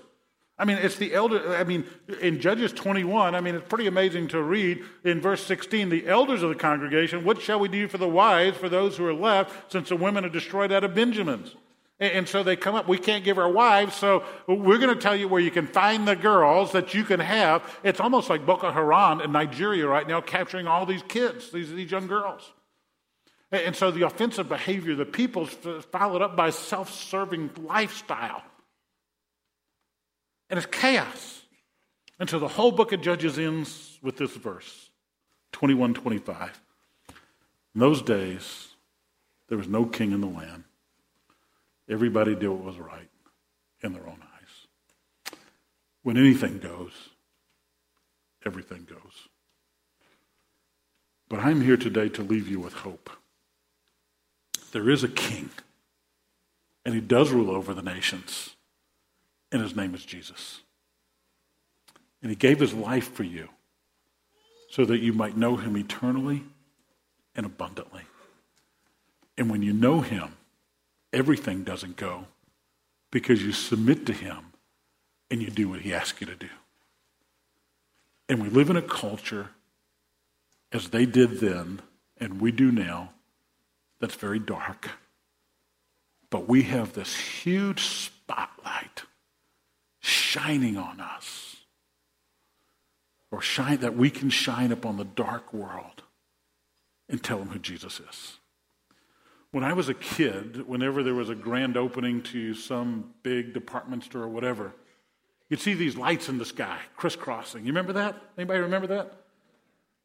I 0.57 0.65
mean, 0.65 0.77
it's 0.77 0.97
the 0.97 1.13
elder. 1.13 1.55
I 1.55 1.63
mean, 1.63 1.85
in 2.21 2.39
Judges 2.39 2.71
21, 2.73 3.33
I 3.33 3.41
mean, 3.41 3.55
it's 3.55 3.67
pretty 3.67 3.87
amazing 3.87 4.27
to 4.29 4.41
read 4.41 4.83
in 5.03 5.19
verse 5.19 5.43
16 5.45 5.89
the 5.89 6.07
elders 6.07 6.43
of 6.43 6.49
the 6.49 6.55
congregation, 6.55 7.25
what 7.25 7.41
shall 7.41 7.59
we 7.59 7.67
do 7.67 7.87
for 7.87 7.97
the 7.97 8.07
wives, 8.07 8.57
for 8.57 8.69
those 8.69 8.95
who 8.95 9.05
are 9.05 9.13
left, 9.13 9.71
since 9.71 9.89
the 9.89 9.95
women 9.95 10.23
are 10.23 10.29
destroyed 10.29 10.71
out 10.71 10.83
of 10.83 10.93
Benjamin's? 10.93 11.55
And 11.99 12.27
so 12.27 12.41
they 12.43 12.55
come 12.55 12.75
up, 12.75 12.87
we 12.87 12.97
can't 12.97 13.23
give 13.23 13.37
our 13.37 13.49
wives, 13.49 13.95
so 13.95 14.23
we're 14.47 14.79
going 14.79 14.93
to 14.93 14.99
tell 14.99 15.15
you 15.15 15.27
where 15.27 15.39
you 15.39 15.51
can 15.51 15.67
find 15.67 16.07
the 16.07 16.15
girls 16.15 16.71
that 16.71 16.93
you 16.93 17.03
can 17.03 17.19
have. 17.19 17.63
It's 17.83 17.99
almost 17.99 18.29
like 18.29 18.45
Boko 18.45 18.71
Haram 18.71 19.21
in 19.21 19.31
Nigeria 19.31 19.87
right 19.87 20.07
now, 20.07 20.19
capturing 20.19 20.67
all 20.67 20.85
these 20.85 21.03
kids, 21.03 21.51
these, 21.51 21.71
these 21.71 21.91
young 21.91 22.07
girls. 22.07 22.51
And 23.51 23.75
so 23.75 23.91
the 23.91 24.01
offensive 24.01 24.49
behavior, 24.49 24.95
the 24.95 25.05
people's 25.05 25.53
followed 25.91 26.23
up 26.23 26.35
by 26.35 26.49
self 26.49 26.91
serving 26.91 27.51
lifestyle. 27.61 28.41
And 30.49 30.57
it's 30.57 30.65
chaos. 30.65 31.43
And 32.19 32.27
so 32.27 32.39
the 32.39 32.47
whole 32.47 32.71
book 32.71 32.91
of 32.91 33.01
Judges 33.01 33.37
ends 33.37 33.99
with 34.01 34.17
this 34.17 34.31
verse 34.31 34.89
21 35.51 35.93
25. 35.93 36.61
In 37.75 37.79
those 37.79 38.01
days, 38.01 38.69
there 39.49 39.57
was 39.57 39.67
no 39.67 39.85
king 39.85 40.11
in 40.11 40.21
the 40.21 40.27
land. 40.27 40.63
Everybody 41.89 42.35
did 42.35 42.47
what 42.47 42.63
was 42.63 42.77
right 42.77 43.09
in 43.81 43.93
their 43.93 44.07
own 44.07 44.19
eyes. 44.21 45.37
When 46.03 46.17
anything 46.17 46.59
goes, 46.59 46.91
everything 48.45 48.87
goes. 48.89 49.27
But 51.29 51.39
I'm 51.39 51.61
here 51.61 51.77
today 51.77 52.09
to 52.09 52.21
leave 52.21 52.47
you 52.47 52.59
with 52.59 52.73
hope. 52.73 53.09
There 54.71 54.89
is 54.89 55.03
a 55.03 55.07
king, 55.07 55.49
and 56.85 56.93
he 56.93 57.01
does 57.01 57.31
rule 57.31 57.51
over 57.51 57.73
the 57.73 57.81
nations 57.81 58.55
and 59.53 59.61
his 59.61 59.75
name 59.75 59.93
is 59.93 60.03
Jesus. 60.03 60.61
And 62.21 62.31
he 62.31 62.35
gave 62.35 62.59
his 62.59 62.73
life 62.73 63.13
for 63.13 63.23
you 63.23 63.49
so 64.71 64.83
that 64.85 64.99
you 64.99 65.13
might 65.13 65.37
know 65.37 65.55
him 65.55 65.77
eternally 65.77 66.43
and 67.35 67.45
abundantly. 67.45 68.01
And 69.37 69.51
when 69.51 69.61
you 69.61 69.71
know 69.71 70.01
him, 70.01 70.35
everything 71.13 71.63
doesn't 71.63 71.95
go 71.95 72.25
because 73.11 73.43
you 73.43 73.51
submit 73.51 74.05
to 74.07 74.13
him 74.13 74.53
and 75.29 75.41
you 75.41 75.49
do 75.49 75.69
what 75.69 75.81
he 75.81 75.93
asks 75.93 76.19
you 76.19 76.27
to 76.27 76.35
do. 76.35 76.49
And 78.27 78.41
we 78.41 78.49
live 78.49 78.69
in 78.69 78.75
a 78.75 78.81
culture, 78.81 79.51
as 80.71 80.89
they 80.89 81.05
did 81.05 81.39
then 81.39 81.81
and 82.17 82.41
we 82.41 82.51
do 82.51 82.71
now, 82.71 83.11
that's 83.99 84.15
very 84.15 84.39
dark. 84.39 84.89
But 86.29 86.47
we 86.47 86.63
have 86.63 86.93
this 86.93 87.15
huge 87.15 87.81
spotlight 87.81 89.03
shining 89.99 90.77
on 90.77 90.99
us. 90.99 91.57
Or 93.31 93.41
shine 93.41 93.77
that 93.77 93.95
we 93.95 94.09
can 94.09 94.29
shine 94.29 94.71
upon 94.71 94.97
the 94.97 95.03
dark 95.03 95.53
world 95.53 96.03
and 97.09 97.23
tell 97.23 97.39
them 97.39 97.49
who 97.49 97.59
Jesus 97.59 97.99
is. 97.99 98.37
When 99.53 99.63
I 99.63 99.73
was 99.73 99.87
a 99.87 99.93
kid, 99.93 100.67
whenever 100.67 101.03
there 101.03 101.13
was 101.13 101.29
a 101.29 101.35
grand 101.35 101.77
opening 101.77 102.23
to 102.23 102.55
some 102.55 103.13
big 103.21 103.53
department 103.53 104.03
store 104.03 104.23
or 104.23 104.27
whatever, 104.27 104.73
you'd 105.47 105.59
see 105.59 105.75
these 105.75 105.95
lights 105.95 106.27
in 106.27 106.39
the 106.39 106.45
sky 106.45 106.79
crisscrossing. 106.97 107.61
You 107.61 107.67
remember 107.67 107.93
that? 107.93 108.19
Anybody 108.35 108.61
remember 108.61 108.87
that? 108.87 109.13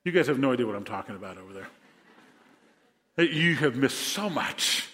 You 0.04 0.12
guys 0.12 0.26
have 0.26 0.38
no 0.38 0.52
idea 0.52 0.66
what 0.66 0.76
I'm 0.76 0.84
talking 0.84 1.16
about 1.16 1.38
over 1.38 1.54
there. 1.54 3.26
You 3.26 3.56
have 3.56 3.74
missed 3.74 3.98
so 3.98 4.28
much. 4.28 4.86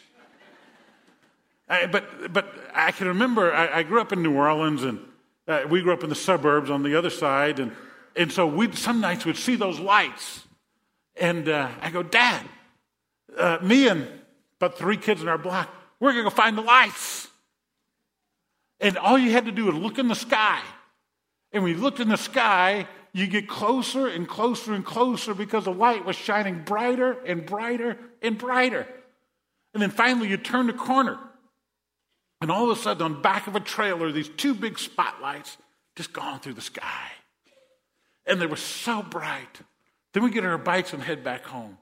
I, 1.68 1.86
but, 1.86 2.32
but 2.32 2.54
I 2.72 2.92
can 2.92 3.08
remember 3.08 3.52
I, 3.52 3.78
I, 3.78 3.82
grew 3.82 4.00
up 4.00 4.12
in 4.12 4.22
New 4.22 4.36
Orleans 4.36 4.84
and 4.84 5.00
uh, 5.48 5.64
we 5.68 5.82
grew 5.82 5.92
up 5.92 6.04
in 6.04 6.10
the 6.10 6.14
suburbs 6.14 6.70
on 6.70 6.84
the 6.84 6.96
other 6.96 7.10
side. 7.10 7.58
And, 7.58 7.72
and 8.14 8.30
so 8.30 8.46
we 8.46 8.70
some 8.76 9.00
nights 9.00 9.24
we'd 9.24 9.36
see 9.36 9.56
those 9.56 9.80
lights. 9.80 10.44
And 11.16 11.48
uh, 11.48 11.70
I 11.82 11.90
go, 11.90 12.04
Dad, 12.04 12.46
uh, 13.36 13.58
me 13.60 13.88
and 13.88 14.06
about 14.60 14.78
three 14.78 14.96
kids 14.96 15.22
in 15.22 15.28
our 15.28 15.38
block, 15.38 15.68
we're 16.00 16.12
going 16.12 16.24
to 16.24 16.30
go 16.30 16.34
find 16.34 16.56
the 16.56 16.62
lights. 16.62 17.28
And 18.80 18.98
all 18.98 19.18
you 19.18 19.30
had 19.30 19.46
to 19.46 19.52
do 19.52 19.66
was 19.66 19.74
look 19.74 19.98
in 19.98 20.08
the 20.08 20.14
sky. 20.14 20.60
And 21.52 21.66
you 21.66 21.76
looked 21.76 22.00
in 22.00 22.08
the 22.08 22.16
sky, 22.16 22.86
you 23.12 23.26
get 23.28 23.48
closer 23.48 24.08
and 24.08 24.28
closer 24.28 24.74
and 24.74 24.84
closer 24.84 25.34
because 25.34 25.64
the 25.64 25.72
light 25.72 26.04
was 26.04 26.16
shining 26.16 26.62
brighter 26.64 27.12
and 27.24 27.46
brighter 27.46 27.96
and 28.20 28.36
brighter. 28.36 28.86
And 29.72 29.82
then 29.82 29.90
finally, 29.90 30.28
you 30.28 30.36
turn 30.36 30.66
the 30.66 30.72
corner. 30.72 31.18
And 32.40 32.50
all 32.50 32.70
of 32.70 32.76
a 32.76 32.80
sudden, 32.80 33.02
on 33.02 33.12
the 33.14 33.20
back 33.20 33.46
of 33.46 33.56
a 33.56 33.60
trailer, 33.60 34.12
these 34.12 34.28
two 34.28 34.54
big 34.54 34.78
spotlights 34.78 35.56
just 35.96 36.12
gone 36.12 36.40
through 36.40 36.54
the 36.54 36.60
sky. 36.60 37.08
And 38.26 38.40
they 38.40 38.46
were 38.46 38.56
so 38.56 39.02
bright. 39.02 39.60
Then 40.12 40.24
we 40.24 40.30
get 40.30 40.44
on 40.44 40.50
our 40.50 40.58
bikes 40.58 40.92
and 40.92 41.02
head 41.02 41.24
back 41.24 41.44
home. 41.44 41.78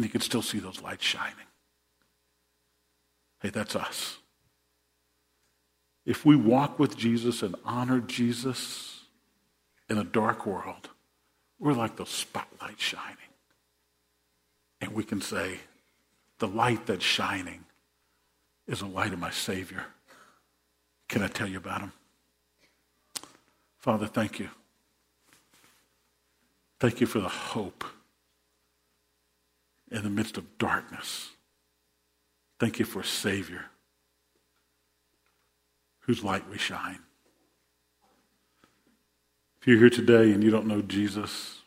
And 0.00 0.06
you 0.06 0.10
can 0.10 0.22
still 0.22 0.40
see 0.40 0.58
those 0.58 0.80
lights 0.80 1.04
shining. 1.04 1.34
Hey, 3.42 3.50
that's 3.50 3.76
us. 3.76 4.16
If 6.06 6.24
we 6.24 6.36
walk 6.36 6.78
with 6.78 6.96
Jesus 6.96 7.42
and 7.42 7.54
honor 7.66 8.00
Jesus 8.00 9.02
in 9.90 9.98
a 9.98 10.04
dark 10.04 10.46
world, 10.46 10.88
we're 11.58 11.74
like 11.74 11.96
those 11.96 12.08
spotlights 12.08 12.82
shining. 12.82 13.16
And 14.80 14.92
we 14.92 15.04
can 15.04 15.20
say, 15.20 15.58
the 16.38 16.48
light 16.48 16.86
that's 16.86 17.04
shining 17.04 17.66
is 18.66 18.80
the 18.80 18.86
light 18.86 19.12
of 19.12 19.18
my 19.18 19.30
Savior. 19.30 19.84
Can 21.10 21.22
I 21.22 21.28
tell 21.28 21.46
you 21.46 21.58
about 21.58 21.82
him? 21.82 21.92
Father, 23.76 24.06
thank 24.06 24.38
you. 24.38 24.48
Thank 26.78 27.02
you 27.02 27.06
for 27.06 27.20
the 27.20 27.28
hope 27.28 27.84
in 29.90 30.02
the 30.02 30.10
midst 30.10 30.36
of 30.36 30.58
darkness. 30.58 31.30
Thank 32.58 32.78
you 32.78 32.84
for 32.84 33.00
a 33.00 33.04
Savior 33.04 33.66
whose 36.00 36.22
light 36.22 36.48
we 36.48 36.58
shine. 36.58 37.00
If 39.60 39.66
you're 39.66 39.78
here 39.78 39.90
today 39.90 40.32
and 40.32 40.42
you 40.42 40.50
don't 40.50 40.66
know 40.66 40.82
Jesus, 40.82 41.60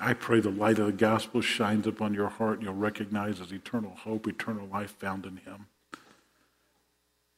I 0.00 0.14
pray 0.14 0.40
the 0.40 0.50
light 0.50 0.78
of 0.78 0.86
the 0.86 0.92
gospel 0.92 1.42
shines 1.42 1.86
upon 1.86 2.14
your 2.14 2.28
heart 2.28 2.58
and 2.58 2.64
you'll 2.64 2.74
recognize 2.74 3.38
his 3.38 3.52
eternal 3.52 3.94
hope, 3.94 4.26
eternal 4.26 4.66
life 4.66 4.92
found 4.98 5.26
in 5.26 5.36
him. 5.38 5.66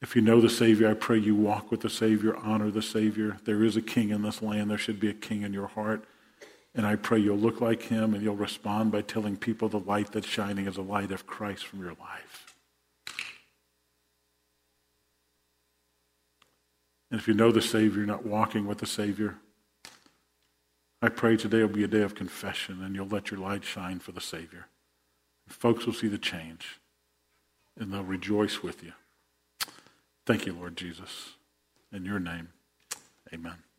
If 0.01 0.15
you 0.15 0.21
know 0.21 0.41
the 0.41 0.49
Savior, 0.49 0.89
I 0.89 0.93
pray 0.93 1.17
you 1.17 1.35
walk 1.35 1.71
with 1.71 1.81
the 1.81 1.89
Savior, 1.89 2.35
honor 2.35 2.71
the 2.71 2.81
Savior. 2.81 3.37
There 3.45 3.63
is 3.63 3.77
a 3.77 3.81
king 3.81 4.09
in 4.09 4.21
this 4.21 4.41
land. 4.41 4.69
There 4.69 4.77
should 4.77 4.99
be 4.99 5.09
a 5.09 5.13
king 5.13 5.43
in 5.43 5.53
your 5.53 5.67
heart. 5.67 6.05
And 6.75 6.87
I 6.87 6.95
pray 6.95 7.19
you'll 7.19 7.37
look 7.37 7.61
like 7.61 7.83
him 7.83 8.13
and 8.13 8.23
you'll 8.23 8.35
respond 8.35 8.91
by 8.91 9.01
telling 9.01 9.37
people 9.37 9.69
the 9.69 9.79
light 9.79 10.11
that's 10.11 10.27
shining 10.27 10.65
is 10.65 10.75
the 10.75 10.81
light 10.81 11.11
of 11.11 11.27
Christ 11.27 11.65
from 11.65 11.81
your 11.81 11.93
life. 11.99 12.55
And 17.11 17.19
if 17.19 17.27
you 17.27 17.35
know 17.35 17.51
the 17.51 17.61
Savior, 17.61 17.99
you're 17.99 18.07
not 18.07 18.25
walking 18.25 18.65
with 18.65 18.79
the 18.79 18.87
Savior, 18.87 19.35
I 20.99 21.09
pray 21.09 21.37
today 21.37 21.59
will 21.59 21.67
be 21.67 21.83
a 21.83 21.87
day 21.87 22.01
of 22.01 22.15
confession 22.15 22.81
and 22.81 22.95
you'll 22.95 23.07
let 23.07 23.29
your 23.29 23.39
light 23.39 23.63
shine 23.63 23.99
for 23.99 24.13
the 24.13 24.21
Savior. 24.21 24.65
Folks 25.47 25.85
will 25.85 25.93
see 25.93 26.07
the 26.07 26.17
change 26.17 26.79
and 27.77 27.93
they'll 27.93 28.03
rejoice 28.03 28.63
with 28.63 28.83
you. 28.83 28.93
Thank 30.25 30.45
you, 30.45 30.53
Lord 30.53 30.77
Jesus. 30.77 31.33
In 31.91 32.05
your 32.05 32.19
name, 32.19 32.49
amen. 33.33 33.72